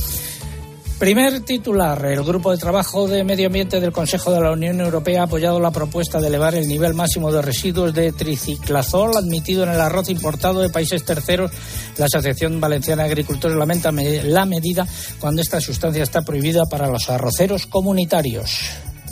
Primer 1.02 1.40
titular. 1.40 2.04
El 2.04 2.22
Grupo 2.22 2.52
de 2.52 2.58
Trabajo 2.58 3.08
de 3.08 3.24
Medio 3.24 3.48
Ambiente 3.48 3.80
del 3.80 3.90
Consejo 3.90 4.30
de 4.30 4.40
la 4.40 4.52
Unión 4.52 4.80
Europea 4.80 5.22
ha 5.22 5.24
apoyado 5.24 5.58
la 5.58 5.72
propuesta 5.72 6.20
de 6.20 6.28
elevar 6.28 6.54
el 6.54 6.68
nivel 6.68 6.94
máximo 6.94 7.32
de 7.32 7.42
residuos 7.42 7.92
de 7.92 8.12
triciclazol 8.12 9.16
admitido 9.16 9.64
en 9.64 9.70
el 9.70 9.80
arroz 9.80 10.08
importado 10.10 10.60
de 10.60 10.70
países 10.70 11.04
terceros. 11.04 11.50
La 11.98 12.04
Asociación 12.04 12.60
Valenciana 12.60 13.02
de 13.02 13.08
Agricultores 13.08 13.56
lamenta 13.56 13.90
la 13.90 14.46
medida 14.46 14.86
cuando 15.18 15.42
esta 15.42 15.60
sustancia 15.60 16.04
está 16.04 16.22
prohibida 16.22 16.66
para 16.66 16.86
los 16.86 17.10
arroceros 17.10 17.66
comunitarios. 17.66 18.60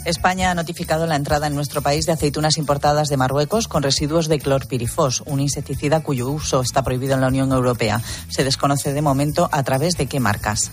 España 0.04 0.52
ha 0.52 0.54
notificado 0.54 1.08
la 1.08 1.16
entrada 1.16 1.48
en 1.48 1.56
nuestro 1.56 1.82
país 1.82 2.06
de 2.06 2.12
aceitunas 2.12 2.56
importadas 2.56 3.08
de 3.08 3.16
Marruecos 3.16 3.66
con 3.66 3.82
residuos 3.82 4.28
de 4.28 4.38
clorpirifos, 4.38 5.24
un 5.26 5.40
insecticida 5.40 6.04
cuyo 6.04 6.28
uso 6.28 6.60
está 6.60 6.84
prohibido 6.84 7.14
en 7.14 7.20
la 7.22 7.26
Unión 7.26 7.50
Europea. 7.50 8.00
Se 8.28 8.44
desconoce 8.44 8.92
de 8.92 9.02
momento 9.02 9.48
a 9.50 9.64
través 9.64 9.96
de 9.96 10.06
qué 10.06 10.20
marcas. 10.20 10.70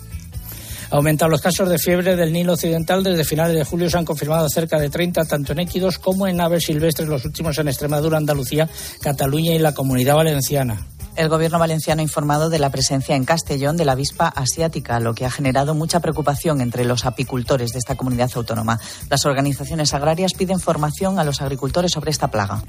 Aumentan 0.89 1.29
los 1.29 1.41
casos 1.41 1.69
de 1.69 1.77
fiebre 1.77 2.15
del 2.15 2.31
Nilo 2.31 2.53
Occidental. 2.53 3.03
Desde 3.03 3.25
finales 3.25 3.57
de 3.57 3.65
julio 3.65 3.89
se 3.89 3.97
han 3.97 4.05
confirmado 4.05 4.47
cerca 4.49 4.79
de 4.79 4.89
30, 4.89 5.25
tanto 5.25 5.51
en 5.51 5.59
équidos 5.59 5.99
como 5.99 6.27
en 6.27 6.39
aves 6.39 6.63
silvestres, 6.63 7.09
los 7.09 7.25
últimos 7.25 7.57
en 7.57 7.67
Extremadura, 7.67 8.17
Andalucía, 8.17 8.69
Cataluña 9.01 9.53
y 9.53 9.59
la 9.59 9.73
Comunidad 9.73 10.15
Valenciana. 10.15 10.87
El 11.17 11.29
gobierno 11.29 11.57
valenciano 11.57 12.01
ha 12.01 12.03
informado 12.03 12.49
de 12.49 12.59
la 12.59 12.69
presencia 12.69 13.15
en 13.15 13.25
Castellón 13.25 13.75
de 13.75 13.85
la 13.85 13.93
avispa 13.93 14.27
asiática, 14.27 14.99
lo 14.99 15.15
que 15.15 15.25
ha 15.25 15.31
generado 15.31 15.73
mucha 15.73 15.99
preocupación 15.99 16.61
entre 16.61 16.85
los 16.85 17.05
apicultores 17.05 17.71
de 17.71 17.79
esta 17.79 17.95
comunidad 17.95 18.29
autónoma. 18.35 18.79
Las 19.09 19.25
organizaciones 19.25 19.95
agrarias 19.95 20.35
piden 20.35 20.59
formación 20.59 21.17
a 21.17 21.23
los 21.23 21.41
agricultores 21.41 21.91
sobre 21.91 22.11
esta 22.11 22.29
plaga. 22.29 22.61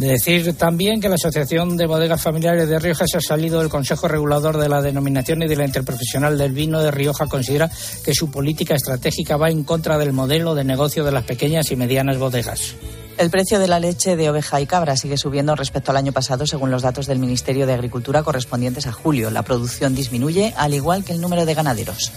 De 0.00 0.08
decir 0.08 0.54
también 0.54 0.98
que 0.98 1.10
la 1.10 1.16
Asociación 1.16 1.76
de 1.76 1.84
Bodegas 1.84 2.22
Familiares 2.22 2.66
de 2.70 2.78
Rioja 2.78 3.04
se 3.06 3.18
ha 3.18 3.20
salido 3.20 3.60
del 3.60 3.68
Consejo 3.68 4.08
Regulador 4.08 4.56
de 4.56 4.66
la 4.66 4.80
Denominación 4.80 5.42
y 5.42 5.46
de 5.46 5.56
la 5.56 5.66
Interprofesional 5.66 6.38
del 6.38 6.52
Vino 6.52 6.80
de 6.80 6.90
Rioja. 6.90 7.26
Considera 7.26 7.70
que 8.02 8.14
su 8.14 8.30
política 8.30 8.74
estratégica 8.74 9.36
va 9.36 9.50
en 9.50 9.62
contra 9.62 9.98
del 9.98 10.14
modelo 10.14 10.54
de 10.54 10.64
negocio 10.64 11.04
de 11.04 11.12
las 11.12 11.24
pequeñas 11.24 11.70
y 11.70 11.76
medianas 11.76 12.16
bodegas. 12.16 12.76
El 13.18 13.28
precio 13.28 13.58
de 13.58 13.68
la 13.68 13.78
leche 13.78 14.16
de 14.16 14.30
oveja 14.30 14.58
y 14.62 14.66
cabra 14.66 14.96
sigue 14.96 15.18
subiendo 15.18 15.54
respecto 15.54 15.90
al 15.90 15.98
año 15.98 16.12
pasado, 16.12 16.46
según 16.46 16.70
los 16.70 16.80
datos 16.80 17.04
del 17.06 17.18
Ministerio 17.18 17.66
de 17.66 17.74
Agricultura 17.74 18.22
correspondientes 18.22 18.86
a 18.86 18.92
julio. 18.92 19.30
La 19.30 19.42
producción 19.42 19.94
disminuye, 19.94 20.54
al 20.56 20.72
igual 20.72 21.04
que 21.04 21.12
el 21.12 21.20
número 21.20 21.44
de 21.44 21.52
ganaderos. 21.52 22.10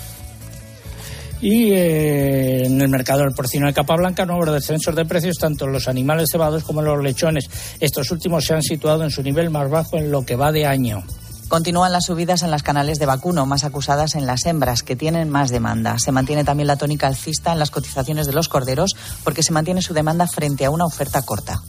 Y 1.44 1.74
eh, 1.74 2.66
en 2.68 2.82
el 2.82 2.88
mercado 2.88 3.20
del 3.20 3.34
porcino 3.34 3.68
de 3.68 3.74
capa 3.74 3.98
blanca 3.98 4.26
no 4.26 4.36
habrá 4.36 4.54
descensos 4.54 4.96
de 4.96 5.04
precios 5.04 5.36
tanto 5.38 5.68
los 5.68 5.90
animales 5.90 6.30
cebados 6.32 6.64
como 6.64 6.80
en 6.80 6.86
los 6.86 7.04
lechones. 7.04 7.50
Estos 7.82 8.12
últimos 8.12 8.46
se 8.46 8.54
han 8.54 8.62
situado 8.62 9.04
en 9.04 9.10
su 9.10 9.22
nivel 9.22 9.50
más 9.50 9.70
bajo 9.70 9.98
en 9.98 10.10
lo 10.10 10.26
que 10.26 10.38
va 10.38 10.54
de 10.54 10.66
año. 10.66 11.04
Continúan 11.50 11.92
las 11.92 12.06
subidas 12.06 12.44
en 12.44 12.52
las 12.52 12.64
canales 12.64 12.98
de 12.98 13.08
vacuno, 13.08 13.46
más 13.46 13.66
acusadas 13.66 14.16
en 14.16 14.26
las 14.26 14.46
hembras, 14.46 14.84
que 14.84 14.96
tienen 14.96 15.30
más 15.30 15.50
demanda. 15.50 16.00
Se 16.00 16.14
mantiene 16.14 16.46
también 16.46 16.68
la 16.68 16.78
tónica 16.78 17.08
alcista 17.08 17.52
en 17.52 17.60
las 17.60 17.72
cotizaciones 17.72 18.26
de 18.26 18.32
los 18.32 18.48
corderos, 18.48 18.96
porque 19.26 19.44
se 19.44 19.52
mantiene 19.52 19.82
su 19.82 19.94
demanda 19.94 20.28
frente 20.28 20.64
a 20.64 20.70
una 20.70 20.86
oferta 20.86 21.24
corta. 21.24 21.62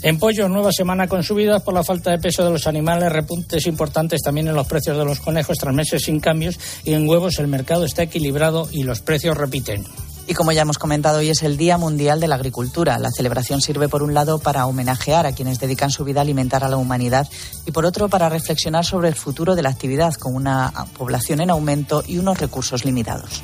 En 0.00 0.18
pollo, 0.18 0.48
nueva 0.48 0.70
semana 0.70 1.08
con 1.08 1.24
subidas 1.24 1.62
por 1.62 1.74
la 1.74 1.82
falta 1.82 2.12
de 2.12 2.18
peso 2.18 2.44
de 2.44 2.50
los 2.50 2.68
animales, 2.68 3.12
repuntes 3.12 3.66
importantes 3.66 4.22
también 4.22 4.46
en 4.46 4.54
los 4.54 4.68
precios 4.68 4.96
de 4.96 5.04
los 5.04 5.18
conejos 5.18 5.58
tras 5.58 5.74
meses 5.74 6.04
sin 6.04 6.20
cambios 6.20 6.58
y 6.84 6.92
en 6.92 7.08
huevos 7.08 7.40
el 7.40 7.48
mercado 7.48 7.84
está 7.84 8.04
equilibrado 8.04 8.68
y 8.70 8.84
los 8.84 9.00
precios 9.00 9.36
repiten. 9.36 9.84
Y 10.28 10.34
como 10.34 10.52
ya 10.52 10.62
hemos 10.62 10.78
comentado, 10.78 11.18
hoy 11.18 11.30
es 11.30 11.42
el 11.42 11.56
Día 11.56 11.78
Mundial 11.78 12.20
de 12.20 12.28
la 12.28 12.36
Agricultura. 12.36 12.98
La 12.98 13.10
celebración 13.10 13.60
sirve, 13.60 13.88
por 13.88 14.02
un 14.02 14.14
lado, 14.14 14.38
para 14.38 14.66
homenajear 14.66 15.26
a 15.26 15.32
quienes 15.32 15.58
dedican 15.58 15.90
su 15.90 16.04
vida 16.04 16.20
a 16.20 16.22
alimentar 16.22 16.62
a 16.62 16.68
la 16.68 16.76
humanidad 16.76 17.26
y, 17.66 17.72
por 17.72 17.86
otro, 17.86 18.08
para 18.08 18.28
reflexionar 18.28 18.84
sobre 18.84 19.08
el 19.08 19.14
futuro 19.14 19.56
de 19.56 19.62
la 19.62 19.70
actividad, 19.70 20.14
con 20.14 20.34
una 20.34 20.70
población 20.96 21.40
en 21.40 21.50
aumento 21.50 22.04
y 22.06 22.18
unos 22.18 22.38
recursos 22.38 22.84
limitados. 22.84 23.42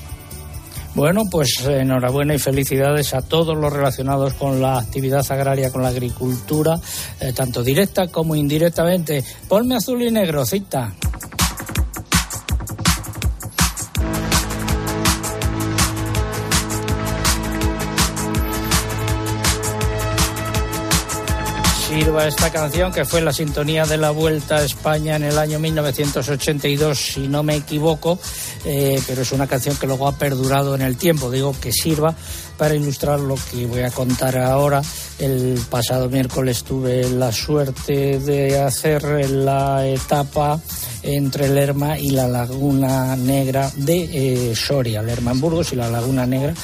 Bueno, 0.95 1.23
pues 1.29 1.61
enhorabuena 1.67 2.35
y 2.35 2.39
felicidades 2.39 3.15
a 3.15 3.23
todos 3.23 3.57
los 3.57 3.73
relacionados 3.73 4.35
con 4.35 4.63
la 4.63 4.79
actividad 4.79 5.27
agraria, 5.29 5.73
con 5.73 5.83
la 5.83 5.89
agricultura, 5.89 6.79
eh, 7.21 7.33
tanto 7.33 7.65
directa 7.65 8.07
como 8.09 8.37
indirectamente. 8.37 9.25
Ponme 9.49 9.75
azul 9.75 10.03
y 10.03 10.13
negro, 10.13 10.47
cita. 10.47 10.95
sirva 21.95 22.27
esta 22.27 22.51
canción 22.51 22.93
que 22.93 23.05
fue 23.05 23.21
la 23.21 23.33
sintonía 23.33 23.85
de 23.85 23.97
la 23.97 24.11
Vuelta 24.11 24.57
a 24.57 24.65
España 24.65 25.15
en 25.15 25.23
el 25.23 25.39
año 25.39 25.61
1982, 25.61 26.99
si 26.99 27.29
no 27.29 27.45
me 27.45 27.55
equivoco, 27.55 28.19
eh, 28.65 29.01
pero 29.07 29.23
es 29.23 29.33
una 29.33 29.47
canción 29.47 29.77
que 29.77 29.87
luego 29.87 30.09
ha 30.09 30.17
perdurado 30.17 30.75
en 30.75 30.83
el 30.83 30.97
tiempo. 30.97 31.31
Digo 31.31 31.55
que 31.61 31.73
sirva 31.73 32.15
para 32.57 32.75
ilustrar 32.75 33.21
lo 33.21 33.37
que 33.51 33.67
voy 33.67 33.83
a 33.83 33.91
contar 33.91 34.39
ahora. 34.39 34.83
El 35.19 35.61
pasado 35.71 36.09
miércoles 36.09 36.65
tuve 36.65 37.09
la 37.11 37.33
suerte 37.33 38.19
de 38.19 38.59
hacer 38.61 39.31
la 39.31 39.87
etapa 39.87 40.61
entre 41.03 41.49
Lerma 41.49 41.99
y 41.99 42.11
la 42.11 42.27
Laguna 42.29 43.17
Negra 43.17 43.71
de 43.77 44.51
eh, 44.51 44.57
Soria, 44.57 45.03
Lerma 45.03 45.33
en 45.33 45.41
Burgos 45.41 45.73
y 45.73 45.77
la 45.77 45.91
Laguna 45.91 46.27
Negra 46.27 46.55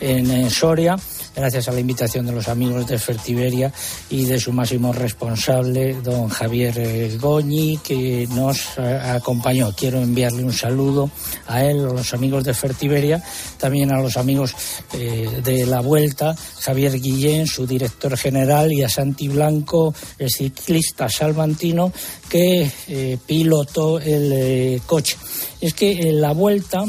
en 0.00 0.30
eh, 0.30 0.50
Soria 0.50 0.96
gracias 1.34 1.68
a 1.68 1.72
la 1.72 1.80
invitación 1.80 2.26
de 2.26 2.32
los 2.32 2.48
amigos 2.48 2.86
de 2.86 2.98
Fertiberia 2.98 3.72
y 4.08 4.24
de 4.24 4.38
su 4.38 4.52
máximo 4.52 4.92
responsable, 4.92 5.94
don 6.02 6.28
Javier 6.28 6.74
eh, 6.76 7.18
Goñi, 7.20 7.78
que 7.78 8.26
nos 8.30 8.78
eh, 8.78 9.00
acompañó. 9.02 9.72
Quiero 9.74 10.00
enviarle 10.00 10.44
un 10.44 10.52
saludo 10.52 11.10
a 11.46 11.64
él, 11.64 11.80
a 11.80 11.92
los 11.92 12.14
amigos 12.14 12.44
de 12.44 12.54
Fertiberia, 12.54 13.22
también 13.58 13.92
a 13.92 14.00
los 14.00 14.16
amigos 14.16 14.54
eh, 14.92 15.40
de 15.42 15.66
la 15.66 15.80
Vuelta, 15.80 16.36
Javier 16.60 17.00
Guillén, 17.00 17.46
su 17.46 17.66
director 17.66 18.16
general, 18.16 18.72
y 18.72 18.82
a 18.82 18.88
Santi 18.88 19.28
Blanco, 19.28 19.94
el 20.18 20.30
ciclista 20.30 21.08
salmantino, 21.08 21.92
que 22.28 23.18
pilotó 23.26 23.98
el 23.98 24.80
coche. 24.86 25.16
Es 25.60 25.74
que 25.74 25.90
en 25.90 26.20
la 26.20 26.32
Vuelta 26.32 26.84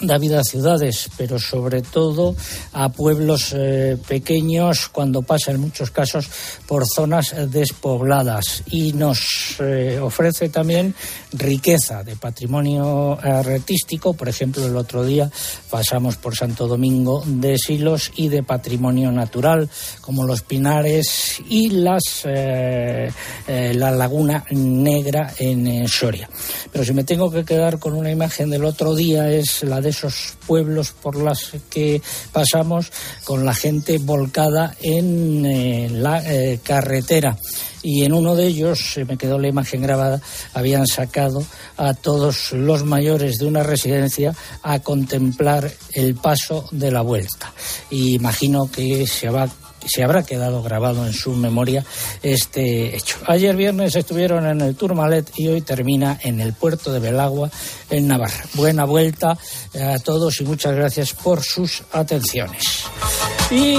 da 0.00 0.18
vida 0.18 0.40
a 0.40 0.44
ciudades, 0.44 1.10
pero 1.16 1.38
sobre 1.38 1.82
todo 1.82 2.34
a 2.72 2.88
pueblos 2.88 3.52
eh, 3.54 3.98
pequeños 4.08 4.88
cuando 4.88 5.22
pasa 5.22 5.50
en 5.52 5.60
muchos 5.60 5.90
casos 5.90 6.28
por 6.66 6.86
zonas 6.86 7.34
despobladas 7.50 8.62
y 8.70 8.92
nos 8.92 9.56
eh, 9.60 9.98
ofrece 10.00 10.48
también 10.48 10.94
riqueza 11.32 12.02
de 12.02 12.16
patrimonio 12.16 13.18
artístico, 13.20 14.14
por 14.14 14.28
ejemplo 14.28 14.66
el 14.66 14.76
otro 14.76 15.04
día 15.04 15.30
pasamos 15.68 16.16
por 16.16 16.34
Santo 16.34 16.66
Domingo 16.66 17.22
de 17.26 17.58
Silos 17.58 18.12
y 18.16 18.28
de 18.28 18.42
patrimonio 18.42 19.12
natural 19.12 19.68
como 20.00 20.24
los 20.24 20.42
pinares 20.42 21.42
y 21.48 21.70
las 21.70 22.22
eh, 22.24 23.10
la 23.46 23.90
laguna 23.90 24.44
negra 24.50 25.32
en 25.38 25.86
Soria. 25.88 26.28
Pero 26.72 26.84
si 26.84 26.92
me 26.94 27.04
tengo 27.04 27.30
que 27.30 27.44
quedar 27.44 27.78
con 27.78 27.94
una 27.94 28.10
imagen 28.10 28.50
del 28.50 28.64
otro 28.64 28.94
día 28.94 29.30
es 29.30 29.62
la 29.62 29.80
de 29.80 29.89
esos 29.90 30.36
pueblos 30.46 30.92
por 30.92 31.16
las 31.16 31.52
que 31.68 32.00
pasamos 32.32 32.90
con 33.24 33.44
la 33.44 33.54
gente 33.54 33.98
volcada 33.98 34.74
en 34.80 35.44
eh, 35.46 35.88
la 35.90 36.22
eh, 36.24 36.60
carretera 36.62 37.36
y 37.82 38.04
en 38.04 38.12
uno 38.12 38.34
de 38.34 38.46
ellos, 38.46 38.92
se 38.92 39.04
me 39.04 39.16
quedó 39.16 39.38
la 39.38 39.48
imagen 39.48 39.82
grabada, 39.82 40.20
habían 40.52 40.86
sacado 40.86 41.44
a 41.76 41.94
todos 41.94 42.52
los 42.52 42.84
mayores 42.84 43.38
de 43.38 43.46
una 43.46 43.62
residencia 43.62 44.34
a 44.62 44.80
contemplar 44.80 45.70
el 45.92 46.14
paso 46.14 46.68
de 46.72 46.90
la 46.90 47.00
vuelta. 47.00 47.52
Y 47.88 48.14
imagino 48.14 48.70
que 48.70 49.06
se 49.06 49.30
va 49.30 49.48
se 49.86 50.02
habrá 50.02 50.22
quedado 50.22 50.62
grabado 50.62 51.06
en 51.06 51.12
su 51.12 51.32
memoria 51.32 51.84
este 52.22 52.96
hecho. 52.96 53.18
Ayer 53.26 53.56
viernes 53.56 53.96
estuvieron 53.96 54.46
en 54.46 54.60
el 54.60 54.76
Tourmalet 54.76 55.30
y 55.36 55.48
hoy 55.48 55.60
termina 55.62 56.18
en 56.22 56.40
el 56.40 56.52
puerto 56.52 56.92
de 56.92 57.00
Belagua, 57.00 57.50
en 57.88 58.08
Navarra. 58.08 58.44
Buena 58.54 58.84
vuelta 58.84 59.38
a 59.74 59.98
todos 59.98 60.40
y 60.40 60.44
muchas 60.44 60.74
gracias 60.74 61.12
por 61.12 61.42
sus 61.42 61.82
atenciones. 61.92 62.84
Y 63.50 63.74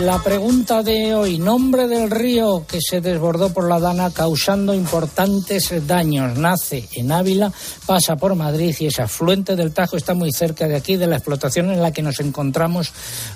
la 0.00 0.20
pregunta 0.22 0.82
de 0.82 1.14
hoy, 1.14 1.38
nombre 1.38 1.86
del 1.86 2.10
río 2.10 2.66
que 2.66 2.80
se 2.80 3.00
desbordó 3.00 3.52
por 3.52 3.68
la 3.68 3.78
Dana 3.78 4.10
causando 4.10 4.74
importantes 4.74 5.72
daños. 5.86 6.36
Nace 6.36 6.88
en 6.94 7.12
Ávila, 7.12 7.52
pasa 7.86 8.16
por 8.16 8.34
Madrid 8.34 8.74
y 8.80 8.86
es 8.86 8.98
afluente 8.98 9.54
del 9.54 9.72
Tajo, 9.72 9.96
está 9.96 10.14
muy 10.14 10.32
cerca 10.32 10.66
de 10.66 10.74
aquí, 10.74 10.96
de 10.96 11.06
la 11.06 11.16
explotación 11.16 11.70
en 11.70 11.80
la 11.80 11.92
que 11.92 12.02
nos 12.02 12.18
encontramos 12.18 12.92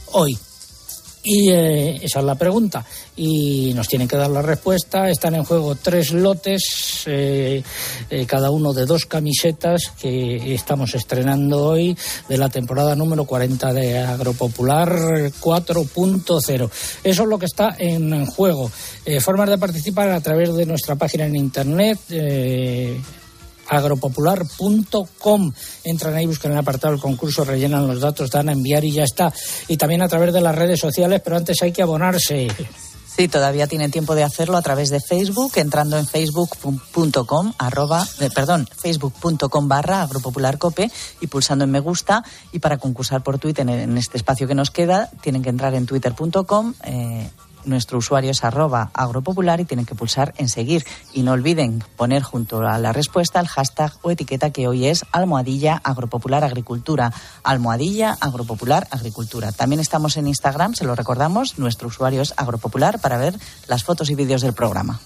hoy 0.07 0.37
Y 1.31 1.51
eh, 1.51 1.97
esa 1.97 2.21
es 2.21 2.25
la 2.25 2.37
pregunta. 2.37 2.83
Y 3.15 3.75
nos 3.75 3.87
tienen 3.87 4.09
que 4.09 4.17
dar 4.17 4.31
la 4.31 4.41
respuesta. 4.41 5.11
Están 5.11 5.35
en 5.35 5.45
juego 5.45 5.75
tres 5.75 6.13
lotes, 6.13 7.03
eh, 7.05 7.63
eh, 8.09 8.25
cada 8.25 8.51
uno 8.51 8.73
de 8.73 8.87
dos 8.87 9.05
camisetas 9.05 9.93
que 10.01 10.55
estamos 10.55 10.95
estrenando 10.95 11.67
hoy 11.67 11.95
de 12.31 12.39
la 12.39 12.49
temporada 12.49 12.97
número 12.97 13.27
40 13.27 13.75
de 13.75 13.99
Agropopular 13.99 14.89
4.0. 14.89 16.71
Eso 17.05 17.23
es 17.23 17.29
lo 17.29 17.39
que 17.39 17.47
está 17.47 17.77
en 17.79 18.25
juego. 18.25 18.71
formas 19.21 19.51
de 19.51 19.59
participar 19.59 20.09
a 20.09 20.23
través 20.23 20.55
de 20.55 20.65
nuestra 20.65 20.97
página 20.97 21.27
en 21.27 21.37
internet 21.37 21.99
agropopular.com. 23.69 25.53
Entran 25.85 26.15
ahí, 26.15 26.27
buscan 26.27 26.53
el 26.53 26.59
apartado 26.59 26.95
del 26.95 27.03
concurso, 27.03 27.45
rellenan 27.45 27.87
los 27.87 28.01
datos, 28.01 28.31
dan 28.31 28.49
a 28.49 28.53
enviar 28.53 28.85
y 28.85 28.93
ya 28.93 29.05
está. 29.05 29.33
Y 29.69 29.77
también 29.77 30.03
a 30.03 30.09
través 30.09 30.33
de 30.33 30.41
las 30.41 30.55
redes 30.55 30.81
sociales, 30.81 31.21
pero 31.23 31.37
antes 31.37 31.63
hay 31.63 31.73
que 31.73 31.83
abonarse. 31.83 32.49
Sí, 33.19 33.27
todavía 33.27 33.67
tienen 33.67 33.91
tiempo 33.91 34.15
de 34.15 34.23
hacerlo 34.23 34.57
a 34.57 34.63
través 34.63 34.91
de 34.91 35.01
Facebook, 35.01 35.55
entrando 35.57 35.99
en 35.99 36.07
facebook.com, 36.07 37.53
arroba, 37.59 38.07
eh, 38.21 38.31
perdón, 38.33 38.69
facebook.com 38.73 39.67
barra 39.67 40.03
agropopularcope 40.03 40.89
y 41.21 41.27
pulsando 41.27 41.65
en 41.65 41.73
me 41.73 41.81
gusta. 41.81 42.23
Y 42.53 42.61
para 42.61 42.79
concursar 42.79 43.25
por 43.25 43.41
Twitter 43.41 43.69
en, 43.69 43.99
este 43.99 44.19
espacio 44.19 44.47
que 44.47 44.55
nos 44.55 44.71
queda, 44.71 45.11
tienen 45.21 45.43
que 45.43 45.49
entrar 45.49 45.75
en 45.75 45.87
twitter.com, 45.87 46.75
eh, 46.85 47.29
nuestro 47.65 47.99
usuario 47.99 48.31
es 48.31 48.45
arroba 48.45 48.91
agropopular 48.95 49.61
y 49.61 49.65
tienen 49.65 49.87
que 49.87 49.95
pulsar 49.95 50.35
en 50.37 50.49
seguir. 50.49 50.85
Y 51.13 51.23
no 51.23 51.33
olviden 51.33 51.83
poner 51.97 52.23
junto 52.23 52.67
a 52.67 52.79
la 52.79 52.93
respuesta 52.93 53.41
el 53.41 53.49
hashtag 53.49 53.93
o 54.03 54.11
etiqueta 54.11 54.51
que 54.51 54.69
hoy 54.69 54.87
es 54.87 55.05
almohadilla 55.13 55.81
agropopular 55.85 56.45
agricultura. 56.45 57.13
Almohadilla 57.43 58.17
agropopular 58.21 58.87
agricultura. 58.91 59.53
También 59.53 59.81
estamos 59.81 60.17
en 60.17 60.29
Instagram, 60.29 60.75
se 60.75 60.85
lo 60.85 60.95
recordamos, 60.95 61.59
nuestro 61.59 61.89
usuario 61.89 62.23
es 62.23 62.35
agropopular 62.37 63.01
para 63.01 63.19
ver 63.19 63.39
las 63.67 63.85
fotos 63.85 64.11
y 64.11 64.15
vídeos 64.15 64.43
del 64.43 64.53
programa. 64.53 65.01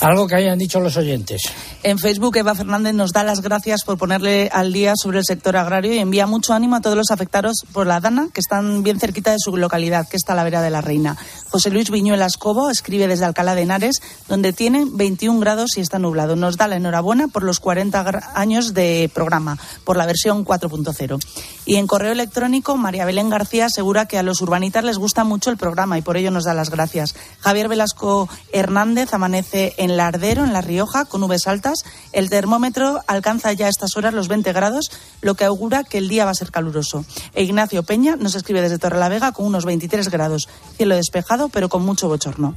Algo 0.00 0.28
que 0.28 0.36
hayan 0.36 0.58
dicho 0.58 0.78
los 0.78 0.96
oyentes. 0.96 1.42
En 1.82 1.98
Facebook, 1.98 2.36
Eva 2.36 2.54
Fernández 2.54 2.94
nos 2.94 3.12
da 3.12 3.24
las 3.24 3.40
gracias 3.40 3.82
por 3.84 3.98
ponerle 3.98 4.48
al 4.52 4.72
día 4.72 4.92
sobre 4.96 5.18
el 5.18 5.24
sector 5.24 5.56
agrario 5.56 5.92
y 5.92 5.98
envía 5.98 6.26
mucho 6.26 6.54
ánimo 6.54 6.76
a 6.76 6.80
todos 6.80 6.96
los 6.96 7.10
afectados 7.10 7.64
por 7.72 7.86
la 7.86 7.98
Dana, 7.98 8.28
que 8.32 8.40
están 8.40 8.84
bien 8.84 9.00
cerquita 9.00 9.32
de 9.32 9.38
su 9.40 9.56
localidad, 9.56 10.08
que 10.08 10.16
está 10.16 10.36
la 10.36 10.44
vera 10.44 10.62
de 10.62 10.70
la 10.70 10.80
Reina. 10.80 11.16
José 11.50 11.70
Luis 11.70 11.90
Viñuelas 11.90 12.36
Cobo 12.36 12.70
escribe 12.70 13.08
desde 13.08 13.24
Alcalá 13.24 13.56
de 13.56 13.62
Henares, 13.62 14.00
donde 14.28 14.52
tiene 14.52 14.86
21 14.88 15.40
grados 15.40 15.76
y 15.76 15.80
está 15.80 15.98
nublado. 15.98 16.36
Nos 16.36 16.56
da 16.56 16.68
la 16.68 16.76
enhorabuena 16.76 17.26
por 17.26 17.42
los 17.42 17.58
40 17.58 18.32
años 18.34 18.74
de 18.74 19.10
programa, 19.12 19.58
por 19.84 19.96
la 19.96 20.06
versión 20.06 20.44
4.0. 20.44 21.18
Y 21.66 21.76
en 21.76 21.86
correo 21.88 22.12
electrónico, 22.12 22.76
María 22.76 23.04
Belén 23.04 23.30
García 23.30 23.66
asegura 23.66 24.06
que 24.06 24.18
a 24.18 24.22
los 24.22 24.40
urbanitas 24.42 24.84
les 24.84 24.98
gusta 24.98 25.24
mucho 25.24 25.50
el 25.50 25.56
programa 25.56 25.98
y 25.98 26.02
por 26.02 26.16
ello 26.16 26.30
nos 26.30 26.44
da 26.44 26.54
las 26.54 26.70
gracias. 26.70 27.14
Javier 27.40 27.68
Velasco 27.68 28.28
Hernández 28.52 29.12
amanece 29.12 29.74
en 29.76 29.87
en 29.88 29.96
Lardero, 29.96 30.44
en 30.44 30.52
La 30.52 30.60
Rioja, 30.60 31.04
con 31.04 31.20
nubes 31.20 31.46
altas. 31.46 31.84
El 32.12 32.30
termómetro 32.30 33.00
alcanza 33.06 33.52
ya 33.52 33.66
a 33.66 33.68
estas 33.68 33.96
horas 33.96 34.14
los 34.14 34.28
20 34.28 34.52
grados, 34.52 34.90
lo 35.22 35.34
que 35.34 35.44
augura 35.44 35.84
que 35.84 35.98
el 35.98 36.08
día 36.08 36.24
va 36.24 36.32
a 36.32 36.34
ser 36.34 36.50
caluroso. 36.50 37.04
E 37.34 37.42
Ignacio 37.42 37.82
Peña 37.82 38.16
nos 38.16 38.34
escribe 38.34 38.60
desde 38.60 38.78
Torrelavega 38.78 39.32
con 39.32 39.46
unos 39.46 39.64
23 39.64 40.08
grados. 40.10 40.48
Cielo 40.76 40.96
despejado, 40.96 41.48
pero 41.48 41.68
con 41.68 41.84
mucho 41.84 42.08
bochorno. 42.08 42.56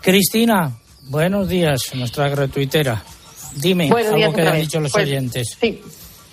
Cristina, 0.00 0.72
buenos 1.08 1.48
días, 1.48 1.94
nuestra 1.94 2.28
gratuitera. 2.28 3.02
Dime 3.56 3.90
algo 3.90 4.32
que 4.32 4.40
hayan 4.42 4.60
dicho 4.60 4.80
los 4.80 4.92
pues, 4.92 5.06
oyentes. 5.06 5.56
Sí, 5.60 5.80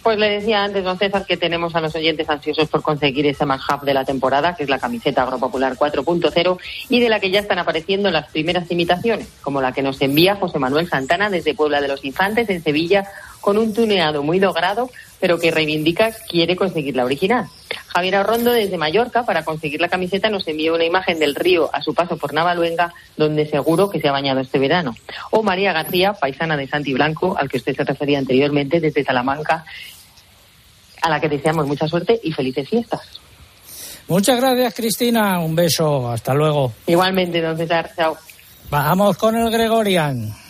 pues 0.04 0.20
le 0.20 0.30
decía 0.30 0.64
antes, 0.64 0.84
don 0.84 0.99
César, 0.99 1.26
que 1.26 1.38
tenemos 1.38 1.76
a 1.76 1.82
los 1.82 1.95
oyentes 1.95 2.30
ansiosos 2.30 2.70
por 2.70 2.82
conseguir 2.84 3.26
ese 3.26 3.45
más 3.45 3.62
de 3.84 3.93
la 3.93 4.04
temporada, 4.04 4.56
que 4.56 4.64
es 4.64 4.70
la 4.70 4.78
camiseta 4.78 5.24
Agropopular 5.24 5.76
4.0, 5.76 6.60
y 6.89 6.99
de 6.99 7.10
la 7.10 7.20
que 7.20 7.32
ya 7.32 7.39
están 7.39 7.60
apareciendo 7.60 8.12
las 8.12 8.28
primeras 8.28 8.70
imitaciones, 8.70 9.28
como 9.41 9.62
la 9.62 9.72
que 9.72 9.82
nos 9.82 10.01
envía 10.01 10.36
José 10.36 10.60
Manuel 10.60 10.89
Santana 10.89 11.30
desde 11.30 11.56
Puebla 11.56 11.80
de 11.80 11.88
los 11.88 12.04
Infantes, 12.04 12.49
en 12.49 12.62
Sevilla, 12.62 13.08
con 13.44 13.58
un 13.58 13.74
tuneado 13.74 14.24
muy 14.24 14.39
logrado, 14.39 14.89
pero 15.20 15.38
que 15.38 15.52
reivindica 15.52 16.14
quiere 16.30 16.56
conseguir 16.56 16.96
la 16.96 17.04
original. 17.04 17.48
Javier 17.88 18.16
Arrondo 18.16 18.54
desde 18.54 18.78
Mallorca, 18.78 19.26
para 19.26 19.44
conseguir 19.44 19.82
la 19.82 19.89
camiseta, 19.89 20.30
nos 20.30 20.48
envió 20.48 20.74
una 20.74 20.86
imagen 20.86 21.20
del 21.20 21.36
río 21.36 21.70
a 21.74 21.82
su 21.82 21.94
paso 21.94 22.16
por 22.16 22.34
Navaluenga, 22.34 22.94
donde 23.18 23.46
seguro 23.46 23.89
que 23.89 24.00
se 24.00 24.08
ha 24.08 24.14
bañado 24.14 24.39
este 24.39 24.60
verano. 24.60 24.96
O 25.32 25.44
María 25.44 25.74
García, 25.74 26.14
paisana 26.14 26.56
de 26.56 26.68
Santi 26.68 26.94
Blanco, 26.94 27.36
al 27.38 27.50
que 27.50 27.58
usted 27.58 27.76
se 27.76 27.84
refería 27.84 28.18
anteriormente, 28.18 28.80
desde 28.80 29.04
Salamanca, 29.04 29.66
a 31.02 31.10
la 31.10 31.20
que 31.20 31.28
deseamos 31.28 31.68
mucha 31.68 31.86
suerte 31.89 32.20
y 32.24 32.32
felices 32.32 32.70
fiestas. 32.70 33.02
Muchas 34.08 34.39
gracias, 34.39 34.74
Cristina. 34.74 35.39
Un 35.39 35.54
beso. 35.54 36.10
Hasta 36.10 36.34
luego. 36.34 36.72
Igualmente, 36.88 37.41
don 37.41 37.58
César. 37.58 37.91
Chao. 37.94 38.18
Vamos 38.70 39.18
con 39.18 39.36
el 39.36 39.52
Gregorian. 39.52 40.43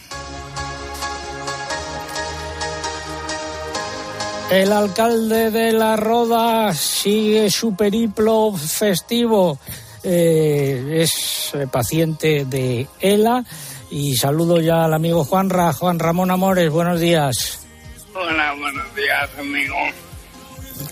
El 4.53 4.71
alcalde 4.71 5.49
de 5.49 5.73
La 5.73 5.95
Roda 5.95 6.75
sigue 6.75 7.49
su 7.49 7.75
periplo 7.75 8.53
festivo. 8.55 9.57
Eh, 10.03 10.99
es 11.01 11.53
paciente 11.71 12.45
de 12.45 12.87
ELA. 12.99 13.43
Y 13.89 14.15
saludo 14.15 14.61
ya 14.61 14.85
al 14.85 14.93
amigo 14.93 15.25
Juan 15.25 15.49
Ra, 15.49 15.73
Juan 15.73 15.97
Ramón 15.97 16.29
Amores. 16.29 16.69
Buenos 16.69 16.99
días. 16.99 17.65
Hola, 18.13 18.53
buenos 18.53 18.95
días, 18.95 19.27
amigo. 19.39 19.75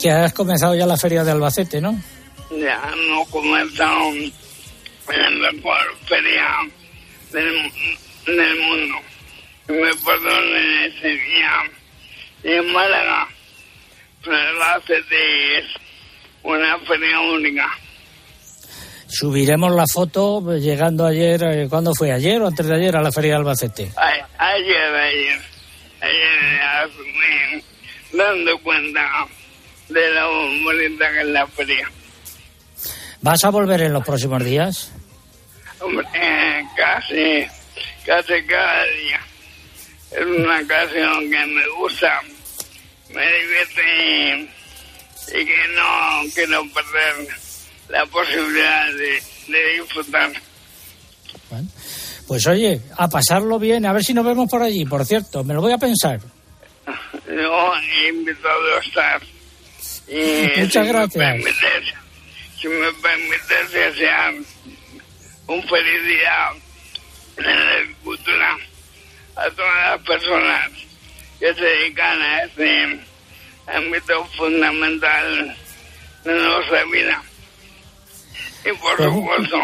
Que 0.01 0.09
has 0.09 0.33
comenzado 0.33 0.73
ya 0.73 0.87
la 0.87 0.97
feria 0.97 1.23
de 1.23 1.29
Albacete, 1.29 1.79
¿no? 1.79 1.91
Ya 2.49 2.81
hemos 2.91 3.29
comenzado 3.29 4.09
en 4.11 5.39
la 5.39 5.51
mejor 5.51 5.77
feria 6.09 6.47
del, 7.31 7.71
del 8.25 8.59
mundo. 8.59 8.95
Me 9.67 9.93
perdone 10.03 10.87
ese 10.87 11.09
día 11.09 12.57
en 12.57 12.73
Málaga. 12.73 13.27
Pero 14.23 14.35
Albacete 14.35 15.57
es 15.59 15.65
una 16.43 16.77
feria 16.79 17.19
única. 17.19 17.67
Subiremos 19.07 19.73
la 19.73 19.85
foto 19.91 20.41
llegando 20.57 21.05
ayer, 21.05 21.43
eh, 21.43 21.67
¿cuándo 21.69 21.93
fue? 21.93 22.11
¿Ayer 22.11 22.41
o 22.41 22.47
antes 22.47 22.65
de 22.65 22.75
ayer 22.75 22.95
a 22.95 23.01
la 23.01 23.11
feria 23.11 23.31
de 23.31 23.37
Albacete? 23.37 23.91
ayer, 24.37 24.95
ayer. 24.95 25.41
Ayer, 26.01 27.63
dando 28.13 28.57
cuenta 28.59 29.27
de 29.89 30.09
la 30.13 30.25
bonita 30.25 31.11
que 31.11 31.19
es 31.21 31.27
la 31.27 31.47
feria. 31.47 31.91
¿Vas 33.21 33.43
a 33.43 33.49
volver 33.49 33.81
en 33.81 33.93
los 33.93 34.03
próximos 34.03 34.43
días? 34.43 34.91
Hombre, 35.79 36.07
eh, 36.13 36.63
casi, 36.75 37.45
casi 38.05 38.43
cada 38.45 38.83
día. 38.85 39.19
Es 40.11 40.25
una 40.25 40.59
ocasión 40.59 41.29
que 41.29 41.45
me 41.45 41.67
gusta, 41.79 42.21
me 43.13 43.39
divierte 43.39 44.49
y, 45.27 45.45
que 45.45 45.67
no 45.75 46.33
quiero 46.33 46.63
perder 46.73 47.27
la 47.89 48.05
posibilidad 48.05 48.91
de, 48.93 49.23
de 49.47 49.81
disfrutar. 49.81 50.31
Bueno, 51.49 51.67
pues 52.27 52.47
oye, 52.47 52.81
a 52.97 53.07
pasarlo 53.07 53.59
bien, 53.59 53.85
a 53.85 53.93
ver 53.93 54.03
si 54.03 54.13
nos 54.13 54.25
vemos 54.25 54.49
por 54.49 54.61
allí, 54.61 54.85
por 54.85 55.05
cierto, 55.05 55.43
me 55.43 55.53
lo 55.53 55.61
voy 55.61 55.73
a 55.73 55.77
pensar. 55.77 56.19
Yo 57.27 57.73
he 57.75 58.07
invitado 58.09 58.75
a 58.75 58.79
estar. 58.79 59.21
Muchas 60.57 60.87
gracias. 60.87 61.45
si 62.59 62.67
me 62.67 62.91
permites 62.93 63.71
desear 63.71 64.33
un 65.47 65.63
feliz 65.63 66.03
día 66.03 66.49
en 67.37 67.45
la 67.45 67.71
agricultura 67.71 68.57
a 69.35 69.49
todas 69.51 69.91
las 69.91 70.01
personas 70.07 70.71
que 71.41 71.51
se 71.55 71.61
dedican 71.61 72.21
a 72.21 72.43
este 72.43 72.99
ámbito 73.65 74.25
fundamental 74.37 75.57
de 76.23 76.33
nuestra 76.33 76.85
vida. 76.85 77.23
Y 78.63 78.71
por 78.77 78.95
supuesto, 78.95 79.57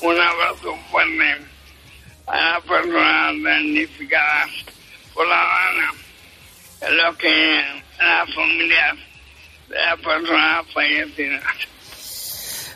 un 0.00 0.20
abrazo 0.20 0.76
fuerte 0.90 1.46
a 2.26 2.36
las 2.36 2.62
personas 2.64 3.34
damnificadas 3.40 4.50
por 5.14 5.28
la 5.28 5.36
gana, 5.36 5.94
a 6.82 6.90
los 6.90 7.16
que 7.18 7.64
las 8.00 8.34
familias 8.34 8.96
la 9.68 9.96
persona 9.96 10.62
fallecida. 10.74 11.40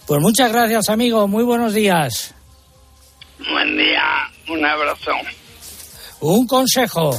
Pues 0.06 0.20
muchas 0.20 0.52
gracias, 0.52 0.88
amigo. 0.88 1.26
Muy 1.26 1.42
buenos 1.42 1.74
días. 1.74 2.32
Buen 3.50 3.76
día. 3.76 4.30
Un 4.46 4.64
abrazo. 4.64 5.10
Un 6.20 6.46
consejo. 6.46 7.18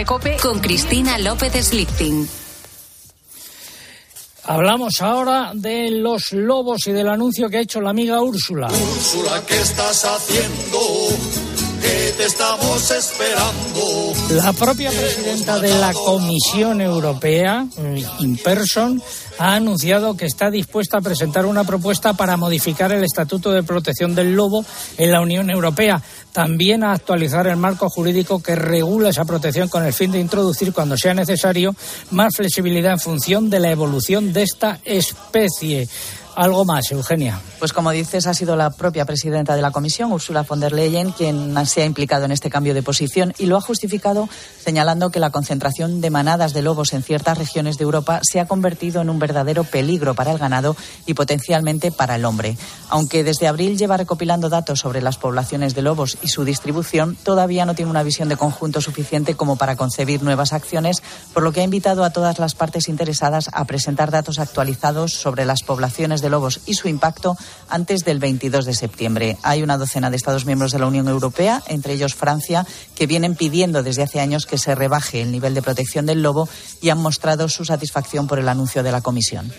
Cope 0.05 0.37
con 0.41 0.59
Cristina 0.59 1.17
López 1.17 1.53
Slichting. 1.53 2.27
Hablamos 4.43 5.01
ahora 5.01 5.51
de 5.53 5.91
los 5.91 6.31
lobos 6.31 6.87
y 6.87 6.91
del 6.91 7.09
anuncio 7.09 7.49
que 7.49 7.57
ha 7.57 7.61
hecho 7.61 7.79
la 7.81 7.91
amiga 7.91 8.21
Úrsula. 8.21 8.67
Úrsula, 8.67 9.43
¿qué 9.45 9.59
estás 9.59 10.03
haciendo? 10.05 10.79
La 14.29 14.53
propia 14.53 14.91
presidenta 14.91 15.59
de 15.59 15.69
la 15.77 15.93
Comisión 15.93 16.79
Europea, 16.79 17.65
eh, 17.77 18.03
in 18.19 18.37
person, 18.37 19.01
ha 19.37 19.55
anunciado 19.55 20.15
que 20.15 20.25
está 20.25 20.49
dispuesta 20.49 20.97
a 20.97 21.01
presentar 21.01 21.45
una 21.45 21.63
propuesta 21.63 22.13
para 22.13 22.37
modificar 22.37 22.91
el 22.91 23.03
Estatuto 23.03 23.51
de 23.51 23.63
Protección 23.63 24.15
del 24.15 24.35
Lobo 24.35 24.63
en 24.97 25.11
la 25.11 25.21
Unión 25.21 25.49
Europea. 25.49 26.01
También 26.31 26.83
a 26.83 26.93
actualizar 26.93 27.47
el 27.47 27.57
marco 27.57 27.89
jurídico 27.89 28.41
que 28.41 28.55
regula 28.55 29.09
esa 29.09 29.25
protección 29.25 29.67
con 29.67 29.85
el 29.85 29.93
fin 29.93 30.11
de 30.11 30.19
introducir, 30.19 30.73
cuando 30.73 30.95
sea 30.95 31.13
necesario, 31.13 31.75
más 32.11 32.35
flexibilidad 32.35 32.93
en 32.93 32.99
función 32.99 33.49
de 33.49 33.59
la 33.59 33.71
evolución 33.71 34.31
de 34.31 34.43
esta 34.43 34.79
especie. 34.85 35.89
Algo 36.35 36.63
más, 36.63 36.91
Eugenia. 36.91 37.39
Pues 37.59 37.73
como 37.73 37.91
dices, 37.91 38.25
ha 38.25 38.33
sido 38.33 38.55
la 38.55 38.69
propia 38.69 39.05
presidenta 39.05 39.55
de 39.55 39.61
la 39.61 39.71
Comisión, 39.71 40.11
Ursula 40.11 40.43
von 40.43 40.59
der 40.59 40.71
Leyen, 40.71 41.11
quien 41.11 41.53
se 41.67 41.81
ha 41.81 41.85
implicado 41.85 42.25
en 42.25 42.31
este 42.31 42.49
cambio 42.49 42.73
de 42.73 42.81
posición 42.81 43.33
y 43.37 43.47
lo 43.47 43.57
ha 43.57 43.61
justificado 43.61 44.29
señalando 44.63 45.11
que 45.11 45.19
la 45.19 45.29
concentración 45.29 45.99
de 45.99 46.09
manadas 46.09 46.53
de 46.53 46.61
lobos 46.61 46.93
en 46.93 47.03
ciertas 47.03 47.37
regiones 47.37 47.77
de 47.77 47.83
Europa 47.83 48.21
se 48.23 48.39
ha 48.39 48.47
convertido 48.47 49.01
en 49.01 49.09
un 49.09 49.19
verdadero 49.19 49.63
peligro 49.63 50.15
para 50.15 50.31
el 50.31 50.37
ganado 50.37 50.75
y 51.05 51.13
potencialmente 51.13 51.91
para 51.91 52.15
el 52.15 52.25
hombre. 52.25 52.57
Aunque 52.89 53.23
desde 53.23 53.47
abril 53.47 53.77
lleva 53.77 53.97
recopilando 53.97 54.49
datos 54.49 54.79
sobre 54.79 55.01
las 55.01 55.17
poblaciones 55.17 55.75
de 55.75 55.81
lobos 55.81 56.17
y 56.21 56.29
su 56.29 56.45
distribución, 56.45 57.17
todavía 57.23 57.65
no 57.65 57.75
tiene 57.75 57.91
una 57.91 58.03
visión 58.03 58.29
de 58.29 58.37
conjunto 58.37 58.81
suficiente 58.81 59.35
como 59.35 59.57
para 59.57 59.75
concebir 59.75 60.23
nuevas 60.23 60.53
acciones, 60.53 61.03
por 61.33 61.43
lo 61.43 61.51
que 61.51 61.61
ha 61.61 61.65
invitado 61.65 62.03
a 62.03 62.11
todas 62.11 62.39
las 62.39 62.55
partes 62.55 62.87
interesadas 62.87 63.49
a 63.51 63.65
presentar 63.65 64.11
datos 64.11 64.39
actualizados 64.39 65.13
sobre 65.13 65.45
las 65.45 65.63
poblaciones 65.63 66.20
de 66.21 66.29
lobos 66.29 66.61
y 66.65 66.75
su 66.75 66.87
impacto 66.87 67.37
antes 67.69 68.05
del 68.05 68.19
22 68.19 68.65
de 68.65 68.73
septiembre. 68.73 69.37
Hay 69.43 69.63
una 69.63 69.77
docena 69.77 70.09
de 70.09 70.17
Estados 70.17 70.45
miembros 70.45 70.71
de 70.71 70.79
la 70.79 70.87
Unión 70.87 71.07
Europea, 71.07 71.61
entre 71.67 71.93
ellos 71.93 72.15
Francia, 72.15 72.65
que 72.95 73.07
vienen 73.07 73.35
pidiendo 73.35 73.83
desde 73.83 74.03
hace 74.03 74.19
años 74.19 74.45
que 74.45 74.57
se 74.57 74.75
rebaje 74.75 75.21
el 75.21 75.31
nivel 75.31 75.53
de 75.53 75.61
protección 75.61 76.05
del 76.05 76.21
lobo 76.21 76.47
y 76.81 76.89
han 76.89 76.99
mostrado 76.99 77.49
su 77.49 77.65
satisfacción 77.65 78.27
por 78.27 78.39
el 78.39 78.49
anuncio 78.49 78.83
de 78.83 78.91
la 78.91 79.01
Comisión. 79.01 79.51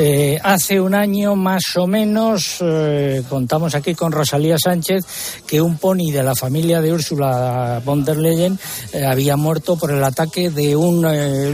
Eh, 0.00 0.38
hace 0.44 0.80
un 0.80 0.94
año 0.94 1.34
más 1.34 1.74
o 1.74 1.88
menos, 1.88 2.58
eh, 2.60 3.24
contamos 3.28 3.74
aquí 3.74 3.96
con 3.96 4.12
Rosalía 4.12 4.56
Sánchez, 4.56 5.04
que 5.44 5.60
un 5.60 5.76
pony 5.76 6.12
de 6.12 6.22
la 6.22 6.36
familia 6.36 6.80
de 6.80 6.92
Úrsula 6.92 7.82
von 7.84 8.04
der 8.04 8.16
Leyen 8.16 8.56
eh, 8.92 9.04
había 9.04 9.36
muerto 9.36 9.76
por 9.76 9.90
el 9.90 10.04
ataque 10.04 10.50
de 10.50 10.76
un 10.76 11.02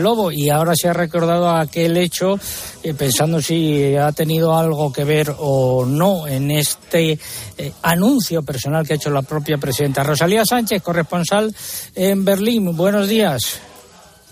lobo 0.03 0.31
y 0.31 0.51
ahora 0.51 0.75
se 0.77 0.91
ha 0.91 0.93
recordado 0.93 1.49
aquel 1.49 1.97
hecho 1.97 2.39
pensando 2.99 3.41
si 3.41 3.97
ha 3.97 4.13
tenido 4.13 4.55
algo 4.55 4.93
que 4.93 5.05
ver 5.05 5.35
o 5.39 5.87
no 5.87 6.27
en 6.27 6.51
este 6.51 7.19
anuncio 7.81 8.43
personal 8.43 8.87
que 8.87 8.93
ha 8.93 8.97
hecho 8.97 9.09
la 9.09 9.23
propia 9.23 9.57
presidenta. 9.57 10.05
Rosalía 10.05 10.45
Sánchez, 10.45 10.83
corresponsal 10.83 11.55
en 11.95 12.27
Berlín. 12.27 12.77
Buenos 12.77 13.09
días. 13.09 13.59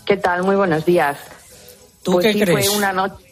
¿Qué 0.05 0.19
tal? 0.19 0.43
Muy 0.43 0.57
buenos 0.57 0.85
días. 0.85 1.17
¿Tú 2.03 2.13
pues 2.13 2.27
qué 2.27 2.33
sí, 2.35 2.41
crees? 2.41 2.69
Fue 2.69 2.77
una 2.77 2.93
noche. 2.93 3.32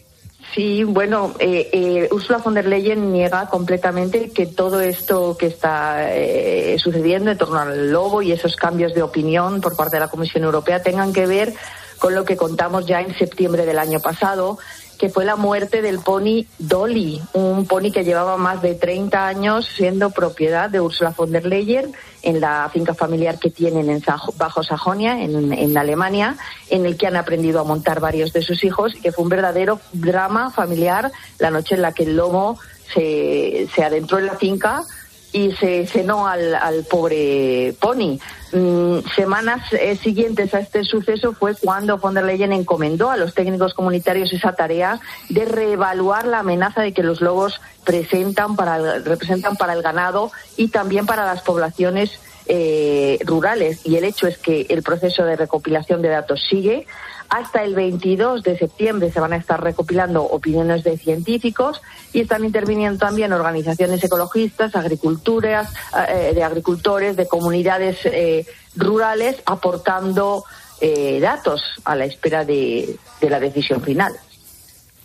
Sí, 0.55 0.83
bueno, 0.83 1.35
eh, 1.39 1.69
eh, 1.73 2.09
Ursula 2.11 2.39
von 2.39 2.55
der 2.55 2.67
Leyen 2.67 3.13
niega 3.13 3.49
completamente 3.49 4.31
que 4.31 4.47
todo 4.47 4.81
esto 4.81 5.37
que 5.39 5.47
está 5.47 6.13
eh, 6.13 6.77
sucediendo 6.79 7.31
en 7.31 7.39
torno 7.39 7.61
al 7.61 7.93
lobo 7.93 8.21
y 8.21 8.33
esos 8.33 8.57
cambios 8.57 8.93
de 8.93 9.03
opinión 9.03 9.61
por 9.61 9.77
parte 9.77 9.97
de 9.97 10.01
la 10.01 10.09
Comisión 10.09 10.43
Europea 10.43 10.83
tengan 10.83 11.13
que 11.13 11.27
ver 11.27 11.55
con 11.99 12.15
lo 12.15 12.25
que 12.25 12.37
contamos 12.37 12.87
ya 12.87 13.01
en 13.01 13.15
septiembre 13.15 13.65
del 13.65 13.79
año 13.79 14.01
pasado, 14.01 14.59
que 15.01 15.09
fue 15.09 15.25
la 15.25 15.37
muerte 15.37 15.81
del 15.81 16.01
pony 16.01 16.45
Dolly, 16.59 17.23
un 17.33 17.65
pony 17.67 17.91
que 17.91 18.05
llevaba 18.05 18.37
más 18.37 18.61
de 18.61 18.75
30 18.75 19.27
años 19.27 19.67
siendo 19.75 20.11
propiedad 20.11 20.69
de 20.69 20.83
Ursula 20.83 21.15
von 21.17 21.33
der 21.33 21.47
Leyen 21.47 21.95
en 22.21 22.39
la 22.39 22.69
finca 22.71 22.93
familiar 22.93 23.39
que 23.39 23.49
tienen 23.49 23.89
en 23.89 24.03
Bajo 24.37 24.63
Sajonia, 24.63 25.23
en, 25.23 25.55
en 25.55 25.79
Alemania, 25.79 26.37
en 26.69 26.85
el 26.85 26.99
que 26.99 27.07
han 27.07 27.17
aprendido 27.17 27.61
a 27.61 27.65
montar 27.65 27.99
varios 27.99 28.35
de 28.35 28.43
sus 28.43 28.63
hijos 28.63 28.95
y 28.95 29.01
que 29.01 29.11
fue 29.11 29.25
un 29.25 29.31
verdadero 29.31 29.81
drama 29.95 30.51
familiar 30.51 31.11
la 31.39 31.51
noche 31.51 31.77
en 31.77 31.83
la 31.83 31.93
que 31.93 32.03
el 32.03 32.17
lobo 32.17 32.59
se, 32.93 33.69
se 33.75 33.83
adentró 33.83 34.19
en 34.19 34.27
la 34.27 34.37
finca 34.37 34.85
y 35.33 35.53
se 35.53 35.87
cenó 35.87 36.27
al, 36.27 36.55
al 36.55 36.85
pobre 36.85 37.75
pony. 37.81 38.19
Mm, 38.53 38.99
semanas 39.15 39.73
eh, 39.73 39.97
siguientes 39.97 40.53
a 40.55 40.59
este 40.61 40.83
suceso 40.83 41.33
fue 41.33 41.55
cuando 41.55 41.99
von 41.99 42.15
der 42.15 42.25
Leyen 42.25 42.53
encomendó 42.53 43.11
a 43.11 43.17
los 43.17 43.33
técnicos 43.33 43.75
comunitarios 43.75 44.33
esa 44.33 44.55
tarea 44.55 44.99
de 45.29 45.45
reevaluar 45.45 46.27
la 46.27 46.41
amenaza 46.41 46.83
de 46.83 46.93
que 46.93 47.05
los 47.05 47.21
lobos 47.21 47.61
presentan 47.85 48.57
para 48.57 48.77
el- 48.77 49.05
representan 49.05 49.57
para 49.57 49.73
el 49.75 49.83
ganado 49.83 50.33
y 50.57 50.69
también 50.69 51.07
para 51.07 51.25
las 51.27 51.43
poblaciones 51.43 52.11
eh, 52.47 53.19
rurales. 53.25 53.87
Y 53.87 53.95
el 53.97 54.03
hecho 54.05 54.27
es 54.27 54.37
que 54.37 54.67
el 54.71 54.83
proceso 54.83 55.25
de 55.25 55.37
recopilación 55.37 56.03
de 56.03 56.09
datos 56.09 56.43
sigue. 56.51 56.87
Hasta 57.31 57.63
el 57.63 57.77
22 57.77 58.43
de 58.43 58.59
septiembre 58.59 59.13
se 59.13 59.21
van 59.21 59.33
a 59.33 59.37
estar 59.37 59.63
recopilando 59.63 60.25
opiniones 60.25 60.83
de 60.83 60.99
científicos 60.99 61.81
y 62.13 62.23
están 62.23 62.45
interviniendo 62.45 62.99
también 62.99 63.33
organizaciones 63.33 64.03
ecologistas, 64.03 64.75
agriculturas, 64.75 65.73
eh, 66.09 66.33
de 66.35 66.43
agricultores, 66.43 67.17
de 67.17 67.29
comunidades 67.29 67.99
eh, 68.05 68.47
rurales, 68.75 69.41
aportando 69.47 70.45
eh, 70.81 71.21
datos 71.21 71.63
a 71.85 71.95
la 71.95 72.05
espera 72.05 72.45
de 72.45 72.99
la 73.21 73.39
decisión 73.39 73.81
final. 73.81 74.13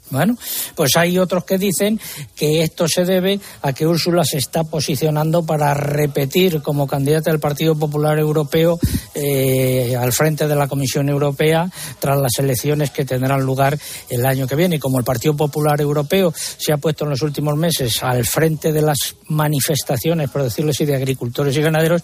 Bueno, 0.10 0.38
pues 0.76 0.92
hay 0.98 1.18
otros 1.18 1.46
que 1.46 1.58
dicen 1.58 2.00
que 2.36 2.62
esto 2.62 2.88
se 2.88 3.06
debe 3.06 3.40
a 3.64 3.74
que 3.74 3.88
Úrsula 3.88 4.24
se 4.24 4.38
está 4.38 4.64
posicionando 4.64 5.46
para 5.46 5.74
repetir 5.74 6.62
como 6.62 6.86
candidata 6.86 7.32
del 7.32 7.40
Partido 7.40 7.76
Popular 7.76 8.20
Europeo 8.20 8.80
eh, 9.16 9.96
al 10.00 10.14
frente 10.14 10.48
de 10.48 10.56
la 10.56 10.68
Comisión 10.68 11.10
Europea 11.10 11.70
tras 12.00 12.20
las 12.20 12.38
elecciones 12.38 12.92
que 12.92 13.06
tendrán 13.06 13.42
lugar 13.42 13.78
el 14.10 14.26
año 14.26 14.48
que 14.48 14.56
viene. 14.56 14.76
Y 14.76 14.80
como 14.80 15.00
el 15.00 15.06
Partido 15.06 15.36
Popular 15.36 15.82
Europeo 15.82 16.34
se 16.36 16.72
ha 16.72 16.78
puesto 16.78 17.06
en 17.06 17.12
los 17.12 17.22
últimos 17.22 17.56
meses 17.56 18.04
al 18.04 18.26
frente 18.26 18.72
de 18.72 18.82
las 18.82 19.16
manifestaciones, 19.30 20.30
por 20.30 20.44
decirlo 20.44 20.72
así, 20.72 20.86
de 20.86 20.96
agricultores 20.96 21.58
y 21.58 21.62
ganaderos, 21.62 22.04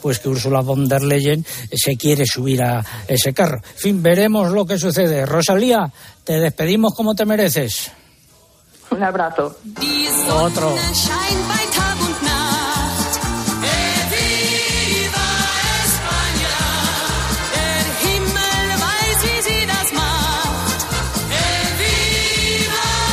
pues 0.00 0.18
que 0.18 0.28
Úrsula 0.28 0.60
von 0.60 0.88
der 0.88 1.02
Leyen 1.02 1.44
se 1.72 1.96
quiere 1.96 2.24
subir 2.26 2.62
a 2.62 2.84
ese 3.06 3.34
carro. 3.34 3.60
En 3.74 3.78
fin, 3.78 4.02
veremos 4.02 4.50
lo 4.52 4.64
que 4.64 4.78
sucede. 4.78 5.26
Rosalía, 5.26 5.92
te 6.24 6.40
despedimos 6.40 6.94
como 6.94 7.14
te 7.14 7.24
mereces. 7.24 7.90
Un 8.90 9.02
abrazo. 9.02 9.56
Otro. 10.30 10.74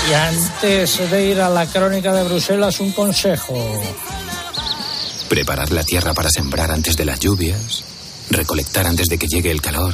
Y 0.09 0.13
antes 0.13 1.11
de 1.11 1.25
ir 1.27 1.39
a 1.39 1.49
la 1.49 1.67
crónica 1.67 2.11
de 2.11 2.23
Bruselas, 2.23 2.79
un 2.79 2.91
consejo. 2.93 3.55
Preparar 5.29 5.71
la 5.71 5.83
tierra 5.83 6.15
para 6.15 6.31
sembrar 6.31 6.71
antes 6.71 6.97
de 6.97 7.05
las 7.05 7.19
lluvias, 7.19 7.83
recolectar 8.31 8.87
antes 8.87 9.07
de 9.07 9.19
que 9.19 9.27
llegue 9.27 9.51
el 9.51 9.61
calor. 9.61 9.93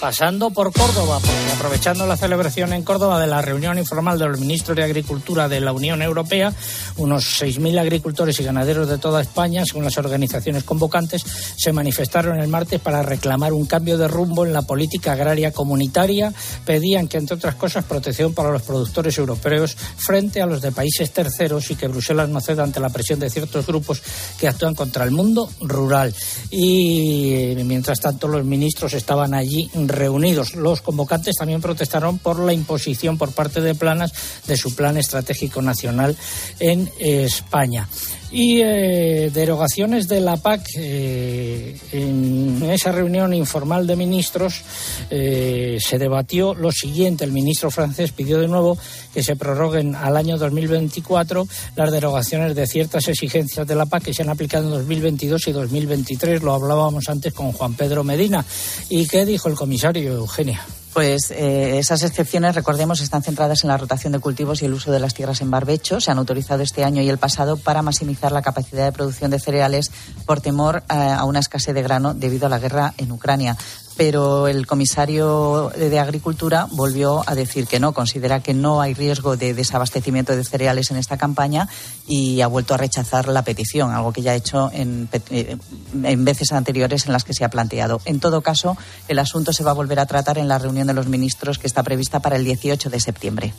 Pasando 0.00 0.50
por 0.50 0.72
Córdoba, 0.72 1.18
porque 1.20 1.52
aprovechando 1.54 2.06
la 2.06 2.16
celebración 2.16 2.72
en 2.72 2.82
Córdoba 2.82 3.20
de 3.20 3.26
la 3.26 3.42
reunión 3.42 3.78
informal 3.78 4.18
de 4.18 4.26
los 4.26 4.38
ministros 4.38 4.76
de 4.76 4.84
Agricultura 4.84 5.48
de 5.48 5.60
la 5.60 5.72
Unión 5.72 6.02
Europea, 6.02 6.52
unos 6.96 7.40
6.000 7.40 7.78
agricultores 7.78 8.38
y 8.38 8.44
ganaderos 8.44 8.88
de 8.88 8.98
toda 8.98 9.20
España, 9.20 9.64
según 9.64 9.84
las 9.84 9.98
organizaciones 9.98 10.64
convocantes, 10.64 11.24
se 11.56 11.72
manifestaron 11.72 12.38
el 12.40 12.48
martes 12.48 12.80
para 12.80 13.02
reclamar 13.02 13.52
un 13.52 13.66
cambio 13.66 13.98
de 13.98 14.08
rumbo 14.08 14.46
en 14.46 14.52
la 14.52 14.62
política 14.62 15.12
agraria 15.12 15.52
comunitaria. 15.52 16.32
Pedían 16.64 17.08
que, 17.08 17.18
entre 17.18 17.36
otras 17.36 17.56
cosas, 17.56 17.84
protección 17.84 18.34
para 18.34 18.52
los 18.52 18.62
productores 18.62 19.18
europeos 19.18 19.76
frente 19.96 20.40
a 20.40 20.46
los 20.46 20.62
de 20.62 20.72
países 20.72 21.12
terceros 21.12 21.70
y 21.70 21.76
que 21.76 21.88
Bruselas 21.88 22.28
no 22.28 22.40
ceda 22.40 22.62
ante 22.62 22.80
la 22.80 22.90
presión 22.90 23.18
de 23.18 23.30
ciertos 23.30 23.66
grupos 23.66 24.02
que 24.38 24.48
actúan 24.48 24.74
contra 24.74 25.04
el 25.04 25.10
mundo 25.10 25.50
rural. 25.60 26.14
Y 26.50 27.54
mientras 27.64 28.00
tanto, 28.00 28.28
los 28.28 28.44
ministros 28.44 28.94
estaban 28.94 29.34
allí 29.34 29.68
reunidos. 29.88 30.54
Los 30.54 30.82
convocantes 30.82 31.36
también 31.36 31.60
protestaron 31.60 32.18
por 32.18 32.38
la 32.38 32.52
imposición 32.52 33.18
por 33.18 33.32
parte 33.32 33.60
de 33.60 33.74
Planas 33.74 34.12
de 34.46 34.56
su 34.56 34.74
plan 34.74 34.96
estratégico 34.96 35.62
nacional 35.62 36.16
en 36.60 36.90
España. 36.98 37.88
Y 38.30 38.60
eh, 38.60 39.30
derogaciones 39.32 40.06
de 40.06 40.20
la 40.20 40.36
PAC 40.36 40.68
eh, 40.76 41.78
en 41.92 42.62
esa 42.70 42.92
reunión 42.92 43.32
informal 43.32 43.86
de 43.86 43.96
ministros 43.96 44.62
eh, 45.08 45.78
se 45.80 45.98
debatió 45.98 46.54
lo 46.54 46.70
siguiente. 46.70 47.24
El 47.24 47.32
ministro 47.32 47.70
francés 47.70 48.12
pidió 48.12 48.38
de 48.38 48.48
nuevo 48.48 48.76
que 49.14 49.22
se 49.22 49.36
prorroguen 49.36 49.94
al 49.94 50.16
año 50.16 50.36
2024 50.36 51.48
las 51.76 51.90
derogaciones 51.90 52.54
de 52.54 52.66
ciertas 52.66 53.08
exigencias 53.08 53.66
de 53.66 53.74
la 53.74 53.86
PAC 53.86 54.04
que 54.04 54.14
se 54.14 54.22
han 54.22 54.28
aplicado 54.28 54.64
en 54.64 54.72
2022 54.72 55.48
y 55.48 55.52
2023. 55.52 56.42
Lo 56.42 56.52
hablábamos 56.52 57.08
antes 57.08 57.32
con 57.32 57.52
Juan 57.52 57.74
Pedro 57.74 58.04
Medina. 58.04 58.44
¿Y 58.90 59.06
qué 59.06 59.24
dijo 59.24 59.48
el 59.48 59.54
comisario 59.54 60.12
Eugenia? 60.12 60.66
Pues 60.94 61.30
eh, 61.30 61.78
esas 61.78 62.02
excepciones, 62.02 62.54
recordemos, 62.54 63.00
están 63.00 63.22
centradas 63.22 63.62
en 63.62 63.68
la 63.68 63.76
rotación 63.76 64.12
de 64.12 64.18
cultivos 64.18 64.62
y 64.62 64.64
el 64.64 64.72
uso 64.72 64.90
de 64.90 64.98
las 64.98 65.14
tierras 65.14 65.40
en 65.40 65.50
barbecho. 65.50 66.00
Se 66.00 66.10
han 66.10 66.18
autorizado 66.18 66.62
este 66.62 66.82
año 66.82 67.02
y 67.02 67.08
el 67.08 67.18
pasado 67.18 67.56
para 67.56 67.82
maximizar 67.82 68.32
la 68.32 68.42
capacidad 68.42 68.84
de 68.84 68.92
producción 68.92 69.30
de 69.30 69.38
cereales 69.38 69.90
por 70.26 70.40
temor 70.40 70.82
eh, 70.90 70.94
a 70.94 71.24
una 71.24 71.40
escasez 71.40 71.74
de 71.74 71.82
grano 71.82 72.14
debido 72.14 72.46
a 72.46 72.48
la 72.48 72.58
guerra 72.58 72.94
en 72.96 73.12
Ucrania 73.12 73.56
pero 73.98 74.46
el 74.46 74.64
comisario 74.64 75.72
de 75.76 75.98
Agricultura 75.98 76.68
volvió 76.70 77.28
a 77.28 77.34
decir 77.34 77.66
que 77.66 77.80
no, 77.80 77.92
considera 77.92 78.38
que 78.38 78.54
no 78.54 78.80
hay 78.80 78.94
riesgo 78.94 79.36
de 79.36 79.54
desabastecimiento 79.54 80.36
de 80.36 80.44
cereales 80.44 80.92
en 80.92 80.98
esta 80.98 81.16
campaña 81.16 81.68
y 82.06 82.40
ha 82.40 82.46
vuelto 82.46 82.74
a 82.74 82.76
rechazar 82.76 83.26
la 83.26 83.42
petición, 83.42 83.90
algo 83.90 84.12
que 84.12 84.22
ya 84.22 84.30
ha 84.30 84.34
hecho 84.36 84.70
en, 84.72 85.08
eh, 85.30 85.56
en, 86.04 86.24
veces 86.24 86.52
anteriores 86.52 87.06
en 87.06 87.12
las 87.12 87.24
que 87.24 87.34
se 87.34 87.44
ha 87.44 87.50
planteado. 87.50 88.00
En 88.04 88.20
todo 88.20 88.40
caso, 88.40 88.76
el 89.08 89.18
asunto 89.18 89.52
se 89.52 89.64
va 89.64 89.72
a 89.72 89.74
volver 89.74 89.98
a 89.98 90.06
tratar 90.06 90.38
en 90.38 90.46
la 90.46 90.58
reunión 90.58 90.86
de 90.86 90.94
los 90.94 91.08
ministros 91.08 91.58
que 91.58 91.66
está 91.66 91.82
prevista 91.82 92.20
para 92.20 92.36
el 92.36 92.44
18 92.44 92.90
de 92.90 93.00
septiembre. 93.00 93.52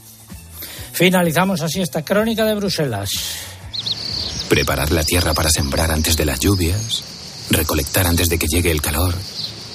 Finalizamos 0.93 1.59
así 1.59 1.81
esta 1.81 2.05
crónica 2.05 2.45
de 2.45 2.55
Bruselas. 2.55 3.09
Preparar 4.47 4.91
la 4.91 5.03
tierra 5.03 5.33
para 5.33 5.49
sembrar 5.49 5.91
antes 5.91 6.15
de 6.15 6.23
las 6.23 6.39
lluvias, 6.39 7.03
recolectar 7.51 8.07
antes 8.07 8.29
de 8.29 8.39
que 8.39 8.47
llegue 8.47 8.71
el 8.71 8.81
calor 8.81 9.13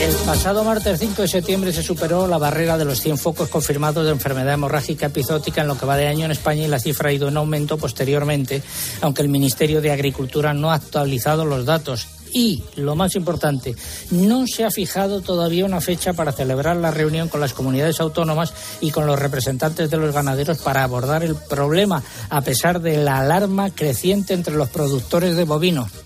El 0.00 0.14
pasado 0.26 0.64
martes 0.64 0.98
5 0.98 1.22
de 1.22 1.28
septiembre 1.28 1.72
se 1.72 1.84
superó 1.84 2.26
la 2.26 2.38
barrera 2.38 2.76
de 2.76 2.84
los 2.84 3.00
100 3.00 3.18
focos 3.18 3.48
confirmados 3.48 4.04
de 4.04 4.10
enfermedad 4.10 4.54
hemorrágica 4.54 5.06
epizótica 5.06 5.60
en 5.60 5.68
lo 5.68 5.78
que 5.78 5.86
va 5.86 5.96
de 5.96 6.08
año 6.08 6.24
en 6.24 6.32
España 6.32 6.64
y 6.64 6.68
la 6.68 6.80
cifra 6.80 7.10
ha 7.10 7.12
ido 7.12 7.28
en 7.28 7.36
aumento 7.36 7.78
posteriormente, 7.78 8.60
aunque 9.02 9.22
el 9.22 9.28
Ministerio 9.28 9.80
de 9.80 9.92
Agricultura 9.92 10.52
no 10.52 10.72
ha 10.72 10.74
actualizado 10.74 11.44
los 11.44 11.64
datos. 11.64 12.08
Y, 12.32 12.64
lo 12.76 12.96
más 12.96 13.14
importante, 13.14 13.76
no 14.10 14.46
se 14.48 14.64
ha 14.64 14.70
fijado 14.70 15.20
todavía 15.20 15.64
una 15.64 15.80
fecha 15.80 16.14
para 16.14 16.32
celebrar 16.32 16.76
la 16.76 16.90
reunión 16.90 17.28
con 17.28 17.40
las 17.40 17.52
comunidades 17.52 18.00
autónomas 18.00 18.52
y 18.80 18.90
con 18.90 19.06
los 19.06 19.18
representantes 19.18 19.90
de 19.90 19.96
los 19.98 20.12
ganaderos 20.12 20.58
para 20.58 20.82
abordar 20.82 21.22
el 21.22 21.36
problema, 21.36 22.02
a 22.30 22.40
pesar 22.40 22.80
de 22.80 22.96
la 22.96 23.18
alarma 23.18 23.70
creciente 23.70 24.34
entre 24.34 24.54
los 24.54 24.70
productores 24.70 25.36
de 25.36 25.44
bovinos. 25.44 26.01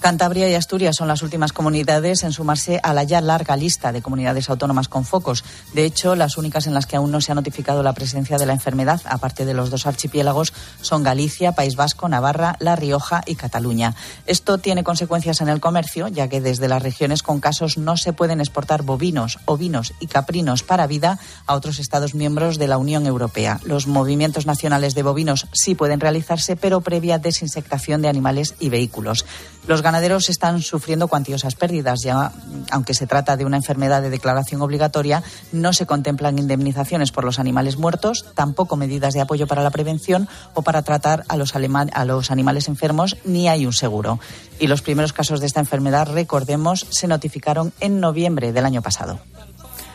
Cantabria 0.00 0.48
y 0.48 0.54
Asturias 0.54 0.94
son 0.96 1.08
las 1.08 1.22
últimas 1.22 1.52
comunidades 1.52 2.22
en 2.22 2.32
sumarse 2.32 2.78
a 2.82 2.94
la 2.94 3.02
ya 3.02 3.20
larga 3.20 3.56
lista 3.56 3.90
de 3.90 4.00
comunidades 4.00 4.48
autónomas 4.48 4.86
con 4.88 5.04
focos. 5.04 5.44
De 5.74 5.84
hecho, 5.84 6.14
las 6.14 6.38
únicas 6.38 6.66
en 6.68 6.74
las 6.74 6.86
que 6.86 6.96
aún 6.96 7.10
no 7.10 7.20
se 7.20 7.32
ha 7.32 7.34
notificado 7.34 7.82
la 7.82 7.92
presencia 7.92 8.38
de 8.38 8.46
la 8.46 8.52
enfermedad, 8.52 9.00
aparte 9.06 9.44
de 9.44 9.54
los 9.54 9.70
dos 9.70 9.86
archipiélagos, 9.86 10.52
son 10.80 11.02
Galicia, 11.02 11.52
País 11.52 11.74
Vasco, 11.74 12.08
Navarra, 12.08 12.56
La 12.60 12.76
Rioja 12.76 13.22
y 13.26 13.34
Cataluña. 13.34 13.96
Esto 14.26 14.58
tiene 14.58 14.84
consecuencias 14.84 15.40
en 15.40 15.48
el 15.48 15.60
comercio, 15.60 16.06
ya 16.06 16.28
que 16.28 16.40
desde 16.40 16.68
las 16.68 16.82
regiones 16.82 17.24
con 17.24 17.40
casos 17.40 17.76
no 17.76 17.96
se 17.96 18.12
pueden 18.12 18.40
exportar 18.40 18.82
bovinos, 18.82 19.40
ovinos 19.46 19.94
y 19.98 20.06
caprinos 20.06 20.62
para 20.62 20.86
vida 20.86 21.18
a 21.46 21.54
otros 21.54 21.80
Estados 21.80 22.14
miembros 22.14 22.58
de 22.58 22.68
la 22.68 22.78
Unión 22.78 23.06
Europea. 23.06 23.60
Los 23.64 23.88
movimientos 23.88 24.46
nacionales 24.46 24.94
de 24.94 25.02
bovinos 25.02 25.48
sí 25.52 25.74
pueden 25.74 25.98
realizarse, 25.98 26.54
pero 26.54 26.80
previa 26.82 27.18
desinsectación 27.18 28.00
de 28.00 28.08
animales 28.08 28.54
y 28.60 28.68
vehículos. 28.68 29.24
Los 29.68 29.82
ganaderos 29.82 30.30
están 30.30 30.62
sufriendo 30.62 31.08
cuantiosas 31.08 31.54
pérdidas. 31.54 32.00
Ya, 32.02 32.32
aunque 32.70 32.94
se 32.94 33.06
trata 33.06 33.36
de 33.36 33.44
una 33.44 33.58
enfermedad 33.58 34.00
de 34.00 34.08
declaración 34.08 34.62
obligatoria, 34.62 35.22
no 35.52 35.74
se 35.74 35.84
contemplan 35.84 36.38
indemnizaciones 36.38 37.12
por 37.12 37.24
los 37.24 37.38
animales 37.38 37.76
muertos, 37.76 38.24
tampoco 38.34 38.76
medidas 38.76 39.12
de 39.12 39.20
apoyo 39.20 39.46
para 39.46 39.62
la 39.62 39.70
prevención 39.70 40.26
o 40.54 40.62
para 40.62 40.80
tratar 40.80 41.24
a 41.28 41.36
los, 41.36 41.54
animales 41.54 42.66
enfermos, 42.66 43.18
ni 43.26 43.46
hay 43.46 43.66
un 43.66 43.74
seguro. 43.74 44.18
Y 44.58 44.68
los 44.68 44.80
primeros 44.80 45.12
casos 45.12 45.38
de 45.38 45.46
esta 45.46 45.60
enfermedad, 45.60 46.08
recordemos, 46.10 46.86
se 46.88 47.06
notificaron 47.06 47.74
en 47.78 48.00
noviembre 48.00 48.52
del 48.52 48.64
año 48.64 48.80
pasado 48.80 49.20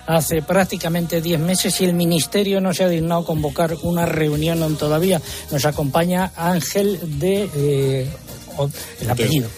hace 0.05 0.41
prácticamente 0.41 1.21
diez 1.21 1.39
meses 1.39 1.79
y 1.79 1.85
el 1.85 1.93
Ministerio 1.93 2.59
no 2.59 2.73
se 2.73 2.83
ha 2.83 2.89
dignado 2.89 3.23
convocar 3.23 3.77
una 3.83 4.05
reunión 4.05 4.75
todavía. 4.75 5.21
Nos 5.49 5.63
acompaña 5.63 6.33
Ángel 6.35 7.19
de 7.19 7.49
eh, 7.55 8.09
el 8.99 9.09
apellido, 9.09 9.49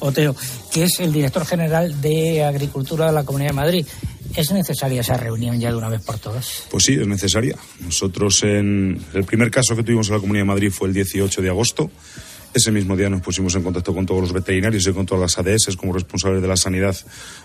Oteo, 0.00 0.36
que 0.72 0.84
es 0.84 1.00
el 1.00 1.12
director 1.12 1.46
general 1.46 2.00
de 2.00 2.44
Agricultura 2.44 3.06
de 3.06 3.12
la 3.12 3.24
Comunidad 3.24 3.50
de 3.50 3.56
Madrid. 3.56 3.86
¿Es 4.36 4.50
necesaria 4.50 5.00
esa 5.00 5.16
reunión 5.16 5.60
ya 5.60 5.70
de 5.70 5.76
una 5.76 5.88
vez 5.88 6.02
por 6.02 6.18
todas? 6.18 6.64
Pues 6.70 6.84
sí, 6.84 6.94
es 6.94 7.06
necesaria. 7.06 7.56
Nosotros 7.80 8.42
en 8.42 9.00
el 9.12 9.24
primer 9.24 9.50
caso 9.50 9.76
que 9.76 9.84
tuvimos 9.84 10.08
en 10.08 10.14
la 10.14 10.20
Comunidad 10.20 10.42
de 10.42 10.48
Madrid 10.48 10.70
fue 10.72 10.88
el 10.88 10.94
18 10.94 11.40
de 11.40 11.48
agosto. 11.48 11.90
Ese 12.52 12.70
mismo 12.70 12.96
día 12.96 13.08
nos 13.08 13.20
pusimos 13.20 13.54
en 13.56 13.62
contacto 13.62 13.94
con 13.94 14.06
todos 14.06 14.20
los 14.20 14.32
veterinarios 14.32 14.86
y 14.86 14.92
con 14.92 15.06
todas 15.06 15.22
las 15.22 15.38
ADS 15.38 15.76
como 15.76 15.92
responsables 15.92 16.40
de 16.40 16.48
la 16.48 16.56
sanidad 16.56 16.96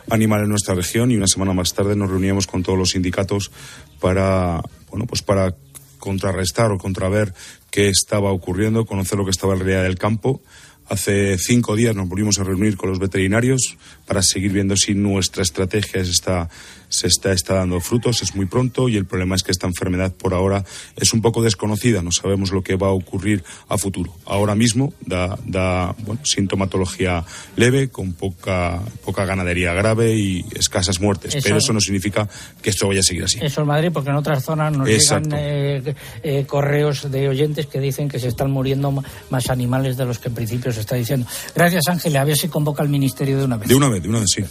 animal 0.09 0.43
en 0.43 0.49
nuestra 0.49 0.75
región 0.75 1.09
y 1.11 1.17
una 1.17 1.27
semana 1.27 1.53
más 1.53 1.73
tarde 1.73 1.95
nos 1.95 2.09
reuníamos 2.09 2.45
con 2.45 2.61
todos 2.61 2.77
los 2.77 2.91
sindicatos 2.91 3.51
para, 3.99 4.61
bueno, 4.89 5.07
pues 5.07 5.23
para 5.23 5.55
contrarrestar 5.97 6.71
o 6.71 6.77
contraver 6.77 7.33
qué 7.71 7.89
estaba 7.89 8.31
ocurriendo, 8.31 8.85
conocer 8.85 9.17
lo 9.17 9.25
que 9.25 9.31
estaba 9.31 9.53
en 9.53 9.59
realidad 9.59 9.83
del 9.83 9.97
campo 9.97 10.41
Hace 10.89 11.37
cinco 11.37 11.75
días 11.75 11.95
nos 11.95 12.09
volvimos 12.09 12.39
a 12.39 12.43
reunir 12.43 12.75
con 12.75 12.89
los 12.89 12.99
veterinarios 12.99 13.77
para 14.07 14.23
seguir 14.23 14.51
viendo 14.51 14.75
si 14.75 14.95
nuestra 14.95 15.43
estrategia 15.43 16.01
está 16.01 16.49
se 16.89 17.07
está, 17.07 17.31
está 17.31 17.55
dando 17.55 17.79
frutos, 17.79 18.21
es 18.21 18.35
muy 18.35 18.47
pronto 18.47 18.89
y 18.89 18.97
el 18.97 19.05
problema 19.05 19.35
es 19.35 19.43
que 19.43 19.51
esta 19.51 19.67
enfermedad 19.67 20.11
por 20.11 20.33
ahora 20.33 20.65
es 20.95 21.13
un 21.13 21.21
poco 21.21 21.41
desconocida, 21.41 22.01
no 22.01 22.11
sabemos 22.11 22.51
lo 22.51 22.63
que 22.63 22.75
va 22.75 22.87
a 22.87 22.91
ocurrir 22.91 23.43
a 23.69 23.77
futuro. 23.77 24.13
Ahora 24.25 24.55
mismo 24.55 24.93
da, 25.05 25.37
da 25.45 25.95
bueno, 25.99 26.25
sintomatología 26.25 27.23
leve, 27.55 27.89
con 27.89 28.13
poca, 28.13 28.81
poca 29.05 29.25
ganadería 29.25 29.73
grave 29.73 30.15
y 30.15 30.45
escasas 30.55 30.99
muertes, 30.99 31.37
pero 31.43 31.57
eso 31.57 31.71
no 31.71 31.79
significa 31.79 32.27
que 32.61 32.71
esto 32.71 32.87
vaya 32.87 33.01
a 33.01 33.03
seguir 33.03 33.23
así. 33.23 33.39
Eso 33.41 33.61
es 33.61 33.67
Madrid, 33.67 33.91
porque 33.93 34.09
en 34.09 34.15
otras 34.15 34.43
zonas 34.43 34.75
nos 34.75 34.87
llegan 34.87 35.31
eh, 35.33 35.95
eh, 36.23 36.45
correos 36.47 37.09
de 37.11 37.29
oyentes 37.29 37.67
que 37.67 37.79
dicen 37.79 38.09
que 38.09 38.19
se 38.19 38.27
están 38.27 38.49
muriendo 38.51 39.03
más 39.29 39.49
animales 39.49 39.95
de 39.95 40.05
los 40.05 40.17
que 40.17 40.29
en 40.29 40.35
principio 40.35 40.71
se 40.71 40.78
está 40.81 40.95
diciendo. 40.95 41.27
Gracias, 41.55 41.83
Ángel. 41.87 42.15
A 42.17 42.23
ver 42.23 42.37
si 42.37 42.47
convoca 42.47 42.83
al 42.83 42.89
Ministerio 42.89 43.37
de 43.37 43.45
una 43.45 43.57
vez. 43.57 43.69
De 43.69 43.75
una 43.75 43.89
vez, 43.89 44.01
de 44.03 44.09
una 44.09 44.19
vez, 44.19 44.29
sí. 44.33 44.43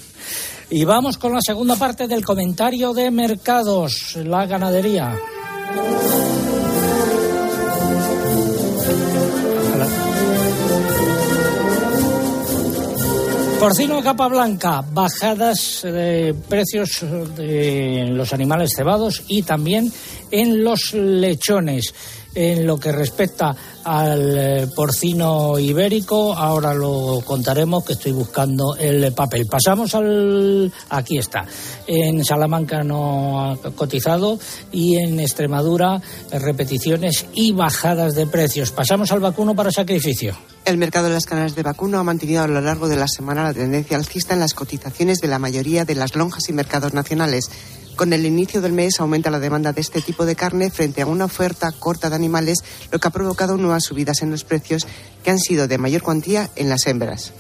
Y 0.71 0.85
vamos 0.85 1.17
con 1.17 1.33
la 1.33 1.41
segunda 1.41 1.77
parte 1.77 2.07
del 2.07 2.25
comentario 2.25 2.93
de 2.93 3.11
mercados, 3.11 4.17
la 4.17 4.47
ganadería. 4.47 5.17
Porcino 13.59 14.01
capa 14.03 14.29
blanca, 14.29 14.85
bajadas 14.93 15.81
de 15.83 16.33
precios 16.49 17.05
de 17.37 18.07
los 18.09 18.33
animales 18.33 18.71
cebados 18.77 19.25
y 19.27 19.43
también 19.43 19.93
en 20.31 20.63
los 20.63 20.95
lechones. 20.95 21.93
En 22.35 22.67
lo 22.67 22.79
que 22.79 22.93
respecta 22.93 23.57
al 23.85 24.39
eh, 24.39 24.67
porcino 24.75 25.59
ibérico, 25.59 26.35
ahora 26.35 26.75
lo 26.75 27.23
contaremos 27.25 27.85
que 27.85 27.95
estoy 27.95 28.13
buscando 28.13 28.77
el 28.77 29.13
papel. 29.13 29.47
Pasamos 29.47 29.95
al... 29.95 30.73
Aquí 30.91 31.19
está. 31.19 31.47
En 31.87 32.25
Salamanca 32.25 32.83
no 32.85 33.51
ha 33.51 33.57
cotizado 33.75 34.39
y 34.71 34.97
en 34.97 35.19
Extremadura 35.21 36.01
eh, 36.31 36.39
repeticiones 36.39 37.27
y 37.35 37.53
bajadas 37.53 38.15
de 38.15 38.27
precios. 38.27 38.71
Pasamos 38.71 39.11
al 39.11 39.21
vacuno 39.21 39.57
para 39.57 39.71
sacrificio. 39.71 40.37
El 40.65 40.77
mercado 40.77 41.09
de 41.09 41.15
las 41.15 41.25
canales 41.25 41.55
de 41.55 41.63
vacuno 41.63 41.99
ha 41.99 42.05
mantenido 42.05 42.43
a 42.43 42.47
lo 42.47 42.61
largo 42.61 42.89
de 42.89 42.97
la 42.97 43.09
semana 43.09 43.45
la 43.45 43.55
tendencia 43.55 43.97
alcista 43.97 44.35
en 44.35 44.41
las 44.41 44.53
cotizaciones 44.53 45.19
de 45.21 45.29
la 45.29 45.39
mayoría 45.39 45.87
de 45.87 45.95
las 45.95 46.15
lonjas 46.15 46.49
y 46.49 46.53
mercados 46.53 46.93
nacionales. 46.93 47.51
Con 47.99 48.13
el 48.13 48.27
inicio 48.27 48.61
del 48.61 48.75
mes 48.75 49.01
aumenta 49.01 49.29
la 49.29 49.41
demanda 49.41 49.73
de 49.73 49.81
este 49.81 50.01
tipo 50.01 50.25
de 50.25 50.37
carne 50.37 50.71
frente 50.71 51.03
a 51.03 51.07
una 51.07 51.25
oferta 51.25 51.73
corta 51.73 52.09
de 52.09 52.15
animales, 52.15 52.59
lo 52.93 53.01
que 53.01 53.09
ha 53.09 53.11
provocado 53.11 53.57
nuevas 53.57 53.83
subidas 53.83 54.23
en 54.23 54.31
los 54.31 54.45
precios 54.45 54.87
que 55.25 55.33
han 55.33 55.41
sido 55.41 55.67
de 55.67 55.79
mayor 55.79 56.03
cuantía 56.03 56.49
en 56.55 56.69
las 56.69 56.87
hembras. 56.87 57.33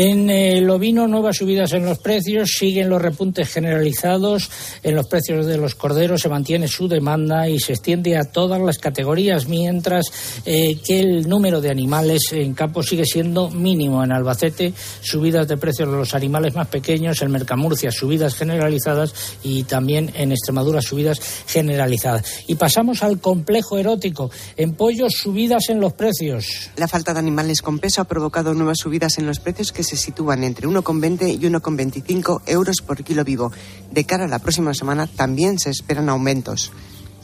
En 0.00 0.30
el 0.30 0.70
ovino, 0.70 1.08
nuevas 1.08 1.38
subidas 1.38 1.72
en 1.72 1.84
los 1.84 1.98
precios, 1.98 2.50
siguen 2.56 2.88
los 2.88 3.02
repuntes 3.02 3.52
generalizados. 3.52 4.48
En 4.84 4.94
los 4.94 5.08
precios 5.08 5.44
de 5.44 5.58
los 5.58 5.74
corderos 5.74 6.20
se 6.20 6.28
mantiene 6.28 6.68
su 6.68 6.86
demanda 6.86 7.48
y 7.48 7.58
se 7.58 7.72
extiende 7.72 8.16
a 8.16 8.22
todas 8.22 8.60
las 8.60 8.78
categorías, 8.78 9.48
mientras 9.48 10.06
eh, 10.46 10.78
que 10.86 11.00
el 11.00 11.28
número 11.28 11.60
de 11.60 11.70
animales 11.70 12.30
en 12.30 12.54
campo 12.54 12.84
sigue 12.84 13.04
siendo 13.04 13.50
mínimo. 13.50 14.04
En 14.04 14.12
Albacete, 14.12 14.72
subidas 15.00 15.48
de 15.48 15.56
precios 15.56 15.90
de 15.90 15.96
los 15.96 16.14
animales 16.14 16.54
más 16.54 16.68
pequeños, 16.68 17.20
en 17.20 17.32
Mercamurcia, 17.32 17.90
subidas 17.90 18.36
generalizadas 18.36 19.12
y 19.42 19.64
también 19.64 20.12
en 20.14 20.30
Extremadura, 20.30 20.80
subidas 20.80 21.20
generalizadas. 21.48 22.44
Y 22.46 22.54
pasamos 22.54 23.02
al 23.02 23.18
complejo 23.18 23.78
erótico. 23.78 24.30
En 24.56 24.74
pollos, 24.74 25.14
subidas 25.14 25.70
en 25.70 25.80
los 25.80 25.94
precios. 25.94 26.70
La 26.76 26.86
falta 26.86 27.12
de 27.12 27.18
animales 27.18 27.62
con 27.62 27.80
peso 27.80 28.00
ha 28.00 28.04
provocado 28.04 28.54
nuevas 28.54 28.78
subidas 28.78 29.18
en 29.18 29.26
los 29.26 29.40
precios 29.40 29.72
que 29.72 29.87
se 29.88 29.96
sitúan 29.96 30.44
entre 30.44 30.68
1,20 30.68 31.34
y 31.34 31.40
1,25 31.40 32.42
euros 32.46 32.76
por 32.86 33.02
kilo 33.02 33.24
vivo. 33.24 33.50
De 33.90 34.04
cara 34.04 34.24
a 34.24 34.28
la 34.28 34.38
próxima 34.38 34.74
semana 34.74 35.06
también 35.06 35.58
se 35.58 35.70
esperan 35.70 36.08
aumentos. 36.08 36.72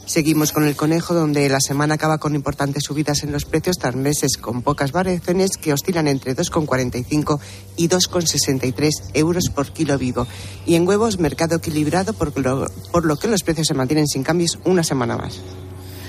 Seguimos 0.05 0.51
con 0.51 0.65
el 0.65 0.75
conejo, 0.75 1.15
donde 1.15 1.49
la 1.49 1.59
semana 1.59 1.95
acaba 1.95 2.19
con 2.19 2.35
importantes 2.35 2.83
subidas 2.83 3.23
en 3.23 3.31
los 3.31 3.45
precios 3.45 3.77
tras 3.79 3.95
meses 3.95 4.37
con 4.37 4.61
pocas 4.61 4.91
variaciones 4.91 5.57
que 5.57 5.73
oscilan 5.73 6.07
entre 6.07 6.35
2,45 6.35 7.39
y 7.75 7.89
2,63 7.89 8.89
euros 9.15 9.49
por 9.49 9.71
kilo 9.71 9.97
vivo. 9.97 10.27
Y 10.67 10.75
en 10.75 10.87
huevos, 10.87 11.19
mercado 11.19 11.55
equilibrado, 11.55 12.13
por 12.13 12.37
lo, 12.39 12.67
por 12.91 13.05
lo 13.05 13.15
que 13.15 13.27
los 13.27 13.41
precios 13.41 13.67
se 13.67 13.73
mantienen 13.73 14.07
sin 14.07 14.23
cambios 14.23 14.59
una 14.63 14.83
semana 14.83 15.17
más. 15.17 15.41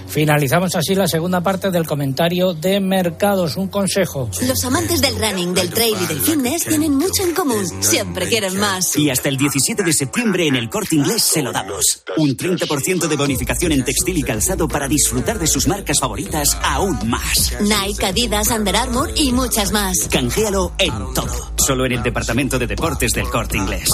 Finalizamos 0.09 0.75
así 0.75 0.95
la 0.95 1.09
segunda 1.09 1.41
parte 1.41 1.71
del 1.71 1.87
comentario 1.87 2.55
de 2.55 2.81
mercados. 2.81 3.57
Un 3.57 3.69
consejo. 3.69 4.31
Los 4.47 4.65
amantes 4.65 5.01
del 5.01 5.19
running, 5.19 5.55
del 5.55 5.71
trail 5.71 5.97
y 6.03 6.07
del 6.07 6.21
fitness 6.21 6.65
tienen 6.65 6.95
mucho 6.95 7.23
en 7.23 7.35
común. 7.35 7.65
Siempre 7.81 8.29
quieren 8.29 8.59
más. 8.59 8.97
Y 8.97 9.11
hasta 9.11 9.29
el 9.29 9.37
17 9.37 9.83
de 9.83 9.93
septiembre 9.93 10.47
en 10.47 10.57
el 10.57 10.69
corte 10.69 10.97
inglés 10.97 11.23
se 11.23 11.43
lo 11.43 11.53
damos. 11.53 12.03
Un 12.17 12.37
30% 12.37 13.09
de 13.09 13.17
bonificación 13.17 13.73
en 13.73 13.85
textil 13.85 14.19
y 14.19 14.23
calzado 14.23 14.69
para 14.69 14.89
disfrutar 14.89 15.39
de 15.39 15.47
sus 15.47 15.67
marcas 15.69 16.01
favoritas 16.01 16.57
aún 16.63 17.09
más. 17.09 17.53
Nike, 17.61 18.07
Adidas, 18.07 18.51
Under 18.51 18.77
Armour 18.77 19.11
y 19.17 19.33
muchas 19.33 19.73
más. 19.73 20.09
Canjealo 20.11 20.73
en 20.79 20.93
todo. 21.15 21.53
Solo 21.57 21.87
en 21.87 21.93
el 21.93 22.03
departamento 22.03 22.59
de 22.59 22.67
deportes 22.67 23.13
del 23.13 23.29
corte 23.29 23.57
inglés. 23.57 23.89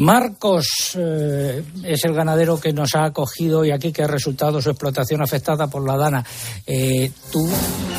Marcos 0.00 0.96
eh, 0.98 1.62
es 1.84 2.04
el 2.04 2.14
ganadero 2.14 2.58
que 2.58 2.72
nos 2.72 2.94
ha 2.94 3.04
acogido 3.04 3.66
y 3.66 3.70
aquí 3.70 3.92
que 3.92 4.02
ha 4.02 4.06
resultado 4.06 4.62
su 4.62 4.70
explotación 4.70 5.22
afectada 5.22 5.66
por 5.66 5.86
la 5.86 5.96
dana. 5.96 6.24
Eh, 6.66 7.12
¿Tú 7.30 7.46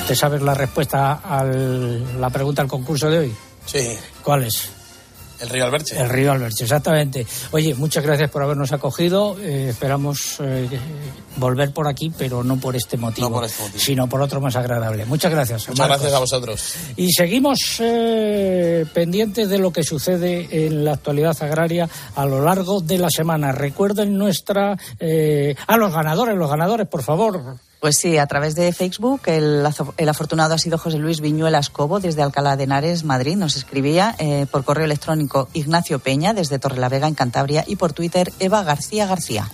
te 0.08 0.16
sabes 0.16 0.42
la 0.42 0.56
respuesta 0.56 1.22
a 1.24 1.44
la 1.44 2.30
pregunta 2.32 2.64
al 2.64 2.68
concurso 2.68 3.08
de 3.08 3.20
hoy? 3.20 3.36
Sí. 3.68 3.96
¿Cuál 4.24 4.46
es? 4.46 4.81
El 5.42 5.50
río 5.50 5.66
Alberche. 5.66 6.00
El 6.00 6.10
río 6.10 6.32
Alberche, 6.32 6.64
exactamente. 6.64 7.26
Oye, 7.52 7.74
muchas 7.76 8.04
gracias 8.04 8.30
por 8.30 8.44
habernos 8.44 8.72
acogido. 8.72 9.36
Eh, 9.40 9.70
esperamos 9.70 10.38
eh, 10.40 10.68
volver 11.38 11.72
por 11.72 11.88
aquí, 11.88 12.12
pero 12.18 12.44
no 12.44 12.58
por 12.58 12.76
este 12.76 12.98
motivo, 12.98 13.30
No 13.30 13.36
por 13.36 13.46
este 13.46 13.64
motivo. 13.64 13.80
sino 13.80 14.08
por 14.08 14.22
otro 14.22 14.40
más 14.40 14.56
agradable. 14.56 15.06
Muchas 15.06 15.32
gracias. 15.32 15.68
Muchas 15.68 15.80
Marcos. 15.80 15.98
gracias 16.02 16.16
a 16.16 16.20
vosotros. 16.20 16.76
Y 16.96 17.12
seguimos 17.12 17.60
eh, 17.80 18.86
pendientes 18.94 19.50
de 19.50 19.58
lo 19.58 19.72
que 19.74 19.84
sucede 19.84 20.66
en 20.68 20.86
la 20.86 20.94
actualidad 20.94 21.36
agraria 21.42 21.90
a 22.16 22.26
lo 22.26 22.42
largo 22.44 22.82
de 22.82 22.98
la 23.00 23.10
semana. 23.10 23.52
Recuerden 23.52 24.18
nuestra. 24.18 24.74
a 24.74 25.78
los 25.78 25.94
ganadores, 25.94 26.38
los 26.38 26.50
ganadores, 26.50 26.88
por 26.88 27.04
favor. 27.04 27.58
Pues 27.82 27.98
sí, 27.98 28.18
a 28.20 28.28
través 28.28 28.54
de 28.54 28.72
Facebook 28.74 29.22
el, 29.26 29.68
el 29.98 30.10
afortunado 30.10 30.54
ha 30.54 30.60
sido 30.60 30.78
José 30.78 31.00
Luis 31.00 31.20
Viñuelas 31.20 31.72
Cobo 31.72 32.00
desde 32.00 32.22
Alcalá 32.22 32.56
de 32.56 32.66
Henares, 32.66 33.04
Madrid. 33.04 33.36
Nos 33.36 33.56
escribía 33.56 34.16
eh, 34.20 34.46
por 34.52 34.64
correo 34.64 34.86
electrónico 34.86 35.50
Ignacio 35.54 35.98
Peña 35.98 36.36
desde 36.36 36.60
Torrelavega 36.60 37.08
en 37.08 37.16
Cantabria 37.16 37.64
y 37.66 37.78
por 37.78 37.94
Twitter 37.94 38.32
Eva 38.38 38.62
García 38.62 39.08
García. 39.08 39.50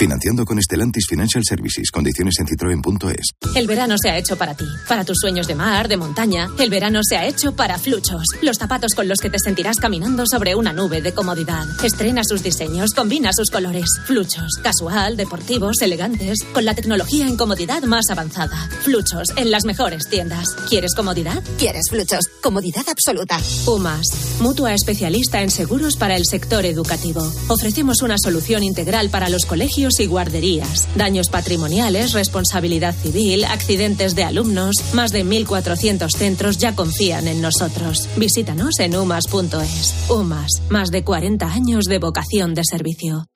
Financiando 0.00 0.46
con 0.46 0.58
Estelantis 0.58 1.04
Financial 1.06 1.44
Services. 1.44 1.90
Condiciones 1.90 2.32
en 2.40 2.46
citroen.es. 2.46 3.32
El 3.54 3.66
verano 3.66 3.96
se 4.00 4.08
ha 4.08 4.16
hecho 4.16 4.38
para 4.38 4.54
ti, 4.54 4.64
para 4.88 5.04
tus 5.04 5.18
sueños 5.20 5.46
de 5.46 5.54
mar, 5.54 5.88
de 5.88 5.98
montaña. 5.98 6.48
El 6.58 6.70
verano 6.70 7.00
se 7.02 7.18
ha 7.18 7.26
hecho 7.26 7.54
para 7.54 7.78
Fluchos, 7.78 8.24
los 8.40 8.56
zapatos 8.56 8.94
con 8.94 9.08
los 9.08 9.18
que 9.18 9.28
te 9.28 9.36
sentirás 9.38 9.76
caminando 9.76 10.24
sobre 10.26 10.54
una 10.54 10.72
nube 10.72 11.02
de 11.02 11.12
comodidad. 11.12 11.66
Estrena 11.84 12.22
sus 12.24 12.42
diseños, 12.42 12.94
combina 12.94 13.34
sus 13.34 13.50
colores. 13.50 13.90
Fluchos, 14.06 14.58
casual, 14.62 15.18
deportivos, 15.18 15.82
elegantes, 15.82 16.38
con 16.54 16.64
la 16.64 16.74
tecnología 16.74 17.26
en 17.26 17.36
comodidad 17.36 17.82
más 17.82 18.08
avanzada. 18.08 18.56
Fluchos, 18.80 19.28
en 19.36 19.50
las 19.50 19.66
mejores 19.66 20.08
tiendas. 20.08 20.54
¿Quieres 20.66 20.94
comodidad? 20.94 21.42
¿Quieres 21.58 21.90
Fluchos? 21.90 22.24
Comodidad 22.42 22.88
absoluta. 22.88 23.38
UMAS, 23.66 24.40
mutua 24.40 24.72
especialista 24.72 25.42
en 25.42 25.50
seguros 25.50 25.96
para 25.96 26.16
el 26.16 26.24
sector 26.24 26.64
educativo. 26.64 27.20
Ofrecemos 27.48 28.00
una 28.00 28.16
solución 28.16 28.62
integral 28.62 29.10
para 29.10 29.28
los 29.28 29.44
colegios 29.44 29.89
y 29.98 30.06
guarderías. 30.06 30.86
Daños 30.94 31.28
patrimoniales, 31.28 32.12
responsabilidad 32.12 32.94
civil, 32.94 33.44
accidentes 33.44 34.14
de 34.14 34.24
alumnos. 34.24 34.76
Más 34.92 35.10
de 35.10 35.24
1.400 35.24 36.10
centros 36.16 36.58
ya 36.58 36.76
confían 36.76 37.26
en 37.26 37.40
nosotros. 37.40 38.08
Visítanos 38.16 38.78
en 38.78 38.94
umas.es. 38.94 39.94
UMAS, 40.08 40.62
más 40.68 40.90
de 40.90 41.02
40 41.02 41.46
años 41.46 41.86
de 41.86 41.98
vocación 41.98 42.54
de 42.54 42.62
servicio. 42.64 43.26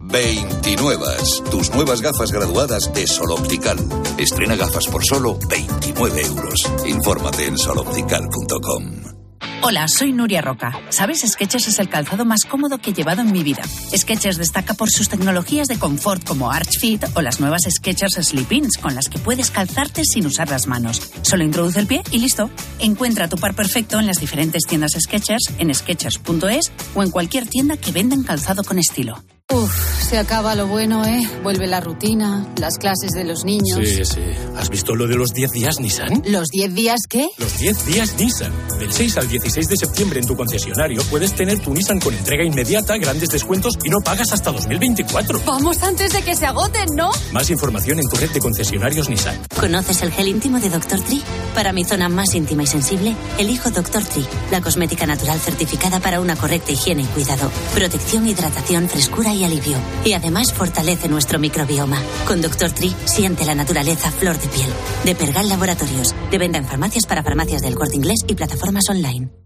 29. 0.00 1.06
Tus 1.50 1.70
nuevas 1.74 2.02
gafas 2.02 2.30
graduadas 2.30 2.92
de 2.92 3.06
Sol 3.06 3.32
Optical. 3.32 3.78
Estrena 4.18 4.56
gafas 4.56 4.86
por 4.86 5.04
solo 5.04 5.38
29 5.48 6.20
euros. 6.22 6.60
Infórmate 6.86 7.46
en 7.46 7.56
soloptical.com. 7.56 9.23
Hola, 9.62 9.86
soy 9.88 10.12
Nuria 10.12 10.42
Roca. 10.42 10.78
¿Sabes? 10.90 11.22
Skechers 11.26 11.68
es 11.68 11.78
el 11.78 11.88
calzado 11.88 12.24
más 12.24 12.44
cómodo 12.44 12.78
que 12.78 12.90
he 12.90 12.92
llevado 12.92 13.22
en 13.22 13.32
mi 13.32 13.42
vida. 13.42 13.62
Skechers 13.96 14.36
destaca 14.36 14.74
por 14.74 14.90
sus 14.90 15.08
tecnologías 15.08 15.68
de 15.68 15.78
confort 15.78 16.24
como 16.24 16.50
Arch 16.50 16.78
Fit 16.80 17.04
o 17.14 17.22
las 17.22 17.40
nuevas 17.40 17.62
Skechers 17.68 18.18
Slip-ins 18.18 18.78
con 18.80 18.94
las 18.94 19.08
que 19.08 19.18
puedes 19.18 19.50
calzarte 19.50 20.04
sin 20.04 20.26
usar 20.26 20.50
las 20.50 20.66
manos. 20.66 21.00
Solo 21.22 21.44
introduce 21.44 21.80
el 21.80 21.86
pie 21.86 22.02
y 22.10 22.18
listo. 22.18 22.50
Encuentra 22.78 23.28
tu 23.28 23.36
par 23.36 23.54
perfecto 23.54 23.98
en 23.98 24.06
las 24.06 24.18
diferentes 24.18 24.64
tiendas 24.64 24.92
Skechers 24.98 25.54
en 25.58 25.74
skechers.es 25.74 26.72
o 26.94 27.02
en 27.02 27.10
cualquier 27.10 27.46
tienda 27.46 27.76
que 27.76 27.92
vendan 27.92 28.22
calzado 28.22 28.64
con 28.64 28.78
estilo. 28.78 29.22
Uf, 29.54 30.02
se 30.08 30.18
acaba 30.18 30.56
lo 30.56 30.66
bueno, 30.66 31.06
¿eh? 31.06 31.22
Vuelve 31.44 31.68
la 31.68 31.78
rutina, 31.78 32.44
las 32.56 32.76
clases 32.76 33.12
de 33.12 33.22
los 33.22 33.44
niños. 33.44 33.78
Sí, 33.84 34.04
sí. 34.04 34.20
¿Has 34.56 34.68
visto 34.68 34.96
lo 34.96 35.06
de 35.06 35.14
los 35.14 35.30
10 35.30 35.52
días 35.52 35.78
Nissan? 35.78 36.24
¿Los 36.26 36.48
10 36.48 36.74
días 36.74 36.98
qué? 37.08 37.28
Los 37.38 37.56
10 37.58 37.86
días 37.86 38.16
Nissan. 38.18 38.52
Del 38.80 38.92
6 38.92 39.16
al 39.16 39.28
16 39.28 39.68
de 39.68 39.76
septiembre 39.76 40.18
en 40.18 40.26
tu 40.26 40.34
concesionario 40.34 41.02
puedes 41.04 41.34
tener 41.34 41.60
tu 41.60 41.72
Nissan 41.72 42.00
con 42.00 42.14
entrega 42.14 42.42
inmediata, 42.44 42.96
grandes 42.96 43.28
descuentos 43.28 43.78
y 43.84 43.90
no 43.90 43.98
pagas 44.00 44.32
hasta 44.32 44.50
2024. 44.50 45.42
Vamos 45.46 45.80
antes 45.84 46.12
de 46.12 46.22
que 46.22 46.34
se 46.34 46.46
agoten, 46.46 46.88
¿no? 46.96 47.12
Más 47.32 47.48
información 47.50 48.00
en 48.00 48.08
tu 48.08 48.16
red 48.16 48.30
de 48.30 48.40
concesionarios 48.40 49.08
Nissan. 49.08 49.38
¿Conoces 49.60 50.02
el 50.02 50.10
gel 50.10 50.26
íntimo 50.26 50.58
de 50.58 50.68
Dr. 50.68 51.00
Tree? 51.00 51.22
Para 51.54 51.72
mi 51.72 51.84
zona 51.84 52.08
más 52.08 52.34
íntima 52.34 52.64
y 52.64 52.66
sensible, 52.66 53.14
elijo 53.38 53.70
Dr. 53.70 54.02
Tree, 54.02 54.26
la 54.50 54.60
cosmética 54.60 55.06
natural 55.06 55.38
certificada 55.38 56.00
para 56.00 56.20
una 56.20 56.34
correcta 56.34 56.72
higiene 56.72 57.02
y 57.02 57.06
cuidado. 57.06 57.52
Protección, 57.72 58.26
hidratación, 58.26 58.88
frescura 58.88 59.32
y 59.32 59.43
alivio. 59.44 59.78
Y 60.04 60.12
además 60.14 60.52
fortalece 60.52 61.08
nuestro 61.08 61.38
microbioma. 61.38 62.00
Con 62.26 62.40
Dr. 62.40 62.72
Tree 62.72 62.94
siente 63.04 63.44
la 63.44 63.54
naturaleza 63.54 64.10
flor 64.10 64.38
de 64.38 64.48
piel. 64.48 64.70
De 65.04 65.14
Pergal 65.14 65.48
Laboratorios. 65.48 66.14
De 66.30 66.38
venta 66.38 66.58
en 66.58 66.66
farmacias 66.66 67.06
para 67.06 67.22
farmacias 67.22 67.62
del 67.62 67.74
corte 67.74 67.96
inglés 67.96 68.20
y 68.26 68.34
plataformas 68.34 68.88
online. 68.88 69.43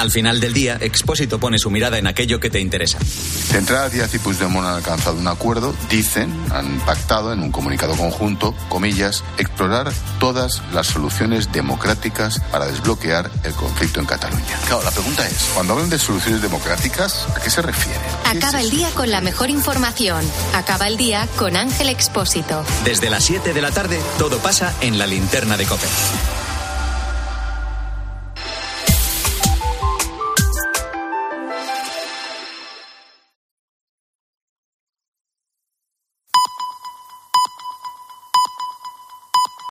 Al 0.00 0.10
final 0.10 0.40
del 0.40 0.54
día, 0.54 0.78
Expósito 0.80 1.38
pone 1.38 1.58
su 1.58 1.68
mirada 1.68 1.98
en 1.98 2.06
aquello 2.06 2.40
que 2.40 2.48
te 2.48 2.58
interesa. 2.58 2.98
Central 3.00 3.90
Díaz 3.90 4.14
y 4.14 4.18
Puigdemont 4.18 4.66
han 4.66 4.76
alcanzado 4.76 5.18
un 5.18 5.28
acuerdo, 5.28 5.74
dicen, 5.90 6.34
han 6.50 6.80
pactado 6.86 7.34
en 7.34 7.42
un 7.42 7.52
comunicado 7.52 7.94
conjunto, 7.94 8.54
comillas, 8.70 9.22
explorar 9.36 9.92
todas 10.18 10.62
las 10.72 10.86
soluciones 10.86 11.52
democráticas 11.52 12.40
para 12.50 12.64
desbloquear 12.64 13.30
el 13.44 13.52
conflicto 13.52 14.00
en 14.00 14.06
Cataluña. 14.06 14.58
Claro, 14.68 14.82
la 14.84 14.90
pregunta 14.90 15.28
es, 15.28 15.50
cuando 15.52 15.74
hablan 15.74 15.90
de 15.90 15.98
soluciones 15.98 16.40
democráticas, 16.40 17.26
¿a 17.36 17.40
qué 17.40 17.50
se 17.50 17.60
refieren? 17.60 18.00
Acaba 18.24 18.62
el 18.62 18.70
día 18.70 18.88
con 18.94 19.10
la 19.10 19.20
mejor 19.20 19.50
información. 19.50 20.24
Acaba 20.54 20.88
el 20.88 20.96
día 20.96 21.28
con 21.36 21.56
Ángel 21.56 21.90
Expósito. 21.90 22.64
Desde 22.86 23.10
las 23.10 23.22
7 23.24 23.52
de 23.52 23.60
la 23.60 23.70
tarde, 23.70 24.00
todo 24.18 24.38
pasa 24.38 24.72
en 24.80 24.96
la 24.96 25.06
linterna 25.06 25.58
de 25.58 25.66
Cope. 25.66 25.88